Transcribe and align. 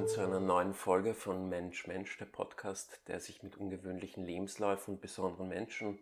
willkommen 0.00 0.14
zu 0.14 0.22
einer 0.22 0.40
neuen 0.40 0.72
Folge 0.72 1.12
von 1.12 1.50
Mensch 1.50 1.86
Mensch, 1.86 2.16
der 2.16 2.24
Podcast, 2.24 3.02
der 3.06 3.20
sich 3.20 3.42
mit 3.42 3.58
ungewöhnlichen 3.58 4.24
Lebensläufen 4.24 4.94
und 4.94 5.02
besonderen 5.02 5.48
Menschen 5.48 5.98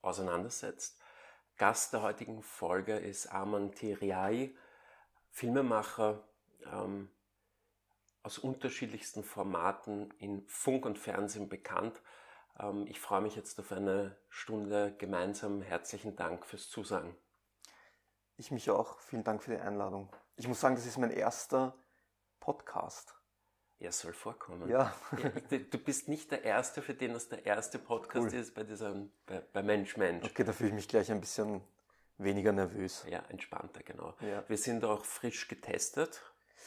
auseinandersetzt. 0.00 1.00
Gast 1.56 1.92
der 1.92 2.02
heutigen 2.02 2.40
Folge 2.44 2.96
ist 2.96 3.26
Arman 3.26 3.72
Tiriai, 3.72 4.54
Filmemacher 5.32 6.22
ähm, 6.72 7.10
aus 8.22 8.38
unterschiedlichsten 8.38 9.24
Formaten 9.24 10.12
in 10.18 10.46
Funk 10.46 10.86
und 10.86 10.96
Fernsehen 10.96 11.48
bekannt. 11.48 12.00
Ähm, 12.60 12.86
ich 12.86 13.00
freue 13.00 13.22
mich 13.22 13.34
jetzt 13.34 13.58
auf 13.58 13.72
eine 13.72 14.16
Stunde 14.28 14.94
gemeinsam. 14.98 15.62
Herzlichen 15.62 16.14
Dank 16.14 16.46
fürs 16.46 16.70
Zusagen. 16.70 17.16
Ich 18.36 18.52
mich 18.52 18.70
auch. 18.70 19.00
Vielen 19.00 19.24
Dank 19.24 19.42
für 19.42 19.50
die 19.50 19.60
Einladung. 19.60 20.14
Ich 20.36 20.46
muss 20.46 20.60
sagen, 20.60 20.76
das 20.76 20.86
ist 20.86 20.96
mein 20.96 21.10
erster 21.10 21.74
Podcast. 22.38 23.16
Ja, 23.82 23.90
soll 23.90 24.12
vorkommen. 24.12 24.68
Ja. 24.68 24.94
ja. 25.50 25.58
Du 25.58 25.78
bist 25.78 26.06
nicht 26.06 26.30
der 26.30 26.44
Erste, 26.44 26.82
für 26.82 26.94
den 26.94 27.14
das 27.14 27.28
der 27.28 27.44
erste 27.44 27.80
Podcast 27.80 28.32
cool. 28.32 28.38
ist 28.38 28.54
bei 28.54 28.62
diesem, 28.62 29.10
bei, 29.26 29.42
bei, 29.52 29.60
Mensch 29.60 29.96
Mensch. 29.96 30.24
Okay, 30.24 30.44
da 30.44 30.52
fühle 30.52 30.68
ich 30.68 30.74
mich 30.76 30.88
gleich 30.88 31.10
ein 31.10 31.20
bisschen 31.20 31.60
weniger 32.16 32.52
nervös. 32.52 33.04
Ja, 33.10 33.24
entspannter, 33.28 33.82
genau. 33.82 34.14
Ja. 34.20 34.44
Wir 34.46 34.56
sind 34.56 34.84
auch 34.84 35.04
frisch 35.04 35.48
getestet. 35.48 36.22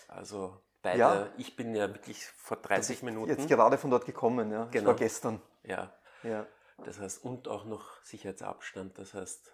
Also 0.09 0.59
beide, 0.81 0.99
ja. 0.99 1.29
ich 1.37 1.55
bin 1.55 1.73
ja 1.73 1.87
wirklich 1.87 2.25
vor 2.25 2.57
30 2.57 3.01
Minuten. 3.03 3.29
Jetzt 3.29 3.47
gerade 3.47 3.77
von 3.77 3.91
dort 3.91 4.05
gekommen, 4.05 4.51
ja. 4.51 4.65
Genau. 4.65 4.81
Ich 4.81 4.85
war 4.85 4.95
gestern. 4.95 5.41
Ja. 5.63 5.93
Ja. 6.23 6.45
Das 6.83 6.99
heißt, 6.99 7.23
und 7.23 7.47
auch 7.47 7.63
noch 7.63 8.03
Sicherheitsabstand. 8.03 8.99
Das 8.99 9.13
heißt, 9.13 9.53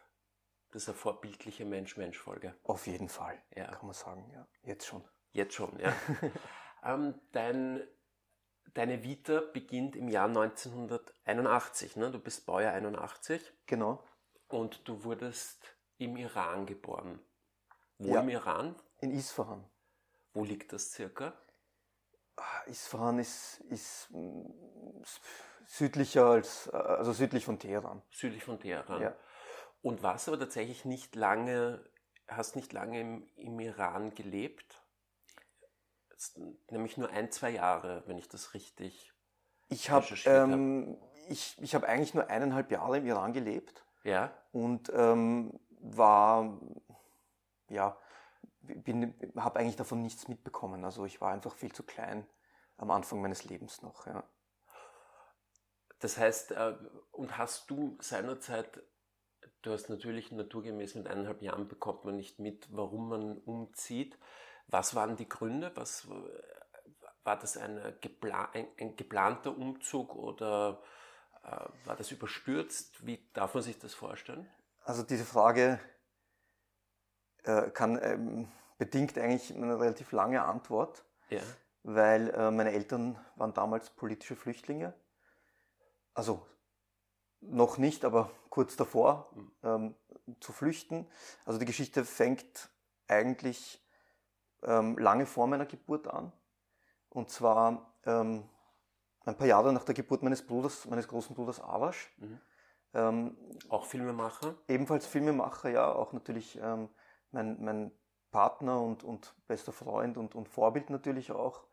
das 0.71 0.81
ist 0.81 0.89
eine 0.89 0.97
vorbildliche 0.97 1.65
Mensch-Mensch-Folge. 1.65 2.55
Auf 2.63 2.87
jeden 2.87 3.07
Fall, 3.07 3.37
ja. 3.55 3.67
kann 3.67 3.85
man 3.85 3.93
sagen, 3.93 4.31
ja. 4.33 4.47
Jetzt 4.63 4.87
schon. 4.87 5.03
Jetzt 5.31 5.53
schon, 5.53 5.77
ja. 5.79 5.93
ähm, 6.83 7.19
dein, 7.31 7.81
deine 8.73 9.03
Vita 9.03 9.41
beginnt 9.53 9.95
im 9.95 10.07
Jahr 10.07 10.27
1981, 10.27 11.95
ne? 11.95 12.11
Du 12.11 12.19
bist 12.19 12.45
Baujahr 12.45 12.73
81. 12.73 13.41
Genau. 13.65 14.03
Und 14.47 14.87
du 14.87 15.03
wurdest 15.03 15.75
im 15.97 16.17
Iran 16.17 16.65
geboren. 16.65 17.19
Wo 17.97 18.15
ja. 18.15 18.21
im 18.21 18.29
Iran? 18.29 18.75
In 18.99 19.11
Isfahan. 19.11 19.63
Wo 20.33 20.43
liegt 20.43 20.73
das 20.73 20.91
circa? 20.91 21.33
Ah, 22.35 22.61
Isfahan 22.65 23.19
ist, 23.19 23.59
ist 23.69 24.09
mm, 24.11 24.49
südlicher 25.65 26.25
als, 26.25 26.69
also 26.69 27.13
südlich 27.13 27.45
von 27.45 27.59
Teheran. 27.59 28.01
Südlich 28.11 28.43
von 28.43 28.59
Teheran. 28.59 29.01
Ja. 29.01 29.15
Und 29.81 30.03
warst 30.03 30.27
aber 30.27 30.39
tatsächlich 30.39 30.85
nicht 30.85 31.15
lange, 31.15 31.83
hast 32.27 32.55
nicht 32.55 32.73
lange 32.73 32.99
im, 32.99 33.27
im 33.35 33.59
Iran 33.59 34.15
gelebt? 34.15 34.80
Nämlich 36.69 36.97
nur 36.97 37.09
ein, 37.09 37.31
zwei 37.31 37.51
Jahre, 37.51 38.03
wenn 38.07 38.17
ich 38.17 38.29
das 38.29 38.53
richtig. 38.53 39.13
Ich 39.69 39.89
habe 39.89 40.05
ähm, 40.25 40.97
ich, 41.29 41.57
ich 41.61 41.75
hab 41.75 41.83
eigentlich 41.83 42.13
nur 42.13 42.29
eineinhalb 42.29 42.71
Jahre 42.71 42.97
im 42.97 43.07
Iran 43.07 43.33
gelebt. 43.33 43.85
Ja. 44.03 44.33
Und 44.51 44.91
ähm, 44.93 45.59
war, 45.79 46.59
ja, 47.69 47.97
habe 49.37 49.59
eigentlich 49.59 49.75
davon 49.75 50.01
nichts 50.01 50.27
mitbekommen. 50.27 50.85
Also 50.85 51.05
ich 51.05 51.21
war 51.21 51.31
einfach 51.31 51.55
viel 51.55 51.71
zu 51.71 51.83
klein 51.83 52.27
am 52.77 52.91
Anfang 52.91 53.21
meines 53.21 53.45
Lebens 53.45 53.81
noch. 53.81 54.07
Ja. 54.07 54.23
Das 55.99 56.17
heißt, 56.17 56.51
äh, 56.51 56.75
und 57.11 57.37
hast 57.37 57.69
du 57.69 57.97
seinerzeit, 58.01 58.83
du 59.61 59.71
hast 59.71 59.89
natürlich 59.89 60.31
naturgemäß 60.31 60.95
mit 60.95 61.07
eineinhalb 61.07 61.41
Jahren 61.41 61.67
bekommt 61.67 62.05
man 62.05 62.17
nicht 62.17 62.39
mit, 62.39 62.67
warum 62.75 63.09
man 63.09 63.37
umzieht. 63.37 64.17
Was 64.71 64.95
waren 64.95 65.15
die 65.15 65.29
Gründe? 65.29 65.71
Was, 65.75 66.07
war 67.23 67.37
das 67.37 67.57
ein, 67.57 67.79
geplan, 68.01 68.47
ein, 68.53 68.67
ein 68.79 68.95
geplanter 68.95 69.55
Umzug 69.55 70.15
oder 70.15 70.81
äh, 71.43 71.85
war 71.85 71.95
das 71.95 72.11
überstürzt? 72.11 73.05
Wie 73.05 73.29
darf 73.33 73.53
man 73.53 73.63
sich 73.63 73.77
das 73.77 73.93
vorstellen? 73.93 74.49
Also 74.83 75.03
diese 75.03 75.25
Frage 75.25 75.79
äh, 77.43 77.69
kann, 77.69 77.99
ähm, 78.01 78.51
bedingt 78.77 79.17
eigentlich 79.17 79.53
eine 79.55 79.79
relativ 79.79 80.11
lange 80.11 80.43
Antwort, 80.43 81.03
ja. 81.29 81.41
weil 81.83 82.29
äh, 82.31 82.49
meine 82.49 82.71
Eltern 82.71 83.19
waren 83.35 83.53
damals 83.53 83.91
politische 83.91 84.35
Flüchtlinge. 84.35 84.93
Also 86.13 86.45
noch 87.41 87.77
nicht, 87.77 88.05
aber 88.05 88.31
kurz 88.49 88.75
davor 88.75 89.31
mhm. 89.33 89.51
ähm, 89.63 89.95
zu 90.39 90.51
flüchten. 90.51 91.07
Also 91.45 91.59
die 91.59 91.65
Geschichte 91.65 92.05
fängt 92.05 92.69
eigentlich 93.07 93.80
ähm, 94.63 94.97
lange 94.97 95.25
vor 95.25 95.47
meiner 95.47 95.65
Geburt 95.65 96.07
an. 96.07 96.31
Und 97.09 97.29
zwar 97.29 97.93
ähm, 98.05 98.49
ein 99.25 99.37
paar 99.37 99.47
Jahre 99.47 99.73
nach 99.73 99.83
der 99.83 99.95
Geburt 99.95 100.23
meines 100.23 100.45
Bruders, 100.45 100.85
meines 100.85 101.07
großen 101.07 101.35
Bruders 101.35 101.61
Avash. 101.61 102.13
Mhm. 102.17 102.39
Ähm, 102.93 103.37
auch 103.69 103.85
Filmemacher? 103.85 104.55
Ebenfalls 104.67 105.05
Filmemacher, 105.05 105.69
ja. 105.69 105.91
Auch 105.91 106.13
natürlich 106.13 106.59
ähm, 106.61 106.89
mein, 107.31 107.63
mein 107.63 107.91
Partner 108.31 108.81
und, 108.81 109.03
und 109.03 109.35
bester 109.47 109.71
Freund 109.71 110.17
und, 110.17 110.35
und 110.35 110.47
Vorbild 110.47 110.89
natürlich 110.89 111.31
auch. 111.31 111.65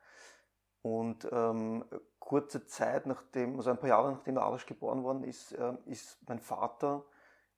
Und 0.82 1.28
ähm, 1.32 1.84
kurze 2.18 2.66
Zeit 2.66 3.06
nachdem, 3.06 3.56
also 3.56 3.70
ein 3.70 3.78
paar 3.78 3.88
Jahre 3.88 4.12
nachdem 4.12 4.34
der 4.34 4.44
Arash 4.44 4.66
geboren 4.66 5.02
worden 5.02 5.24
ist, 5.24 5.52
äh, 5.52 5.74
ist 5.86 6.18
mein 6.28 6.38
Vater 6.38 7.04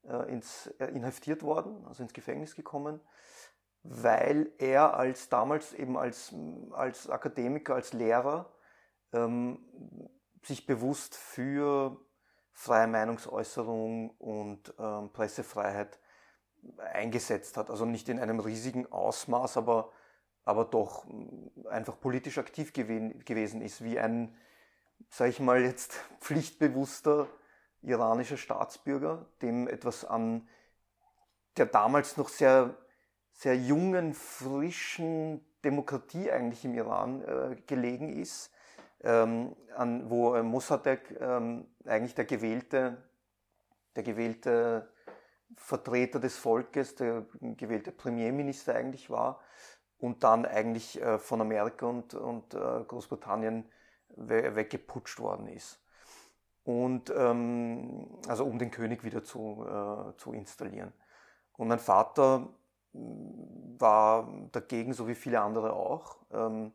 äh, 0.05 0.33
ins, 0.33 0.69
äh, 0.79 0.87
inhaftiert 0.87 1.43
worden, 1.43 1.85
also 1.87 2.03
ins 2.03 2.13
Gefängnis 2.13 2.55
gekommen 2.55 3.01
weil 3.83 4.53
er 4.59 4.95
als 4.95 5.29
damals 5.29 5.73
eben 5.73 5.97
als, 5.97 6.35
als 6.73 7.09
Akademiker, 7.09 7.75
als 7.75 7.93
Lehrer 7.93 8.53
ähm, 9.13 9.59
sich 10.43 10.67
bewusst 10.67 11.17
für 11.17 11.97
freie 12.53 12.87
Meinungsäußerung 12.87 14.11
und 14.11 14.75
ähm, 14.79 15.11
Pressefreiheit 15.13 15.99
eingesetzt 16.93 17.57
hat. 17.57 17.71
Also 17.71 17.87
nicht 17.87 18.09
in 18.09 18.19
einem 18.19 18.41
riesigen 18.41 18.91
Ausmaß, 18.93 19.57
aber, 19.57 19.93
aber 20.45 20.67
doch 20.67 21.07
einfach 21.71 21.99
politisch 21.99 22.39
aktiv 22.39 22.73
gewesen, 22.73 23.25
gewesen 23.25 23.63
ist, 23.63 23.83
wie 23.83 23.99
ein, 23.99 24.37
sage 25.09 25.31
ich 25.31 25.41
mal 25.41 25.63
jetzt, 25.63 25.95
pflichtbewusster 26.21 27.29
iranischer 27.83 28.37
Staatsbürger, 28.37 29.27
dem 29.41 29.67
etwas 29.67 30.05
an 30.05 30.47
der 31.57 31.67
damals 31.67 32.17
noch 32.17 32.29
sehr 32.29 32.77
sehr 33.41 33.57
jungen, 33.57 34.13
frischen 34.13 35.43
Demokratie 35.65 36.31
eigentlich 36.31 36.63
im 36.67 36.75
Iran 36.75 37.23
äh, 37.23 37.57
gelegen 37.67 38.13
ist, 38.13 38.53
ähm, 39.03 39.57
an, 39.75 40.11
wo 40.11 40.35
äh, 40.35 40.43
Mossadegh 40.43 41.17
ähm, 41.19 41.67
eigentlich 41.87 42.15
der 42.15 42.27
gewählte, 42.27 43.03
der 43.97 44.03
gewählte 44.03 44.93
Vertreter 45.57 46.21
des 46.21 46.37
Volkes, 46.37 46.97
der 46.97 47.25
gewählte 47.41 47.93
Premierminister 47.93 48.75
eigentlich 48.75 49.09
war 49.09 49.41
und 49.97 50.23
dann 50.23 50.45
eigentlich 50.45 51.01
äh, 51.01 51.19
von 51.19 51.41
Amerika 51.41 51.87
und, 51.87 52.13
und 52.13 52.53
äh, 52.53 52.85
Großbritannien 52.87 53.65
we 54.17 54.55
weggeputscht 54.55 55.19
worden 55.19 55.47
ist. 55.49 55.83
Und 56.63 57.11
ähm, 57.17 58.07
also 58.29 58.45
um 58.45 58.59
den 58.59 58.71
König 58.71 59.03
wieder 59.03 59.25
zu, 59.25 59.65
äh, 59.67 60.15
zu 60.19 60.35
installieren. 60.35 60.93
Und 61.57 61.69
mein 61.69 61.79
Vater 61.79 62.51
war 62.93 64.49
dagegen, 64.53 64.93
so 64.93 65.09
wie 65.09 65.15
viele 65.15 65.41
andere 65.41 65.73
auch. 65.73 66.19
Ähm, 66.33 66.73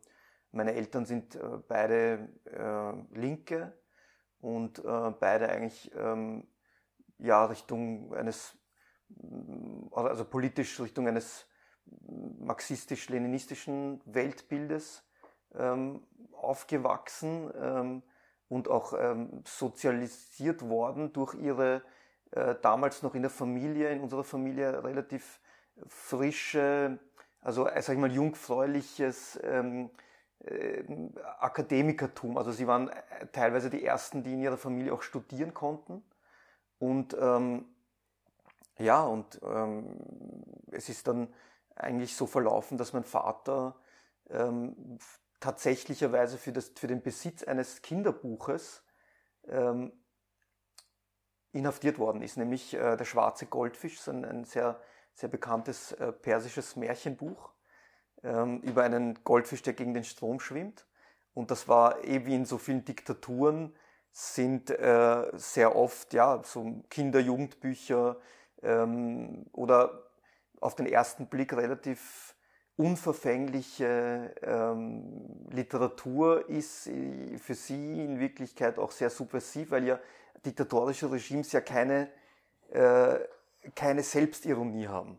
meine 0.55 0.73
Eltern 0.73 1.05
sind 1.05 1.35
äh, 1.35 1.39
beide 1.67 2.29
äh, 2.45 3.17
Linke 3.17 3.77
und 4.39 4.79
äh, 4.79 5.11
beide 5.19 5.49
eigentlich 5.49 5.91
ähm, 5.95 6.47
ja 7.17 7.45
Richtung 7.45 8.13
eines, 8.13 8.57
also 9.91 10.25
politisch 10.25 10.79
Richtung 10.79 11.07
eines 11.07 11.45
marxistisch-leninistischen 12.39 14.01
Weltbildes 14.05 15.03
ähm, 15.53 16.07
aufgewachsen 16.31 18.01
und 18.47 18.67
auch 18.69 18.93
sozialisiert 19.45 20.61
worden 20.61 21.11
durch 21.13 21.33
ihre 21.35 21.81
damals 22.61 23.01
noch 23.01 23.15
in 23.15 23.23
der 23.23 23.31
Familie, 23.31 23.89
in 23.91 24.01
unserer 24.01 24.23
Familie 24.23 24.83
relativ 24.83 25.39
frische, 25.87 26.99
also 27.41 27.67
äh, 27.67 27.81
sag 27.81 27.93
ich 27.93 27.99
mal 27.99 28.11
jungfräuliches 28.11 29.39
ähm, 29.43 29.89
äh, 30.39 30.83
Akademikertum. 31.39 32.37
Also 32.37 32.51
sie 32.51 32.67
waren 32.67 32.89
äh, 32.89 33.27
teilweise 33.31 33.69
die 33.69 33.83
ersten, 33.83 34.23
die 34.23 34.33
in 34.33 34.41
ihrer 34.41 34.57
Familie 34.57 34.93
auch 34.93 35.01
studieren 35.01 35.53
konnten. 35.53 36.03
Und 36.79 37.15
ähm, 37.19 37.65
ja, 38.77 39.03
und 39.03 39.39
ähm, 39.43 39.99
es 40.71 40.89
ist 40.89 41.07
dann 41.07 41.33
eigentlich 41.75 42.15
so 42.15 42.25
verlaufen, 42.25 42.77
dass 42.77 42.93
mein 42.93 43.03
Vater 43.03 43.75
ähm, 44.29 44.99
tatsächlicherweise 45.39 46.37
für, 46.37 46.51
das, 46.51 46.71
für 46.75 46.87
den 46.87 47.01
Besitz 47.01 47.43
eines 47.43 47.81
Kinderbuches 47.81 48.83
ähm, 49.47 49.93
inhaftiert 51.51 51.99
worden 51.99 52.21
ist, 52.21 52.37
nämlich 52.37 52.73
äh, 52.73 52.97
der 52.97 53.05
schwarze 53.05 53.45
Goldfisch, 53.45 53.99
so 53.99 54.11
ein, 54.11 54.25
ein 54.25 54.43
sehr 54.43 54.79
sehr 55.15 55.29
bekanntes 55.29 55.93
äh, 55.93 56.11
persisches 56.11 56.75
Märchenbuch 56.75 57.51
ähm, 58.23 58.59
über 58.61 58.83
einen 58.83 59.23
Goldfisch, 59.23 59.63
der 59.63 59.73
gegen 59.73 59.93
den 59.93 60.03
Strom 60.03 60.39
schwimmt. 60.39 60.85
Und 61.33 61.51
das 61.51 61.67
war 61.67 62.03
eben 62.03 62.27
wie 62.27 62.35
in 62.35 62.45
so 62.45 62.57
vielen 62.57 62.85
Diktaturen, 62.85 63.75
sind 64.11 64.69
äh, 64.69 65.25
sehr 65.33 65.75
oft 65.75 66.13
ja 66.13 66.41
so 66.43 66.83
Kinder-Jugendbücher 66.89 68.17
ähm, 68.61 69.45
oder 69.51 70.03
auf 70.61 70.75
den 70.75 70.85
ersten 70.85 71.27
Blick 71.27 71.51
relativ 71.51 72.35
unverfängliche 72.77 74.33
ähm, 74.41 75.47
Literatur 75.49 76.49
ist 76.49 76.87
äh, 76.87 77.37
für 77.37 77.55
sie 77.55 78.03
in 78.03 78.19
Wirklichkeit 78.19 78.79
auch 78.79 78.91
sehr 78.91 79.09
subversiv, 79.09 79.71
weil 79.71 79.85
ja 79.85 79.99
diktatorische 80.45 81.11
Regimes 81.11 81.51
ja 81.51 81.61
keine, 81.61 82.09
äh, 82.71 83.19
keine 83.73 84.03
Selbstironie 84.03 84.87
haben. 84.87 85.17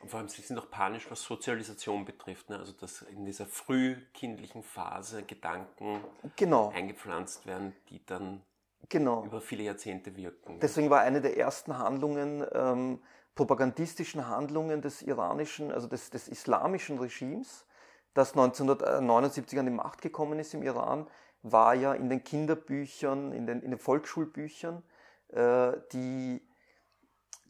Und 0.00 0.10
vor 0.10 0.20
allem, 0.20 0.28
sie 0.28 0.42
sind 0.42 0.58
auch 0.58 0.70
panisch, 0.70 1.10
was 1.10 1.22
Sozialisation 1.22 2.04
betrifft. 2.04 2.50
Ne? 2.50 2.58
Also, 2.58 2.72
dass 2.72 3.02
in 3.02 3.24
dieser 3.24 3.46
frühkindlichen 3.46 4.62
Phase 4.62 5.22
Gedanken 5.22 6.00
genau. 6.36 6.70
eingepflanzt 6.70 7.46
werden, 7.46 7.74
die 7.88 8.04
dann 8.04 8.42
genau. 8.88 9.24
über 9.24 9.40
viele 9.40 9.64
Jahrzehnte 9.64 10.16
wirken. 10.16 10.60
Deswegen 10.60 10.90
war 10.90 11.00
eine 11.00 11.20
der 11.20 11.36
ersten 11.36 11.78
Handlungen, 11.78 12.44
ähm, 12.52 13.00
propagandistischen 13.34 14.28
Handlungen 14.28 14.80
des 14.80 15.02
iranischen, 15.02 15.72
also 15.72 15.88
des, 15.88 16.10
des 16.10 16.28
islamischen 16.28 16.98
Regimes, 16.98 17.66
das 18.14 18.32
1979 18.32 19.58
an 19.58 19.66
die 19.66 19.72
Macht 19.72 20.00
gekommen 20.00 20.38
ist 20.38 20.54
im 20.54 20.62
Iran, 20.62 21.06
war 21.42 21.74
ja 21.74 21.92
in 21.94 22.08
den 22.08 22.24
Kinderbüchern, 22.24 23.32
in 23.32 23.46
den, 23.46 23.60
in 23.60 23.70
den 23.70 23.78
Volksschulbüchern, 23.78 24.82
äh, 25.28 25.72
die, 25.92 26.45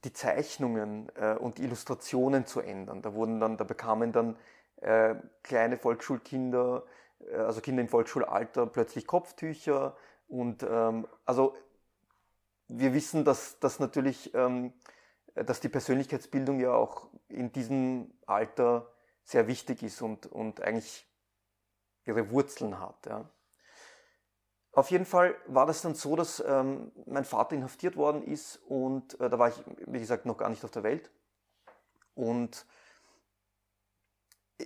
die 0.05 0.13
Zeichnungen 0.13 1.11
äh, 1.17 1.35
und 1.35 1.59
die 1.59 1.65
Illustrationen 1.65 2.47
zu 2.47 2.61
ändern. 2.61 3.03
Da 3.03 3.15
wurden 3.15 3.41
dann, 3.41 3.57
da 3.57 3.65
bekamen 3.65 4.13
dann 4.13 4.37
äh, 4.77 5.15
kleine 5.43 5.79
Volksschulkinder, 5.79 6.85
äh, 7.31 7.37
also 7.37 7.61
Kinder 7.61 7.83
im 7.83 7.89
Volksschulalter, 7.89 8.67
plötzlich 8.67 9.07
Kopftücher 9.07 9.97
und 10.29 10.63
ähm, 10.69 11.07
also 11.25 11.55
wir 12.69 12.95
wissen, 12.95 13.25
dass, 13.25 13.59
dass 13.61 13.79
natürlich, 13.79 14.35
ähm, 14.35 14.73
dass 15.35 15.61
die 15.61 15.69
Persönlichkeitsbildung 15.69 16.61
ja 16.61 16.73
auch 16.73 17.09
in 17.29 17.53
diesem 17.53 18.13
Alter 18.27 18.93
sehr 19.23 19.47
wichtig 19.47 19.83
ist 19.83 20.03
und, 20.03 20.27
und 20.27 20.63
eigentlich 20.63 21.09
ihre 22.05 22.31
Wurzeln 22.31 22.81
hat. 22.81 23.07
Ja. 23.07 23.29
Auf 24.76 24.90
jeden 24.90 25.06
Fall 25.06 25.34
war 25.46 25.64
das 25.64 25.81
dann 25.81 25.94
so, 25.94 26.17
dass 26.17 26.44
ähm, 26.46 26.93
mein 27.06 27.25
Vater 27.25 27.56
inhaftiert 27.56 27.96
worden 27.96 28.23
ist 28.23 28.61
und 28.69 29.19
äh, 29.19 29.31
da 29.31 29.38
war 29.38 29.49
ich, 29.49 29.55
wie 29.87 29.99
gesagt, 29.99 30.26
noch 30.26 30.37
gar 30.37 30.50
nicht 30.50 30.62
auf 30.64 30.70
der 30.70 30.82
Welt. 30.82 31.11
Und 32.14 32.67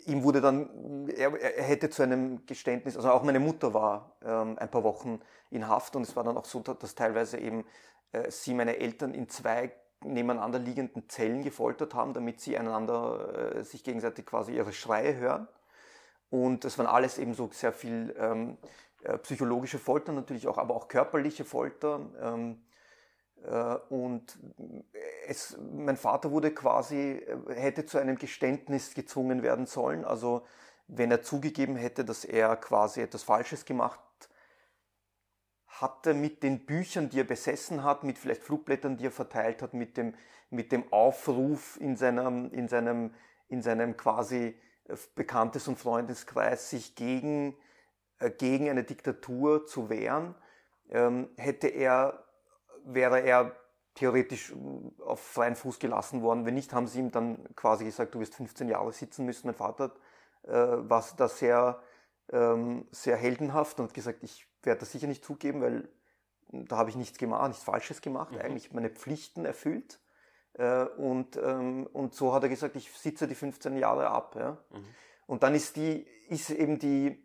ihm 0.07 0.25
wurde 0.25 0.41
dann, 0.41 1.09
er, 1.11 1.41
er 1.41 1.63
hätte 1.63 1.91
zu 1.91 2.03
einem 2.03 2.45
Geständnis, 2.45 2.97
also 2.97 3.09
auch 3.13 3.23
meine 3.23 3.39
Mutter 3.39 3.73
war 3.73 4.17
ähm, 4.25 4.59
ein 4.59 4.69
paar 4.69 4.83
Wochen 4.83 5.21
in 5.51 5.69
Haft 5.69 5.95
und 5.95 6.03
es 6.03 6.17
war 6.17 6.25
dann 6.25 6.37
auch 6.37 6.45
so, 6.45 6.59
dass 6.59 6.97
teilweise 6.97 7.39
eben 7.39 7.65
äh, 8.11 8.33
sie 8.33 8.53
meine 8.53 8.79
Eltern 8.79 9.15
in 9.15 9.29
zwei 9.29 9.73
nebeneinander 10.03 10.59
liegenden 10.59 11.09
Zellen 11.09 11.45
gefoltert 11.45 11.95
haben, 11.95 12.15
damit 12.15 12.41
sie 12.41 12.59
einander 12.59 13.55
äh, 13.55 13.63
sich 13.63 13.85
gegenseitig 13.85 14.27
quasi 14.27 14.57
ihre 14.57 14.73
Schreie 14.73 15.15
hören. 15.15 15.47
Und 16.31 16.65
es 16.65 16.79
waren 16.79 16.89
alles 16.89 17.19
eben 17.19 17.35
so 17.35 17.49
sehr 17.53 17.73
viel 17.73 18.13
ähm, 18.19 18.59
äh, 19.03 19.17
psychologische 19.19 19.79
Folter 19.79 20.13
natürlich 20.13 20.47
auch, 20.47 20.59
aber 20.59 20.75
auch 20.75 20.89
körperliche 20.89 21.45
Folter. 21.45 22.01
Ähm, 22.21 22.63
äh, 23.45 23.75
und 23.89 24.39
es, 25.27 25.57
mein 25.73 25.97
Vater 25.97 26.31
wurde 26.31 26.53
quasi, 26.53 27.13
äh, 27.13 27.55
hätte 27.55 27.87
zu 27.87 27.99
einem 27.99 28.17
Geständnis 28.17 28.95
gezwungen 28.95 29.43
werden 29.43 29.67
sollen. 29.67 30.05
Also 30.05 30.45
wenn 30.87 31.11
er 31.11 31.23
zugegeben 31.23 31.77
hätte, 31.77 32.05
dass 32.05 32.25
er 32.25 32.57
quasi 32.57 33.01
etwas 33.01 33.23
Falsches 33.23 33.65
gemacht 33.65 34.01
hatte 35.67 36.13
mit 36.13 36.43
den 36.43 36.67
Büchern, 36.67 37.09
die 37.09 37.21
er 37.21 37.25
besessen 37.25 37.85
hat, 37.85 38.05
mit 38.05 38.19
vielleicht 38.19 38.43
Flugblättern, 38.43 38.99
die 38.99 39.07
er 39.07 39.13
verteilt 39.13 39.63
hat, 39.63 39.73
mit 39.73 39.97
dem, 39.97 40.15
mit 40.51 40.73
dem 40.73 40.93
Aufruf 40.93 41.81
in 41.81 41.97
seinem, 41.97 42.53
in 42.53 42.69
seinem, 42.69 43.15
in 43.49 43.63
seinem 43.63 43.97
quasi 43.97 44.61
Bekanntes- 45.15 45.69
und 45.69 45.79
Freundeskreis, 45.79 46.69
sich 46.69 46.97
gegen 46.97 47.53
äh, 47.53 47.57
gegen 48.29 48.69
eine 48.69 48.85
Diktatur 48.85 49.67
zu 49.67 49.89
wehren, 49.89 50.35
ähm, 50.91 51.29
hätte 51.37 51.69
er, 51.69 52.25
wäre 52.85 53.21
er 53.21 53.57
theoretisch 53.95 54.53
äh, 54.53 55.03
auf 55.03 55.21
freien 55.21 55.57
Fuß 55.57 55.79
gelassen 55.79 56.23
worden. 56.23 56.45
Wenn 56.45 56.55
nicht, 56.55 56.73
haben 56.73 56.87
sie 56.87 56.99
ihm 56.99 57.11
dann 57.11 57.39
quasi 57.57 57.85
gesagt, 57.85 58.15
du 58.15 58.21
wirst 58.21 58.35
15 58.35 58.69
Jahre 58.69 58.93
sitzen 58.93 59.25
müssen. 59.25 59.47
Mein 59.47 59.55
Vater 59.55 59.93
äh, 60.43 60.53
war 60.53 61.05
da 61.17 61.29
sehr, 61.29 61.83
ähm, 62.33 62.87
sehr 62.91 63.17
heldenhaft 63.17 63.81
und 63.81 63.95
gesagt, 63.95 64.23
ich 64.23 64.47
werde 64.63 64.81
das 64.81 64.93
sicher 64.93 65.07
nicht 65.07 65.25
zugeben, 65.25 65.63
weil 65.63 65.89
da 66.53 66.77
habe 66.77 66.91
ich 66.91 66.97
nichts 66.97 67.19
gemacht, 67.19 67.49
nichts 67.49 67.63
Falsches 67.63 68.01
gemacht, 68.03 68.33
mhm. 68.33 68.41
eigentlich 68.41 68.73
meine 68.73 68.91
Pflichten 68.91 69.45
erfüllt. 69.45 70.01
Äh, 70.55 70.85
und, 70.85 71.37
ähm, 71.37 71.87
und 71.93 72.15
so 72.15 72.35
hat 72.35 72.43
er 72.43 72.49
gesagt, 72.49 72.77
ich 72.77 72.91
sitze 72.93 73.29
die 73.29 73.35
15 73.35 73.77
Jahre 73.77 74.09
ab. 74.11 74.35
Ja? 74.37 74.59
Mhm. 74.71 74.85
Und 75.27 75.43
dann 75.43 75.55
ist 75.55 75.77
die, 75.77 76.07
ist 76.29 76.51
eben 76.51 76.79
die, 76.79 77.23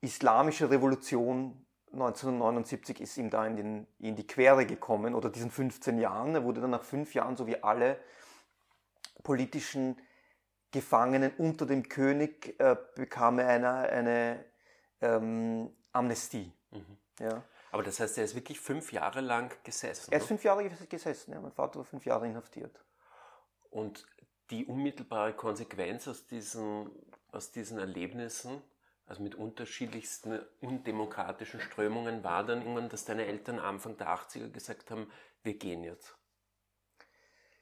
islamische 0.00 0.70
Revolution 0.70 1.64
1979 1.92 3.00
ist 3.00 3.16
ihm 3.16 3.30
da 3.30 3.46
in, 3.46 3.56
den, 3.56 3.86
in 3.98 4.14
die 4.14 4.26
Quere 4.26 4.66
gekommen 4.66 5.14
oder 5.14 5.30
diesen 5.30 5.50
15 5.50 5.98
Jahren. 5.98 6.34
Er 6.34 6.44
wurde 6.44 6.60
dann 6.60 6.70
nach 6.70 6.84
fünf 6.84 7.14
Jahren, 7.14 7.36
so 7.36 7.46
wie 7.46 7.62
alle 7.62 7.98
politischen 9.22 9.96
Gefangenen 10.70 11.32
unter 11.38 11.64
dem 11.64 11.88
König, 11.88 12.60
äh, 12.60 12.76
bekam 12.94 13.38
er 13.38 13.48
eine, 13.48 13.70
eine 13.70 14.44
ähm, 15.00 15.74
Amnestie. 15.92 16.52
Mhm. 16.70 16.98
Ja. 17.20 17.42
Aber 17.70 17.82
das 17.82 18.00
heißt, 18.00 18.18
er 18.18 18.24
ist 18.24 18.34
wirklich 18.34 18.60
fünf 18.60 18.92
Jahre 18.92 19.20
lang 19.20 19.54
gesessen? 19.64 20.12
Er 20.12 20.18
ist 20.18 20.26
fünf 20.26 20.44
Jahre 20.44 20.68
gesessen, 20.68 21.32
ja. 21.32 21.40
Mein 21.40 21.52
Vater 21.52 21.78
war 21.78 21.84
fünf 21.84 22.04
Jahre 22.04 22.26
inhaftiert. 22.26 22.84
Und 23.70 24.06
die 24.50 24.66
unmittelbare 24.66 25.34
Konsequenz 25.34 26.08
aus 26.08 26.26
diesen, 26.26 26.90
aus 27.32 27.50
diesen 27.50 27.78
Erlebnissen 27.78 28.62
also 29.08 29.22
mit 29.22 29.34
unterschiedlichsten 29.34 30.40
undemokratischen 30.60 31.60
Strömungen, 31.60 32.22
war 32.22 32.44
dann 32.44 32.58
irgendwann, 32.58 32.88
dass 32.88 33.04
deine 33.04 33.26
Eltern 33.26 33.58
Anfang 33.58 33.96
der 33.96 34.08
80er 34.08 34.50
gesagt 34.50 34.90
haben, 34.90 35.10
wir 35.42 35.54
gehen 35.54 35.82
jetzt? 35.82 36.16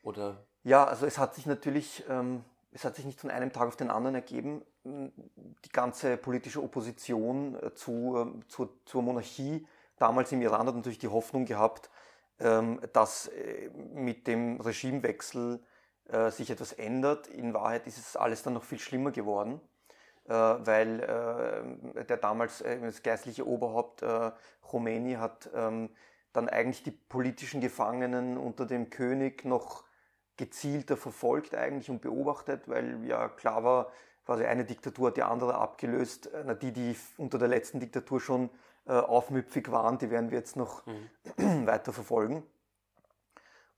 Oder? 0.02 0.46
Ja, 0.62 0.84
also 0.84 1.06
es 1.06 1.18
hat 1.18 1.34
sich 1.34 1.46
natürlich, 1.46 2.04
ähm, 2.08 2.44
es 2.72 2.84
hat 2.84 2.96
sich 2.96 3.04
nicht 3.04 3.20
von 3.20 3.30
einem 3.30 3.52
Tag 3.52 3.68
auf 3.68 3.76
den 3.76 3.90
anderen 3.90 4.16
ergeben. 4.16 4.64
Die 4.84 5.72
ganze 5.72 6.16
politische 6.16 6.62
Opposition 6.62 7.54
äh, 7.62 7.74
zu, 7.74 8.16
äh, 8.16 8.48
zu, 8.48 8.78
zur 8.84 9.02
Monarchie 9.02 9.66
damals 9.96 10.32
im 10.32 10.42
Iran 10.42 10.66
hat 10.66 10.74
natürlich 10.74 10.98
die 10.98 11.08
Hoffnung 11.08 11.44
gehabt, 11.44 11.90
ähm, 12.38 12.80
dass 12.92 13.28
äh, 13.28 13.70
mit 13.70 14.26
dem 14.26 14.60
Regimewechsel 14.60 15.64
äh, 16.08 16.30
sich 16.30 16.50
etwas 16.50 16.72
ändert. 16.72 17.28
In 17.28 17.54
Wahrheit 17.54 17.86
ist 17.86 17.98
es 17.98 18.16
alles 18.16 18.42
dann 18.42 18.54
noch 18.54 18.64
viel 18.64 18.78
schlimmer 18.78 19.10
geworden. 19.10 19.60
Äh, 20.28 20.32
weil 20.32 21.00
äh, 21.94 22.04
der 22.04 22.16
damals 22.16 22.60
äh, 22.60 22.80
das 22.80 23.02
geistliche 23.02 23.46
Oberhaupt 23.46 24.04
Khomeini 24.60 25.14
hat 25.14 25.48
ähm, 25.54 25.90
dann 26.32 26.48
eigentlich 26.48 26.82
die 26.82 26.90
politischen 26.90 27.60
Gefangenen 27.60 28.36
unter 28.36 28.66
dem 28.66 28.90
König 28.90 29.44
noch 29.44 29.84
gezielter 30.36 30.96
verfolgt 30.96 31.54
eigentlich 31.54 31.88
und 31.88 32.02
beobachtet, 32.02 32.68
weil 32.68 33.04
ja 33.06 33.28
klar 33.28 33.64
war, 33.64 33.92
quasi 34.26 34.44
eine 34.44 34.64
Diktatur 34.64 35.08
hat 35.08 35.16
die 35.16 35.22
andere 35.22 35.54
abgelöst. 35.54 36.28
Die, 36.60 36.72
die 36.72 36.96
unter 37.16 37.38
der 37.38 37.48
letzten 37.48 37.80
Diktatur 37.80 38.20
schon 38.20 38.50
aufmüpfig 38.84 39.70
waren, 39.70 39.96
die 39.96 40.10
werden 40.10 40.30
wir 40.30 40.38
jetzt 40.38 40.56
noch 40.56 40.84
mhm. 40.84 41.08
weiter 41.66 41.92
verfolgen. 41.92 42.42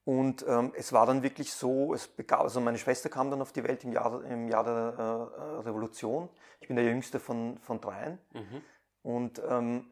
Und 0.08 0.42
ähm, 0.48 0.72
es 0.74 0.94
war 0.94 1.04
dann 1.04 1.22
wirklich 1.22 1.52
so, 1.52 1.92
es 1.92 2.08
begab, 2.08 2.40
also 2.40 2.62
meine 2.62 2.78
Schwester 2.78 3.10
kam 3.10 3.30
dann 3.30 3.42
auf 3.42 3.52
die 3.52 3.62
Welt 3.62 3.84
im 3.84 3.92
Jahr, 3.92 4.24
im 4.24 4.48
Jahr 4.48 4.64
der 4.64 4.94
äh, 4.96 5.60
Revolution. 5.68 6.30
Ich 6.60 6.68
bin 6.68 6.76
der 6.76 6.86
jüngste 6.86 7.20
von, 7.20 7.58
von 7.58 7.78
dreien. 7.78 8.18
Mhm. 8.32 8.62
Und, 9.02 9.42
ähm, 9.46 9.90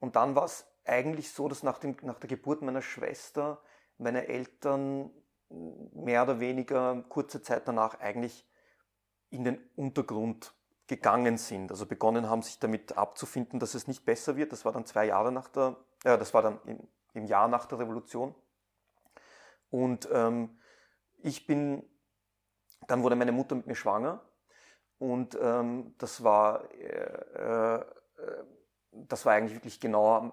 und 0.00 0.16
dann 0.16 0.34
war 0.34 0.44
es 0.44 0.66
eigentlich 0.84 1.32
so, 1.32 1.48
dass 1.48 1.62
nach, 1.62 1.78
dem, 1.78 1.96
nach 2.02 2.18
der 2.18 2.28
Geburt 2.28 2.60
meiner 2.60 2.82
Schwester 2.82 3.62
meine 3.96 4.28
Eltern 4.28 5.10
mehr 5.94 6.24
oder 6.24 6.40
weniger 6.40 7.02
kurze 7.08 7.40
Zeit 7.40 7.66
danach 7.66 8.00
eigentlich 8.00 8.46
in 9.30 9.44
den 9.44 9.66
Untergrund 9.76 10.52
gegangen 10.88 11.38
sind. 11.38 11.70
Also 11.70 11.86
begonnen 11.86 12.28
haben, 12.28 12.42
sich 12.42 12.58
damit 12.58 12.98
abzufinden, 12.98 13.60
dass 13.60 13.72
es 13.72 13.88
nicht 13.88 14.04
besser 14.04 14.36
wird. 14.36 14.52
Das 14.52 14.66
war 14.66 14.72
dann 14.72 14.84
zwei 14.84 15.06
Jahre 15.06 15.32
nach 15.32 15.48
der, 15.48 15.76
äh, 16.04 16.18
das 16.18 16.34
war 16.34 16.42
dann 16.42 16.60
im, 16.66 16.86
im 17.14 17.24
Jahr 17.24 17.48
nach 17.48 17.64
der 17.64 17.78
Revolution. 17.78 18.34
Und 19.70 20.08
ähm, 20.12 20.58
ich 21.18 21.46
bin, 21.46 21.82
dann 22.86 23.02
wurde 23.02 23.16
meine 23.16 23.32
Mutter 23.32 23.54
mit 23.54 23.66
mir 23.66 23.74
schwanger 23.74 24.22
und 24.98 25.38
ähm, 25.40 25.94
das 25.98 26.24
war, 26.24 26.70
äh, 26.72 27.78
äh, 27.78 27.84
das 28.92 29.26
war 29.26 29.34
eigentlich 29.34 29.54
wirklich 29.54 29.80
genau 29.80 30.32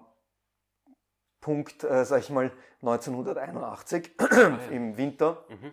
Punkt, 1.40 1.84
äh, 1.84 2.04
sag 2.04 2.20
ich 2.20 2.30
mal, 2.30 2.50
1981 2.80 4.14
ah, 4.18 4.26
ja. 4.32 4.58
im 4.70 4.96
Winter. 4.96 5.44
Mhm. 5.48 5.72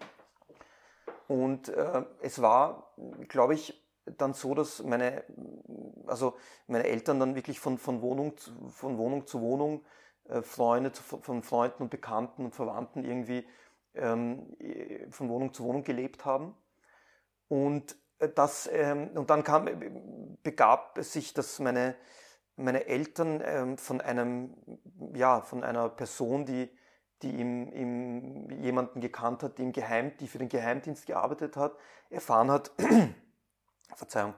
Und 1.27 1.69
äh, 1.69 2.03
es 2.21 2.41
war, 2.41 2.93
glaube 3.27 3.55
ich, 3.55 3.81
dann 4.05 4.33
so, 4.33 4.53
dass 4.53 4.83
meine, 4.83 5.23
also 6.05 6.35
meine 6.67 6.83
Eltern 6.83 7.19
dann 7.19 7.35
wirklich 7.35 7.59
von, 7.59 7.77
von, 7.77 8.01
Wohnung, 8.01 8.37
zu, 8.37 8.51
von 8.69 8.97
Wohnung 8.97 9.25
zu 9.25 9.41
Wohnung, 9.41 9.83
äh, 10.25 10.41
Freunde 10.41 10.91
von 10.93 11.43
Freunden 11.43 11.83
und 11.83 11.89
Bekannten 11.89 12.45
und 12.45 12.55
Verwandten 12.55 13.03
irgendwie 13.03 13.45
ähm, 13.93 14.55
von 15.11 15.29
Wohnung 15.29 15.53
zu 15.53 15.63
Wohnung 15.63 15.83
gelebt 15.83 16.25
haben. 16.25 16.55
Und, 17.47 17.95
äh, 18.19 18.29
das, 18.29 18.69
ähm, 18.71 19.09
und 19.15 19.29
dann 19.29 19.43
kam, 19.43 19.69
begab 20.43 20.97
es 20.97 21.13
sich, 21.13 21.33
dass 21.33 21.59
meine, 21.59 21.95
meine 22.55 22.85
Eltern 22.85 23.41
ähm, 23.45 23.77
von 23.77 24.01
einem, 24.01 24.55
ja, 25.13 25.41
von 25.41 25.63
einer 25.63 25.89
Person, 25.89 26.45
die, 26.45 26.69
die 27.21 27.39
im, 27.39 27.71
im, 27.71 28.49
jemanden 28.61 29.01
gekannt 29.01 29.43
hat, 29.43 29.57
die, 29.57 29.63
im 29.63 29.71
Geheim, 29.71 30.15
die 30.17 30.27
für 30.27 30.39
den 30.39 30.49
Geheimdienst 30.49 31.05
gearbeitet 31.05 31.55
hat, 31.57 31.75
erfahren 32.09 32.51
hat, 32.51 32.71
Verzeihung, 33.95 34.33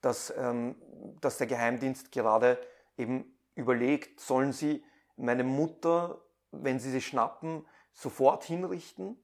dass, 0.00 0.32
ähm, 0.36 0.76
dass 1.20 1.38
der 1.38 1.46
Geheimdienst 1.46 2.12
gerade 2.12 2.58
eben 2.96 3.36
überlegt, 3.54 4.20
sollen 4.20 4.52
sie 4.52 4.84
meine 5.20 5.44
Mutter, 5.44 6.20
wenn 6.50 6.78
sie 6.78 6.90
sie 6.90 7.00
schnappen, 7.00 7.66
sofort 7.92 8.44
hinrichten 8.44 9.16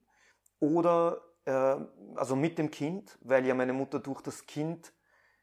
oder 0.60 1.20
äh, 1.44 1.76
also 2.14 2.36
mit 2.36 2.58
dem 2.58 2.70
Kind, 2.70 3.18
weil 3.22 3.46
ja 3.46 3.54
meine 3.54 3.72
Mutter 3.72 3.98
durch 3.98 4.22
das 4.22 4.46
Kind, 4.46 4.92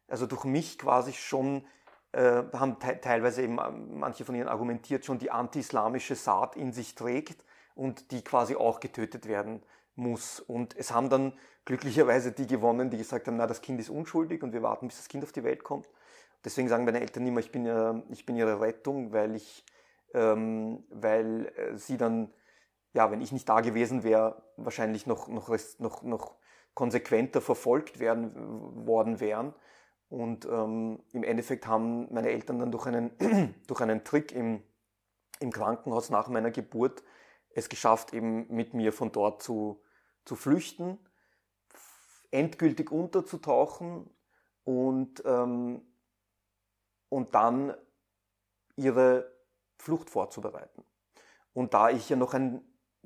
also 0.07 0.25
durch 0.27 0.43
mich 0.43 0.77
quasi 0.77 1.13
schon, 1.13 1.65
äh, 2.11 2.43
haben 2.53 2.79
te 2.79 2.99
teilweise 3.01 3.41
eben 3.41 3.57
ähm, 3.59 3.99
manche 3.99 4.25
von 4.25 4.35
ihnen 4.35 4.47
argumentiert, 4.47 5.05
schon 5.05 5.17
die 5.17 5.31
anti-islamische 5.31 6.15
Saat 6.15 6.55
in 6.55 6.71
sich 6.71 6.95
trägt 6.95 7.43
und 7.75 8.11
die 8.11 8.23
quasi 8.23 8.55
auch 8.55 8.79
getötet 8.79 9.27
werden 9.27 9.63
muss. 9.95 10.39
Und 10.39 10.75
es 10.77 10.91
haben 10.93 11.09
dann 11.09 11.33
glücklicherweise 11.65 12.31
die 12.31 12.47
gewonnen, 12.47 12.89
die 12.89 12.97
gesagt 12.97 13.27
haben, 13.27 13.37
na, 13.37 13.47
das 13.47 13.61
Kind 13.61 13.79
ist 13.79 13.89
unschuldig 13.89 14.43
und 14.43 14.53
wir 14.53 14.61
warten, 14.61 14.87
bis 14.87 14.97
das 14.97 15.07
Kind 15.07 15.23
auf 15.23 15.31
die 15.31 15.43
Welt 15.43 15.63
kommt. 15.63 15.89
Deswegen 16.43 16.67
sagen 16.67 16.85
meine 16.85 16.99
Eltern 16.99 17.25
immer, 17.25 17.39
ich 17.39 17.51
bin, 17.51 17.65
äh, 17.65 18.01
ich 18.09 18.25
bin 18.25 18.35
ihre 18.35 18.59
Rettung, 18.59 19.13
weil 19.13 19.35
ich, 19.35 19.63
ähm, 20.13 20.83
weil 20.89 21.51
äh, 21.55 21.77
sie 21.77 21.97
dann, 21.97 22.33
ja, 22.93 23.11
wenn 23.11 23.21
ich 23.21 23.31
nicht 23.31 23.49
da 23.49 23.61
gewesen 23.61 24.03
wäre, 24.03 24.43
wahrscheinlich 24.57 25.07
noch, 25.07 25.27
noch, 25.27 25.49
noch, 25.79 26.03
noch 26.03 26.35
konsequenter 26.73 27.41
verfolgt 27.41 27.99
werden, 27.99 28.85
worden 28.85 29.19
wären. 29.19 29.53
Und 30.09 30.45
ähm, 30.45 31.03
im 31.11 31.23
Endeffekt 31.23 31.65
haben 31.67 32.13
meine 32.13 32.29
Eltern 32.29 32.59
dann 32.59 32.71
durch 32.71 32.85
einen, 32.85 33.11
durch 33.67 33.81
einen 33.81 34.03
Trick 34.03 34.31
im, 34.31 34.63
im 35.39 35.51
Krankenhaus 35.51 36.09
nach 36.09 36.27
meiner 36.27 36.51
Geburt 36.51 37.03
es 37.55 37.69
geschafft, 37.69 38.13
eben 38.13 38.47
mit 38.53 38.73
mir 38.73 38.93
von 38.93 39.11
dort 39.11 39.41
zu, 39.41 39.81
zu 40.25 40.35
flüchten, 40.35 40.97
endgültig 42.31 42.91
unterzutauchen 42.91 44.09
und, 44.63 45.23
ähm, 45.25 45.81
und 47.09 47.35
dann 47.35 47.75
ihre 48.75 49.32
Flucht 49.83 50.09
vorzubereiten. 50.09 50.83
Und 51.53 51.73
da 51.73 51.89
ich 51.89 52.09
ja 52.09 52.15
noch 52.15 52.33
ein 52.33 52.61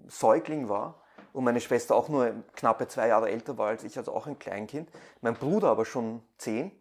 Säugling 0.07 0.69
war 0.69 1.01
und 1.33 1.43
meine 1.43 1.59
Schwester 1.59 1.95
auch 1.95 2.07
nur 2.07 2.31
knappe 2.53 2.87
zwei 2.87 3.07
Jahre 3.07 3.29
älter 3.29 3.57
war 3.57 3.69
als 3.69 3.83
ich, 3.83 3.97
also 3.97 4.13
auch 4.13 4.27
ein 4.27 4.39
Kleinkind, 4.39 4.89
mein 5.21 5.33
Bruder 5.33 5.69
aber 5.69 5.85
schon 5.85 6.21
zehn 6.37 6.71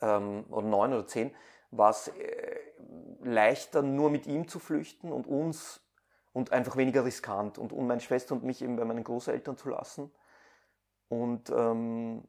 ähm, 0.00 0.44
oder 0.50 0.66
neun 0.66 0.92
oder 0.92 1.06
zehn, 1.06 1.34
war 1.70 1.90
es 1.90 2.08
äh, 2.08 2.58
leichter, 3.22 3.82
nur 3.82 4.10
mit 4.10 4.26
ihm 4.26 4.48
zu 4.48 4.58
flüchten 4.58 5.12
und 5.12 5.26
uns 5.26 5.80
und 6.32 6.52
einfach 6.52 6.76
weniger 6.76 7.04
riskant 7.04 7.58
und 7.58 7.72
um 7.72 7.86
meine 7.86 8.00
Schwester 8.00 8.34
und 8.34 8.42
mich 8.42 8.62
eben 8.62 8.76
bei 8.76 8.84
meinen 8.84 9.04
Großeltern 9.04 9.56
zu 9.56 9.68
lassen. 9.68 10.10
Und 11.08 11.50
ähm, 11.50 12.24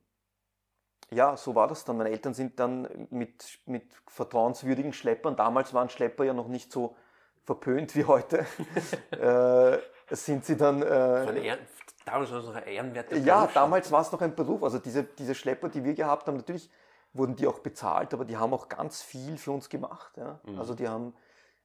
ja, 1.14 1.36
so 1.36 1.56
war 1.56 1.68
das 1.68 1.84
dann. 1.86 1.98
Meine 1.98 2.10
Eltern 2.10 2.34
sind 2.34 2.60
dann 2.60 2.88
mit, 3.10 3.60
mit 3.66 3.94
vertrauenswürdigen 4.08 4.94
Schleppern, 4.94 5.36
damals 5.36 5.74
waren 5.74 5.90
Schlepper 5.90 6.24
ja 6.24 6.34
noch 6.34 6.48
nicht 6.48 6.72
so 6.72 6.96
verpönt 7.44 7.96
wie 7.96 8.06
heute, 8.06 8.46
äh, 9.12 9.78
sind 10.16 10.46
sie 10.46 10.56
dann... 10.56 10.82
Äh, 10.82 11.58
damals 12.06 12.32
war 12.32 12.40
es 12.40 12.46
noch 12.46 12.56
ein 12.56 12.68
ehrenwerter 12.68 13.10
Beruf. 13.10 13.26
Ja, 13.26 13.48
damals 13.54 13.92
war 13.92 14.02
es 14.02 14.12
noch 14.12 14.22
ein 14.22 14.36
Beruf. 14.36 14.64
Also 14.64 14.80
diese, 14.80 15.04
diese 15.04 15.36
Schlepper, 15.36 15.70
die 15.70 15.84
wir 15.84 15.94
gehabt 15.94 16.28
haben, 16.28 16.38
natürlich 16.38 16.70
wurden 17.14 17.36
die 17.36 17.48
auch 17.48 17.60
bezahlt, 17.60 18.14
aber 18.14 18.26
die 18.26 18.38
haben 18.38 18.54
auch 18.54 18.70
ganz 18.70 19.02
viel 19.02 19.38
für 19.38 19.52
uns 19.52 19.70
gemacht. 19.70 20.16
Ja? 20.18 20.40
Mhm. 20.44 20.60
Also 20.60 20.76
die 20.76 20.88
haben 20.88 21.14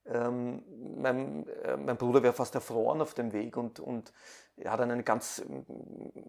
ähm, 0.07 0.63
mein, 0.97 1.47
äh, 1.65 1.77
mein, 1.77 1.97
Bruder 1.97 2.23
wäre 2.23 2.33
fast 2.33 2.55
erfroren 2.55 3.01
auf 3.01 3.15
dem 3.15 3.33
Weg 3.33 3.57
und, 3.57 3.81
und 3.81 4.13
er 4.57 4.73
hat 4.73 4.81
eine 4.81 5.03
ganz, 5.03 5.43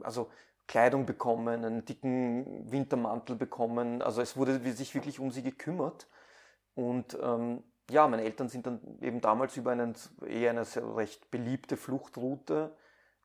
also 0.01 0.29
Kleidung 0.67 1.05
bekommen, 1.05 1.63
einen 1.63 1.86
dicken 1.86 2.69
Wintermantel 2.71 3.36
bekommen. 3.36 4.01
Also 4.01 4.21
es 4.21 4.36
wurde 4.36 4.59
sich 4.74 4.93
wirklich 4.93 5.19
um 5.19 5.31
sie 5.31 5.43
gekümmert. 5.43 6.07
Und 6.75 7.17
ähm, 7.21 7.63
ja, 7.89 8.07
meine 8.07 8.24
Eltern 8.24 8.50
sind 8.50 8.67
dann 8.67 9.00
eben 9.01 9.21
damals 9.21 9.55
über 9.57 9.71
einen, 9.71 9.95
eher 10.25 10.51
eine 10.51 10.65
sehr 10.65 10.95
recht 10.95 11.31
beliebte 11.31 11.77
Fluchtroute 11.77 12.75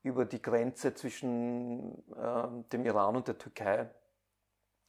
über 0.03 0.25
die 0.25 0.43
Grenze 0.43 0.95
zwischen 0.95 1.99
äh, 2.17 2.49
dem 2.73 2.85
Iran 2.85 3.17
und 3.17 3.29
der 3.29 3.39
Türkei, 3.39 3.91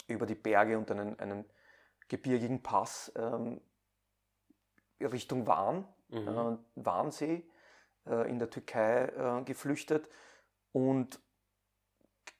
über 0.08 0.26
die 0.26 0.36
Berge 0.36 0.78
und 0.78 0.90
einen, 0.92 1.20
einen 1.20 1.46
gebirgigen 2.08 2.62
Pass 2.62 3.12
ähm, 3.16 3.62
Richtung 5.00 5.48
Van, 5.48 5.88
mhm. 6.10 6.28
äh, 6.28 6.58
Warnsee 6.76 7.44
äh, 8.06 8.30
in 8.30 8.40
der 8.40 8.50
Türkei 8.50 9.06
äh, 9.06 9.44
geflüchtet 9.44 10.10
und 10.72 11.20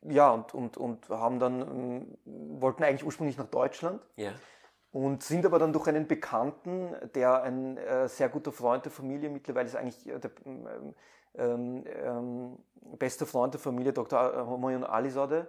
ja, 0.10 0.32
und, 0.32 0.54
und, 0.54 0.78
und 0.78 1.10
haben 1.10 1.40
dann, 1.40 1.62
ähm, 1.62 2.18
wollten 2.62 2.84
eigentlich 2.84 3.06
ursprünglich 3.06 3.38
nach 3.38 3.48
Deutschland. 3.48 4.02
Ja. 4.16 4.32
Und 4.92 5.24
sind 5.24 5.46
aber 5.46 5.58
dann 5.58 5.74
durch 5.74 5.88
einen 5.88 6.08
Bekannten, 6.08 6.96
der 7.16 7.42
ein 7.42 7.78
äh, 7.78 8.08
sehr 8.08 8.30
guter 8.30 8.52
Freund 8.52 8.86
der 8.86 8.92
Familie 8.92 9.30
mittlerweile 9.30 9.68
ist 9.68 9.76
eigentlich 9.76 10.08
äh, 10.08 10.20
der 10.20 10.32
ähm, 10.46 10.94
ähm, 11.36 11.84
ähm, 11.88 12.58
beste 13.00 13.26
Freund 13.26 13.54
der 13.56 13.62
Familie, 13.62 13.92
Dr. 13.92 14.48
Homoyon 14.48 14.84
Alizadeh, 14.84 15.46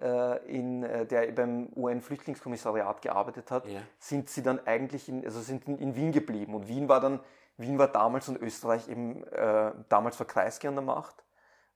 äh, 0.00 0.46
in, 0.46 0.84
äh, 0.84 1.06
der 1.06 1.30
beim 1.32 1.68
UN-Flüchtlingskommissariat 1.76 3.02
gearbeitet 3.02 3.50
hat, 3.50 3.66
ja. 3.66 3.80
sind 3.98 4.30
sie 4.30 4.42
dann 4.42 4.64
eigentlich 4.66 5.08
in, 5.08 5.24
also 5.24 5.40
sind 5.40 5.66
in 5.68 5.94
Wien 5.94 6.12
geblieben. 6.12 6.54
Und 6.54 6.68
Wien 6.68 6.88
war 6.88 7.00
dann, 7.00 7.20
Wien 7.56 7.78
war 7.78 7.88
damals 7.88 8.28
und 8.28 8.40
Österreich 8.40 8.88
eben, 8.88 9.24
äh, 9.24 9.72
damals 9.88 10.18
war 10.18 10.26
Kreisky 10.26 10.68
an 10.68 10.76
der 10.76 10.84
Macht. 10.84 11.24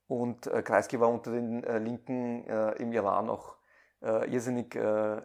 Und 0.08 0.46
äh, 0.46 0.62
Kreisky 0.62 1.00
war 1.00 1.08
unter 1.08 1.32
den 1.32 1.64
äh, 1.64 1.78
Linken 1.78 2.44
äh, 2.46 2.72
im 2.72 2.92
Iran 2.92 3.30
auch 3.30 3.56
äh, 4.02 4.30
irrsinnig 4.30 4.74
äh, 4.74 5.22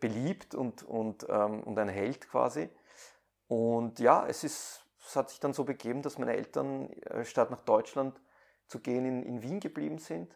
beliebt 0.00 0.54
und, 0.54 0.82
und, 0.82 1.26
ähm, 1.28 1.62
und 1.62 1.78
ein 1.78 1.88
Held 1.88 2.28
quasi. 2.28 2.70
Und 3.48 3.98
ja, 3.98 4.26
es, 4.26 4.44
ist, 4.44 4.86
es 5.06 5.16
hat 5.16 5.30
sich 5.30 5.40
dann 5.40 5.52
so 5.52 5.64
begeben, 5.64 6.02
dass 6.02 6.18
meine 6.18 6.36
Eltern 6.36 6.90
äh, 7.02 7.24
statt 7.24 7.50
nach 7.50 7.60
Deutschland 7.60 8.20
zu 8.68 8.80
gehen 8.80 9.04
in, 9.04 9.22
in 9.22 9.42
Wien 9.42 9.60
geblieben 9.60 9.98
sind 9.98 10.34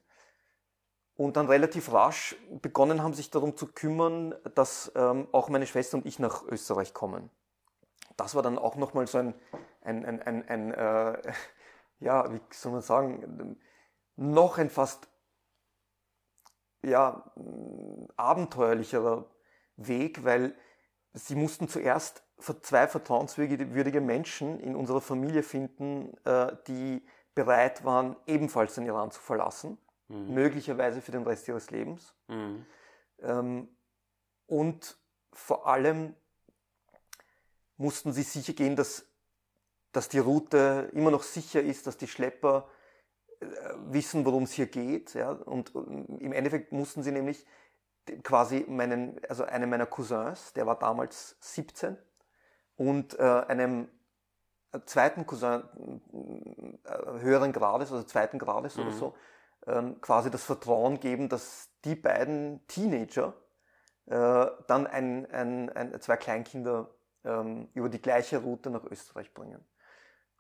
und 1.16 1.36
dann 1.36 1.46
relativ 1.46 1.92
rasch 1.92 2.36
begonnen 2.60 3.02
haben, 3.02 3.14
sich 3.14 3.30
darum 3.30 3.56
zu 3.56 3.68
kümmern, 3.68 4.34
dass 4.54 4.92
ähm, 4.94 5.28
auch 5.32 5.48
meine 5.48 5.66
Schwester 5.66 5.96
und 5.96 6.06
ich 6.06 6.18
nach 6.18 6.44
Österreich 6.44 6.92
kommen. 6.92 7.30
Das 8.16 8.34
war 8.34 8.42
dann 8.42 8.58
auch 8.58 8.76
nochmal 8.76 9.06
so 9.06 9.18
ein, 9.18 9.34
ein, 9.82 10.04
ein, 10.04 10.22
ein, 10.22 10.48
ein 10.48 10.74
äh, 10.74 11.32
ja, 12.00 12.32
wie 12.32 12.40
soll 12.50 12.72
man 12.72 12.82
sagen, 12.82 13.56
noch 14.16 14.58
ein 14.58 14.70
fast 14.70 15.08
ja, 16.82 17.30
abenteuerlicherer 18.16 19.28
Weg, 19.76 20.24
weil 20.24 20.54
sie 21.12 21.34
mussten 21.34 21.68
zuerst 21.68 22.22
zwei 22.62 22.86
vertrauenswürdige 22.86 24.00
Menschen 24.00 24.60
in 24.60 24.76
unserer 24.76 25.00
Familie 25.00 25.42
finden, 25.42 26.16
äh, 26.24 26.56
die 26.66 27.06
bereit 27.34 27.84
waren, 27.84 28.16
ebenfalls 28.26 28.74
den 28.74 28.86
Iran 28.86 29.10
zu 29.10 29.20
verlassen 29.20 29.78
mhm. 30.08 30.34
möglicherweise 30.34 31.00
für 31.00 31.12
den 31.12 31.22
Rest 31.22 31.48
ihres 31.48 31.70
Lebens. 31.70 32.14
Mhm. 32.28 32.66
Ähm, 33.20 33.68
und 34.46 34.98
vor 35.32 35.66
allem 35.66 36.14
mussten 37.76 38.12
sie 38.12 38.22
sicher 38.22 38.52
gehen, 38.52 38.76
dass, 38.76 39.06
dass 39.92 40.08
die 40.08 40.18
Route 40.18 40.90
immer 40.92 41.10
noch 41.10 41.22
sicher 41.22 41.62
ist, 41.62 41.86
dass 41.86 41.96
die 41.96 42.08
Schlepper 42.08 42.68
wissen, 43.88 44.24
worum 44.24 44.44
es 44.44 44.52
hier 44.52 44.66
geht. 44.66 45.14
Ja? 45.14 45.30
Und 45.30 45.74
äh, 45.74 45.78
im 45.78 46.32
Endeffekt 46.32 46.72
mussten 46.72 47.02
sie 47.02 47.12
nämlich 47.12 47.44
quasi 48.22 48.64
meinen, 48.68 49.20
also 49.28 49.44
einem 49.44 49.70
meiner 49.70 49.86
Cousins, 49.86 50.52
der 50.52 50.66
war 50.66 50.78
damals 50.78 51.36
17, 51.40 51.96
und 52.76 53.18
äh, 53.18 53.22
einem 53.22 53.88
zweiten 54.84 55.26
Cousin 55.26 55.62
äh, 56.84 57.20
höheren 57.20 57.52
Grades, 57.52 57.90
also 57.90 58.04
zweiten 58.04 58.38
Grades 58.38 58.76
mhm. 58.76 58.82
oder 58.82 58.92
so, 58.92 59.14
ähm, 59.66 60.00
quasi 60.00 60.30
das 60.30 60.44
Vertrauen 60.44 61.00
geben, 61.00 61.28
dass 61.28 61.70
die 61.84 61.94
beiden 61.94 62.66
Teenager 62.66 63.34
äh, 64.06 64.46
dann 64.66 64.86
ein, 64.86 65.30
ein, 65.30 65.70
ein, 65.70 66.00
zwei 66.00 66.16
Kleinkinder 66.16 66.90
ähm, 67.24 67.68
über 67.74 67.88
die 67.88 68.00
gleiche 68.00 68.38
Route 68.38 68.70
nach 68.70 68.84
Österreich 68.84 69.32
bringen. 69.34 69.64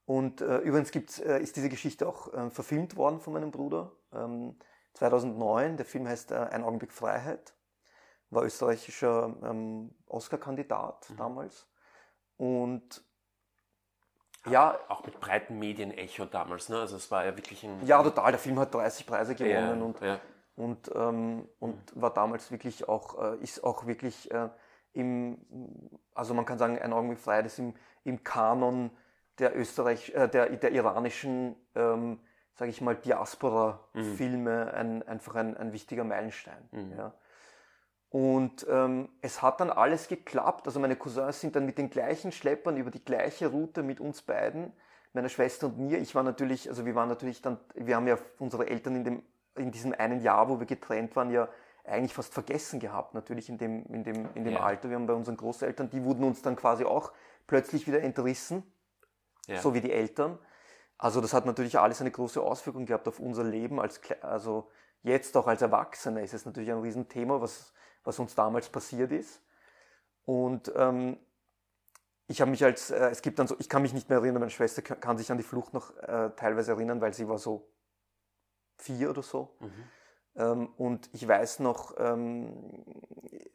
Und 0.06 0.40
äh, 0.40 0.58
übrigens 0.58 0.92
gibt's, 0.92 1.18
äh, 1.18 1.40
ist 1.40 1.56
diese 1.56 1.68
Geschichte 1.68 2.08
auch 2.08 2.32
äh, 2.32 2.48
verfilmt 2.50 2.96
worden 2.96 3.20
von 3.20 3.32
meinem 3.32 3.50
Bruder. 3.50 3.92
Ähm, 4.12 4.56
2009, 4.94 5.76
der 5.76 5.84
Film 5.84 6.08
heißt 6.08 6.30
äh, 6.30 6.36
Ein 6.36 6.62
Augenblick 6.62 6.92
Freiheit. 6.92 7.54
war 8.30 8.44
österreichischer 8.44 9.34
ähm, 9.42 9.90
Oscar-Kandidat 10.06 11.10
mhm. 11.10 11.16
damals. 11.16 11.68
Und 12.36 13.04
ja. 14.46 14.78
Auch 14.88 15.04
mit 15.04 15.18
breiten 15.18 15.58
Medienecho 15.58 16.24
damals, 16.24 16.68
ne? 16.68 16.78
Also 16.78 16.96
es 16.96 17.10
war 17.10 17.24
ja 17.24 17.36
wirklich 17.36 17.64
ein. 17.64 17.84
Ja, 17.84 18.00
total. 18.00 18.30
Der 18.30 18.38
Film 18.38 18.60
hat 18.60 18.72
30 18.72 19.04
Preise 19.04 19.34
gewonnen 19.34 19.80
ja, 19.80 19.84
und, 19.84 20.00
ja. 20.00 20.20
und, 20.54 20.90
ähm, 20.94 21.48
und 21.58 22.00
war 22.00 22.14
damals 22.14 22.52
wirklich 22.52 22.88
auch, 22.88 23.20
äh, 23.20 23.42
ist 23.42 23.64
auch 23.64 23.86
wirklich 23.86 24.30
äh, 24.30 24.48
im, 24.92 25.38
also 26.14 26.32
man 26.32 26.44
kann 26.44 26.58
sagen, 26.58 26.78
ein 26.78 26.92
Augenblick 26.92 27.18
Freiheit 27.18 27.46
ist 27.46 27.58
im, 27.58 27.74
im 28.04 28.22
Kanon 28.22 28.90
der 29.38 29.56
Österreich, 29.56 30.12
äh, 30.14 30.28
der, 30.28 30.48
der 30.50 30.72
iranischen, 30.72 31.56
ähm, 31.74 32.20
sage 32.54 32.70
ich 32.70 32.80
mal, 32.80 32.96
Diaspora-Filme 32.96 34.64
mhm. 34.64 34.78
ein, 34.78 35.02
einfach 35.02 35.34
ein, 35.34 35.56
ein 35.56 35.72
wichtiger 35.72 36.04
Meilenstein. 36.04 36.68
Mhm. 36.72 36.92
Ja. 36.96 37.14
Und 38.08 38.66
ähm, 38.70 39.08
es 39.20 39.42
hat 39.42 39.60
dann 39.60 39.70
alles 39.70 40.08
geklappt. 40.08 40.66
Also 40.66 40.80
meine 40.80 40.96
Cousins 40.96 41.40
sind 41.40 41.56
dann 41.56 41.66
mit 41.66 41.76
den 41.76 41.90
gleichen 41.90 42.32
Schleppern 42.32 42.76
über 42.76 42.90
die 42.90 43.04
gleiche 43.04 43.48
Route 43.48 43.82
mit 43.82 44.00
uns 44.00 44.22
beiden, 44.22 44.72
meiner 45.12 45.28
Schwester 45.28 45.66
und 45.66 45.78
mir. 45.78 45.98
Ich 45.98 46.14
war 46.14 46.22
natürlich, 46.22 46.68
also 46.68 46.86
wir 46.86 46.94
waren 46.94 47.08
natürlich 47.08 47.42
dann, 47.42 47.58
wir 47.74 47.96
haben 47.96 48.06
ja 48.06 48.16
unsere 48.38 48.68
Eltern 48.68 48.96
in 48.96 49.04
dem, 49.04 49.22
in 49.56 49.70
diesem 49.70 49.92
einen 49.92 50.20
Jahr, 50.20 50.48
wo 50.48 50.58
wir 50.58 50.66
getrennt 50.66 51.16
waren, 51.16 51.30
ja 51.30 51.48
eigentlich 51.84 52.14
fast 52.14 52.34
vergessen 52.34 52.80
gehabt, 52.80 53.14
natürlich 53.14 53.48
in 53.48 53.58
dem, 53.58 53.84
in 53.86 54.02
dem, 54.02 54.28
in 54.34 54.44
dem 54.44 54.54
ja. 54.54 54.60
Alter. 54.60 54.88
Wir 54.88 54.96
haben 54.96 55.06
bei 55.06 55.14
unseren 55.14 55.36
Großeltern, 55.36 55.90
die 55.90 56.02
wurden 56.04 56.24
uns 56.24 56.42
dann 56.42 56.56
quasi 56.56 56.84
auch 56.84 57.12
plötzlich 57.46 57.86
wieder 57.86 58.02
entrissen, 58.02 58.64
ja. 59.46 59.60
so 59.60 59.74
wie 59.74 59.80
die 59.80 59.92
Eltern. 59.92 60.38
Also 60.98 61.20
das 61.20 61.32
hat 61.34 61.46
natürlich 61.46 61.78
alles 61.78 62.00
eine 62.00 62.10
große 62.10 62.40
Auswirkung 62.40 62.86
gehabt 62.86 63.06
auf 63.08 63.20
unser 63.20 63.44
Leben. 63.44 63.80
Als, 63.80 64.00
also 64.22 64.70
jetzt 65.02 65.36
auch 65.36 65.46
als 65.46 65.62
Erwachsene 65.62 66.22
ist 66.22 66.34
es 66.34 66.46
natürlich 66.46 66.70
ein 66.70 66.80
Riesenthema, 66.80 67.40
was, 67.40 67.72
was 68.04 68.18
uns 68.18 68.34
damals 68.34 68.68
passiert 68.68 69.12
ist. 69.12 69.42
Und 70.24 70.72
ähm, 70.74 71.18
ich 72.28 72.40
habe 72.40 72.50
mich 72.50 72.64
als, 72.64 72.90
äh, 72.90 73.10
es 73.10 73.22
gibt 73.22 73.38
dann 73.38 73.46
so, 73.46 73.56
ich 73.58 73.68
kann 73.68 73.82
mich 73.82 73.92
nicht 73.92 74.08
mehr 74.08 74.18
erinnern, 74.18 74.40
meine 74.40 74.50
Schwester 74.50 74.82
kann 74.82 75.18
sich 75.18 75.30
an 75.30 75.38
die 75.38 75.44
Flucht 75.44 75.74
noch 75.74 75.96
äh, 75.98 76.30
teilweise 76.36 76.72
erinnern, 76.72 77.00
weil 77.00 77.14
sie 77.14 77.28
war 77.28 77.38
so 77.38 77.68
vier 78.76 79.10
oder 79.10 79.22
so. 79.22 79.56
Mhm. 79.60 79.70
Ähm, 80.36 80.68
und 80.76 81.08
ich 81.12 81.26
weiß 81.26 81.60
noch, 81.60 81.94
ähm, 81.98 82.84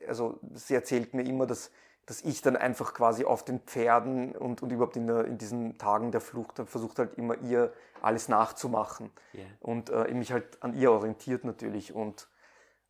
also 0.08 0.40
sie 0.54 0.76
erzählt 0.76 1.14
mir 1.14 1.24
immer, 1.24 1.46
dass, 1.46 1.72
dass 2.06 2.22
ich 2.22 2.42
dann 2.42 2.56
einfach 2.56 2.94
quasi 2.94 3.26
auf 3.26 3.46
den 3.46 3.60
Pferden 3.60 4.36
und, 4.36 4.62
und 4.62 4.72
überhaupt 4.72 4.98
in, 4.98 5.08
der, 5.08 5.26
in 5.26 5.38
diesen 5.38 5.78
Tagen 5.78 6.12
der 6.12 6.22
Flucht 6.22 6.58
versucht 6.66 7.00
halt 7.00 7.16
immer 7.18 7.38
ihr 7.42 7.74
alles 8.02 8.28
nachzumachen. 8.28 9.12
Yeah. 9.34 9.46
Und 9.60 9.90
äh, 9.90 10.14
mich 10.14 10.32
halt 10.32 10.62
an 10.64 10.74
ihr 10.74 10.92
orientiert 10.92 11.44
natürlich. 11.44 11.94
Und 11.94 12.28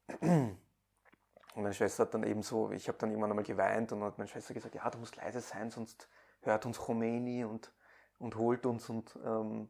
und 1.55 1.63
meine 1.63 1.73
Schwester 1.73 2.03
hat 2.03 2.13
dann 2.13 2.23
eben 2.23 2.43
so, 2.43 2.71
ich 2.71 2.87
habe 2.87 2.97
dann 2.97 3.09
irgendwann 3.09 3.31
einmal 3.31 3.45
geweint 3.45 3.91
und 3.91 4.03
hat 4.03 4.17
meine 4.17 4.27
Schwester 4.27 4.53
gesagt, 4.53 4.75
ja, 4.75 4.89
du 4.89 4.97
musst 4.97 5.17
leise 5.17 5.41
sein, 5.41 5.69
sonst 5.69 6.07
hört 6.41 6.65
uns 6.65 6.79
Khomeini 6.79 7.43
und, 7.43 7.71
und 8.19 8.35
holt 8.35 8.65
uns 8.65 8.89
und 8.89 9.17
ähm, 9.25 9.69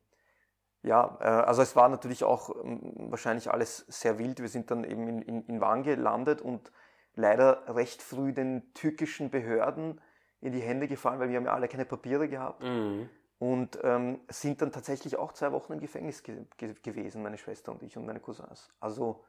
ja, 0.83 1.17
äh, 1.19 1.23
also 1.23 1.61
es 1.61 1.75
war 1.75 1.89
natürlich 1.89 2.23
auch 2.23 2.49
ähm, 2.63 3.11
wahrscheinlich 3.11 3.51
alles 3.51 3.85
sehr 3.87 4.17
wild. 4.17 4.41
Wir 4.41 4.49
sind 4.49 4.71
dann 4.71 4.83
eben 4.83 5.07
in, 5.07 5.21
in, 5.21 5.45
in 5.45 5.61
Van 5.61 5.83
gelandet 5.83 6.41
und 6.41 6.71
leider 7.15 7.75
recht 7.75 8.01
früh 8.01 8.33
den 8.33 8.73
türkischen 8.73 9.29
Behörden 9.29 9.99
in 10.39 10.51
die 10.51 10.59
Hände 10.61 10.87
gefallen, 10.87 11.19
weil 11.19 11.29
wir 11.29 11.37
haben 11.37 11.45
ja 11.45 11.53
alle 11.53 11.67
keine 11.67 11.85
Papiere 11.85 12.27
gehabt. 12.27 12.63
Mhm. 12.63 13.09
Und 13.37 13.79
ähm, 13.83 14.21
sind 14.29 14.61
dann 14.61 14.71
tatsächlich 14.71 15.17
auch 15.17 15.33
zwei 15.33 15.51
Wochen 15.51 15.73
im 15.73 15.79
Gefängnis 15.79 16.21
ge 16.21 16.45
ge 16.57 16.75
gewesen, 16.83 17.23
meine 17.23 17.39
Schwester 17.39 17.71
und 17.71 17.81
ich 17.81 17.97
und 17.97 18.05
meine 18.05 18.19
Cousins. 18.19 18.69
Also 18.79 19.23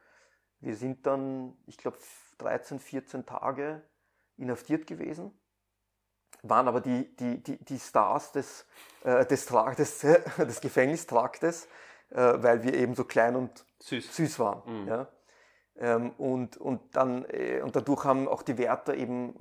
wir 0.61 0.77
sind 0.77 1.07
dann, 1.07 1.57
ich 1.67 1.79
glaube, 1.79 1.97
13, 2.39 2.79
14 2.79 3.25
Tage 3.25 3.83
inhaftiert 4.37 4.87
gewesen, 4.87 5.33
waren 6.43 6.69
aber 6.69 6.81
die, 6.81 7.15
die, 7.17 7.43
die, 7.43 7.65
die 7.65 7.79
Stars 7.79 8.33
des, 8.33 8.67
äh, 9.03 9.25
des, 9.25 9.51
äh, 10.05 10.21
des 10.47 10.61
Gefängnistraktes, 10.61 11.67
äh, 12.11 12.17
weil 12.17 12.63
wir 12.63 12.75
eben 12.75 12.95
so 12.95 13.05
klein 13.05 13.35
und 13.35 13.65
süß, 13.81 14.15
süß 14.15 14.39
waren. 14.39 14.83
Mhm. 14.83 14.89
Ja? 14.89 15.09
Ähm, 15.83 16.11
und, 16.17 16.57
und, 16.59 16.81
dann, 16.95 17.25
äh, 17.29 17.61
und 17.61 17.75
dadurch 17.75 18.05
haben 18.05 18.29
auch 18.29 18.43
die 18.43 18.57
Wärter 18.57 18.95
eben 18.95 19.35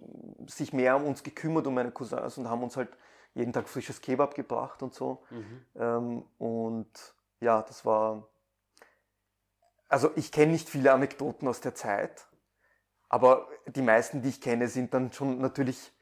sich 0.48 0.74
mehr 0.74 0.96
um 0.96 1.06
uns 1.06 1.22
gekümmert, 1.22 1.68
um 1.68 1.76
meine 1.76 1.92
Cousins 1.92 2.40
und 2.40 2.50
haben 2.50 2.64
uns 2.64 2.76
halt 2.76 2.90
jeden 3.36 3.54
Tag 3.54 3.70
frisches 3.70 4.02
Kebab 4.02 4.34
gebracht 4.34 4.82
und 4.82 4.92
so. 4.92 5.22
Mhm. 5.30 5.66
Ähm, 5.76 6.26
und 6.40 7.14
ja, 7.42 7.62
das 7.62 7.86
war. 7.86 8.28
Also 9.88 10.10
ich 10.16 10.32
kenne 10.32 10.54
nicht 10.54 10.68
viele 10.68 10.92
Anekdoten 10.92 11.48
aus 11.48 11.62
der 11.62 11.76
Zeit, 11.76 12.26
aber 13.08 13.48
die 13.68 13.84
meisten, 13.84 14.24
die 14.24 14.30
ich 14.30 14.42
kenne, 14.42 14.68
sind 14.68 14.96
dann 14.96 15.12
schon 15.12 15.38
natürlich 15.38 15.94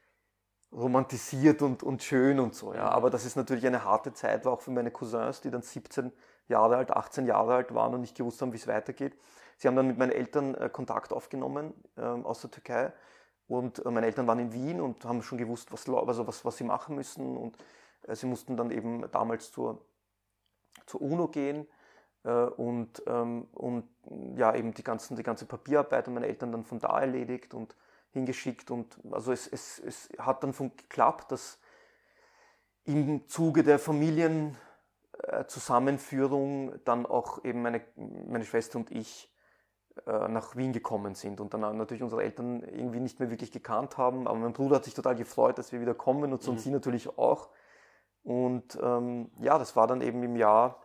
romantisiert 0.72 1.60
und, 1.60 1.82
und 1.82 2.02
schön 2.02 2.40
und 2.40 2.54
so. 2.54 2.72
Ja. 2.72 2.88
Aber 2.88 3.10
das 3.10 3.26
ist 3.26 3.36
natürlich 3.36 3.66
eine 3.66 3.84
harte 3.84 4.14
Zeit, 4.14 4.46
war 4.46 4.52
auch 4.54 4.62
für 4.62 4.70
meine 4.70 4.90
Cousins, 4.90 5.42
die 5.42 5.50
dann 5.50 5.60
17 5.60 6.12
Jahre 6.48 6.78
alt, 6.78 6.92
18 6.92 7.26
Jahre 7.26 7.56
alt 7.56 7.74
waren 7.74 7.92
und 7.92 8.00
nicht 8.00 8.16
gewusst 8.16 8.40
haben, 8.40 8.52
wie 8.52 8.56
es 8.56 8.66
weitergeht. 8.66 9.18
Sie 9.60 9.68
haben 9.68 9.76
dann 9.76 9.86
mit 9.88 9.98
meinen 9.98 10.12
Eltern 10.12 10.54
äh, 10.54 10.70
Kontakt 10.70 11.12
aufgenommen 11.12 11.74
äh, 11.98 12.00
aus 12.00 12.40
der 12.40 12.50
Türkei. 12.50 12.94
Und 13.46 13.84
äh, 13.84 13.90
meine 13.90 14.06
Eltern 14.06 14.26
waren 14.26 14.38
in 14.38 14.54
Wien 14.54 14.80
und 14.80 15.04
haben 15.04 15.20
schon 15.20 15.36
gewusst, 15.36 15.70
was, 15.70 15.86
also 15.86 16.26
was, 16.26 16.46
was 16.46 16.56
sie 16.56 16.64
machen 16.64 16.96
müssen. 16.96 17.36
Und 17.36 17.58
äh, 18.06 18.16
sie 18.16 18.24
mussten 18.24 18.56
dann 18.56 18.70
eben 18.70 19.10
damals 19.10 19.52
zur, 19.52 19.84
zur 20.86 21.02
UNO 21.02 21.28
gehen 21.28 21.68
und, 22.22 23.02
ähm, 23.06 23.48
und 23.52 23.88
ja, 24.36 24.54
eben 24.54 24.74
die, 24.74 24.84
ganzen, 24.84 25.16
die 25.16 25.22
ganze 25.22 25.46
Papierarbeit 25.46 26.06
und 26.06 26.12
meine 26.12 26.26
Eltern 26.26 26.52
dann 26.52 26.64
von 26.64 26.78
da 26.78 27.00
erledigt 27.00 27.54
und 27.54 27.74
hingeschickt. 28.10 28.70
Und 28.70 29.00
also 29.10 29.32
es, 29.32 29.46
es, 29.46 29.78
es 29.78 30.10
hat 30.18 30.44
dann 30.44 30.52
geklappt, 30.52 31.32
dass 31.32 31.58
im 32.84 33.26
Zuge 33.26 33.62
der 33.62 33.78
Familienzusammenführung 33.78 36.74
dann 36.84 37.06
auch 37.06 37.42
eben 37.42 37.62
meine, 37.62 37.80
meine 37.96 38.44
Schwester 38.44 38.78
und 38.78 38.90
ich 38.90 39.30
nach 40.06 40.56
Wien 40.56 40.72
gekommen 40.72 41.14
sind 41.14 41.40
und 41.40 41.52
dann 41.52 41.60
natürlich 41.76 42.02
unsere 42.02 42.22
Eltern 42.22 42.62
irgendwie 42.62 43.00
nicht 43.00 43.20
mehr 43.20 43.30
wirklich 43.30 43.52
gekannt 43.52 43.98
haben. 43.98 44.26
Aber 44.26 44.38
mein 44.38 44.52
Bruder 44.52 44.76
hat 44.76 44.84
sich 44.84 44.94
total 44.94 45.16
gefreut, 45.16 45.58
dass 45.58 45.72
wir 45.72 45.80
wieder 45.80 45.94
kommen 45.94 46.32
und 46.32 46.42
so 46.42 46.50
mhm. 46.50 46.56
und 46.56 46.62
sie 46.62 46.70
natürlich 46.70 47.18
auch. 47.18 47.50
Und 48.22 48.78
ähm, 48.80 49.30
ja, 49.40 49.58
das 49.58 49.76
war 49.76 49.86
dann 49.86 50.00
eben 50.00 50.22
im 50.22 50.36
Jahr 50.36 50.82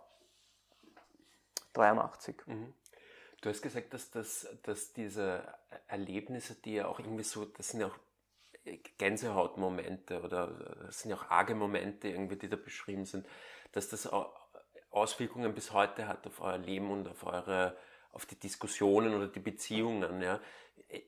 83. 1.73 2.35
Mhm. 2.47 2.73
Du 3.41 3.49
hast 3.49 3.61
gesagt, 3.61 3.93
dass, 3.93 4.09
dass, 4.09 4.47
dass 4.63 4.93
diese 4.93 5.43
Erlebnisse, 5.87 6.55
die 6.55 6.75
ja 6.75 6.87
auch 6.87 6.99
irgendwie 6.99 7.23
so, 7.23 7.45
das 7.45 7.69
sind 7.69 7.81
ja 7.81 7.87
auch 7.87 7.97
Gänsehautmomente 8.97 10.21
oder 10.23 10.47
das 10.85 11.01
sind 11.01 11.11
ja 11.11 11.17
auch 11.17 11.29
arge 11.29 11.53
Momente 11.53 12.07
irgendwie, 12.07 12.37
die 12.37 12.49
da 12.49 12.55
beschrieben 12.55 13.05
sind, 13.05 13.27
dass 13.73 13.89
das 13.89 14.09
Auswirkungen 14.89 15.53
bis 15.53 15.73
heute 15.73 16.07
hat 16.07 16.25
auf 16.25 16.41
euer 16.41 16.57
Leben 16.57 16.89
und 16.89 17.07
auf 17.07 17.23
eure, 17.23 17.77
auf 18.15 18.25
die 18.25 18.39
Diskussionen 18.39 19.13
oder 19.13 19.27
die 19.27 19.41
Beziehungen, 19.41 20.21
ja. 20.21 20.39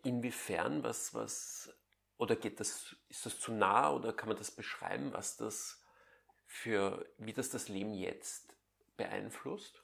Inwiefern, 0.04 0.84
was, 0.84 1.14
was, 1.14 1.74
oder 2.18 2.36
geht 2.36 2.60
das, 2.60 2.96
ist 3.10 3.26
das 3.26 3.40
zu 3.40 3.54
nah 3.54 3.94
oder 3.94 4.12
kann 4.12 4.28
man 4.28 4.38
das 4.38 4.52
beschreiben, 4.52 5.14
was 5.14 5.38
das 5.38 5.82
für, 6.46 7.06
wie 7.18 7.32
das 7.32 7.50
das 7.50 7.70
Leben 7.70 7.94
jetzt 7.94 8.54
beeinflusst? 8.98 9.82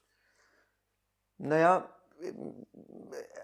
Naja, 1.38 1.90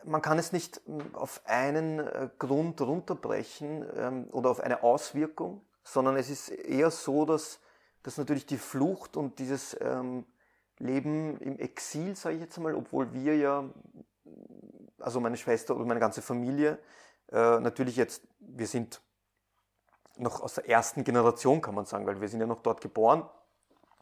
man 0.03 0.21
kann 0.21 0.39
es 0.39 0.51
nicht 0.51 0.81
auf 1.13 1.41
einen 1.45 1.99
äh, 1.99 2.29
Grund 2.37 2.81
runterbrechen 2.81 3.85
ähm, 3.95 4.27
oder 4.31 4.49
auf 4.49 4.59
eine 4.59 4.83
Auswirkung, 4.83 5.65
sondern 5.83 6.17
es 6.17 6.29
ist 6.29 6.49
eher 6.49 6.91
so, 6.91 7.25
dass, 7.25 7.61
dass 8.03 8.17
natürlich 8.17 8.45
die 8.45 8.57
Flucht 8.57 9.15
und 9.15 9.39
dieses 9.39 9.77
ähm, 9.79 10.25
Leben 10.79 11.37
im 11.39 11.59
Exil, 11.59 12.15
sage 12.15 12.35
ich 12.35 12.41
jetzt 12.41 12.57
einmal, 12.57 12.75
obwohl 12.75 13.13
wir 13.13 13.37
ja, 13.37 13.69
also 14.99 15.19
meine 15.19 15.37
Schwester 15.37 15.75
oder 15.75 15.85
meine 15.85 15.99
ganze 15.99 16.21
Familie, 16.21 16.79
äh, 17.31 17.59
natürlich 17.59 17.95
jetzt, 17.95 18.27
wir 18.39 18.67
sind 18.67 19.01
noch 20.17 20.41
aus 20.41 20.55
der 20.55 20.67
ersten 20.67 21.03
Generation, 21.03 21.61
kann 21.61 21.75
man 21.75 21.85
sagen, 21.85 22.05
weil 22.05 22.19
wir 22.19 22.27
sind 22.27 22.39
ja 22.39 22.47
noch 22.47 22.61
dort 22.61 22.81
geboren. 22.81 23.23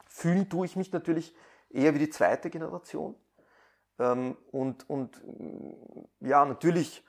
Fühlen 0.08 0.50
tue 0.50 0.66
ich 0.66 0.76
mich 0.76 0.92
natürlich 0.92 1.36
eher 1.70 1.94
wie 1.94 2.00
die 2.00 2.10
zweite 2.10 2.50
Generation 2.50 3.16
ähm, 4.00 4.38
und, 4.52 4.90
und 4.90 5.22
ja, 6.20 6.46
natürlich 6.46 7.04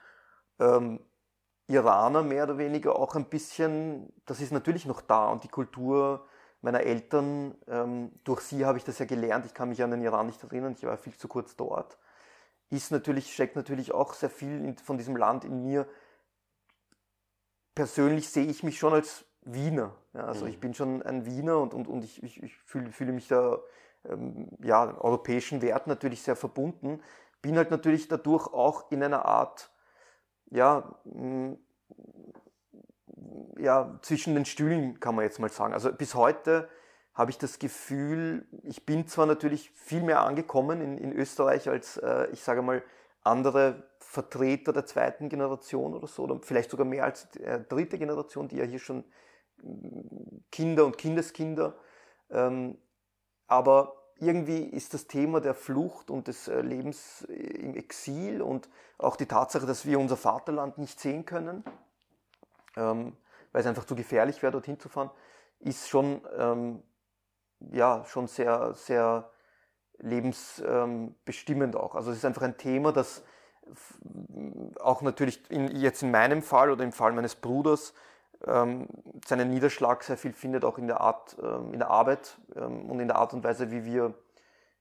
ähm, 0.59 1.01
Iraner 1.69 2.23
mehr 2.23 2.45
oder 2.45 2.59
weniger 2.59 2.97
auch 2.97 3.15
ein 3.15 3.27
bisschen, 3.27 4.13
das 4.25 4.41
ist 4.41 4.53
natürlich 4.53 4.87
noch 4.87 5.01
da 5.01 5.29
und 5.29 5.45
die 5.45 5.49
Kultur 5.49 6.27
meiner 6.61 6.81
Eltern, 6.81 7.55
ähm, 7.69 8.13
durch 8.25 8.41
sie 8.41 8.65
habe 8.65 8.79
ich 8.79 8.85
das 8.85 8.99
ja 8.99 9.07
gelernt, 9.07 9.47
ich 9.47 9.55
kann 9.55 9.69
mich 9.69 9.83
an 9.83 9.91
den 9.91 10.03
Iran 10.03 10.27
nicht 10.27 10.43
erinnern, 10.43 10.73
ich 10.77 10.85
war 10.85 10.97
viel 10.97 11.17
zu 11.17 11.29
kurz 11.29 11.57
dort, 11.57 11.99
ist 12.71 12.91
natürlich, 12.91 13.33
steckt 13.33 13.57
natürlich 13.57 13.93
auch 13.93 14.13
sehr 14.15 14.31
viel 14.31 14.65
in, 14.65 14.77
von 14.77 14.99
diesem 14.99 15.17
Land 15.17 15.45
in 15.45 15.63
mir. 15.63 15.87
Persönlich 17.75 18.29
sehe 18.29 18.47
ich 18.47 18.63
mich 18.63 18.79
schon 18.79 18.93
als 18.93 19.25
Wiener. 19.43 19.95
Ja, 20.13 20.25
also 20.25 20.45
mhm. 20.45 20.51
ich 20.51 20.61
bin 20.61 20.75
schon 20.75 21.03
ein 21.03 21.25
Wiener 21.25 21.59
und, 21.59 21.75
und, 21.75 21.89
und 21.89 22.05
ich, 22.05 22.23
ich, 22.23 22.43
ich 22.43 22.57
fühle, 22.57 22.93
fühle 22.93 23.13
mich 23.13 23.29
da 23.29 23.59
ähm, 24.05 24.49
ja, 24.61 24.99
europäischen 24.99 25.63
Werten 25.63 25.89
natürlich 25.89 26.23
sehr 26.23 26.37
verbunden, 26.37 27.01
bin 27.41 27.57
halt 27.57 27.71
natürlich 27.71 28.09
dadurch 28.09 28.49
auch 28.49 28.91
in 28.91 29.03
einer 29.03 29.25
Art 29.25 29.71
ja, 30.51 30.93
mh, 31.05 31.57
ja, 33.59 33.99
zwischen 34.03 34.35
den 34.35 34.45
Stühlen 34.45 35.01
kann 35.01 35.15
man 35.15 35.25
jetzt 35.25 35.39
mal 35.39 35.51
sagen. 35.51 35.73
Also 35.73 35.93
bis 35.93 36.15
heute 36.15 36.69
habe 37.15 37.31
ich 37.31 37.39
das 37.39 37.59
Gefühl, 37.59 38.47
ich 38.63 38.87
bin 38.87 39.09
zwar 39.09 39.27
natürlich 39.27 39.71
viel 39.73 40.03
mehr 40.03 40.23
angekommen 40.23 40.81
in, 40.81 40.99
in 40.99 41.13
Österreich 41.13 41.69
als, 41.69 41.97
äh, 41.97 42.29
ich 42.33 42.43
sage 42.43 42.63
mal, 42.63 42.83
andere 43.23 43.89
Vertreter 43.99 44.73
der 44.73 44.87
zweiten 44.87 45.29
Generation 45.29 45.95
oder 45.95 46.07
so, 46.07 46.25
oder 46.25 46.41
vielleicht 46.41 46.71
sogar 46.71 46.87
mehr 46.87 47.05
als 47.05 47.35
äh, 47.37 47.61
dritte 47.69 47.99
Generation, 47.99 48.49
die 48.49 48.57
ja 48.57 48.65
hier 48.65 48.79
schon 48.79 49.05
mm, 49.63 50.45
Kinder 50.53 50.87
und 50.87 50.97
Kindeskinder. 50.97 51.77
Ähm, 52.31 52.79
aber 53.49 53.95
irgendwie 54.21 54.65
ist 54.65 54.95
das 54.95 55.07
Thema 55.07 55.41
der 55.41 55.55
Flucht 55.55 56.11
und 56.11 56.29
des 56.29 56.49
äh, 56.49 56.61
Lebens 56.61 57.23
im 57.23 57.75
Exil 57.75 58.43
und 58.43 58.69
auch 58.99 59.17
die 59.17 59.27
Tatsache, 59.27 59.67
dass 59.67 59.87
wir 59.87 59.99
unser 59.99 60.17
Vaterland 60.17 60.79
nicht 60.79 61.01
sehen 61.01 61.25
können, 61.25 61.65
ähm, 62.77 63.17
weil 63.53 63.61
es 63.61 63.67
einfach 63.67 63.85
zu 63.85 63.95
gefährlich 63.95 64.43
wäre, 64.43 64.53
dorthin 64.53 64.79
zu 64.79 64.89
fahren, 64.89 65.11
ist 65.61 65.89
schon, 65.89 66.23
ähm, 66.37 66.83
ja, 67.61 68.05
schon 68.05 68.27
sehr, 68.29 68.75
sehr 68.75 69.31
lebensbestimmend 69.99 71.77
auch. 71.77 71.95
Also 71.95 72.11
es 72.11 72.19
ist 72.19 72.25
einfach 72.25 72.43
ein 72.43 72.57
Thema, 72.57 72.93
das 72.93 73.25
auch 74.81 75.03
natürlich 75.03 75.51
in, 75.51 75.69
jetzt 75.77 76.03
in 76.03 76.11
meinem 76.11 76.43
Fall 76.43 76.71
oder 76.71 76.85
im 76.85 76.93
Fall 76.93 77.13
meines 77.13 77.35
Bruders 77.35 77.93
ähm, 78.47 78.89
seinen 79.27 79.51
Niederschlag 79.51 80.03
sehr 80.03 80.17
viel 80.17 80.33
findet, 80.33 80.65
auch 80.65 80.79
in 80.79 80.87
der 80.87 81.01
Art, 81.01 81.37
ähm, 81.43 81.73
in 81.73 81.81
der 81.81 81.91
Arbeit 81.91 82.39
ähm, 82.57 82.89
und 82.91 83.01
in 83.01 83.09
der 83.09 83.17
Art 83.17 83.35
und 83.35 83.43
Weise, 83.45 83.71
wie 83.71 83.85
wir, 83.85 84.15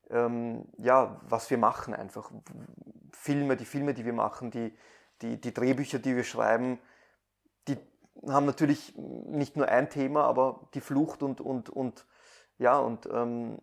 ähm, 0.10 0.66
ja, 0.78 1.20
was 1.28 1.50
wir 1.50 1.58
machen 1.58 1.94
einfach. 1.94 2.32
Filme, 3.12 3.58
die 3.58 3.66
Filme, 3.66 3.94
die 3.94 4.06
wir 4.06 4.14
machen, 4.14 4.52
die, 4.52 4.74
die, 5.22 5.42
die 5.42 5.54
Drehbücher, 5.54 6.00
die 6.00 6.16
wir 6.16 6.24
schreiben, 6.24 6.80
haben 8.28 8.46
natürlich 8.46 8.96
nicht 8.98 9.56
nur 9.56 9.68
ein 9.68 9.90
Thema, 9.90 10.24
aber 10.24 10.68
die 10.74 10.82
Flucht 10.82 11.24
und, 11.24 11.42
und, 11.42 11.70
und 11.70 12.06
ja, 12.60 12.80
und 12.80 13.08
ähm, 13.12 13.60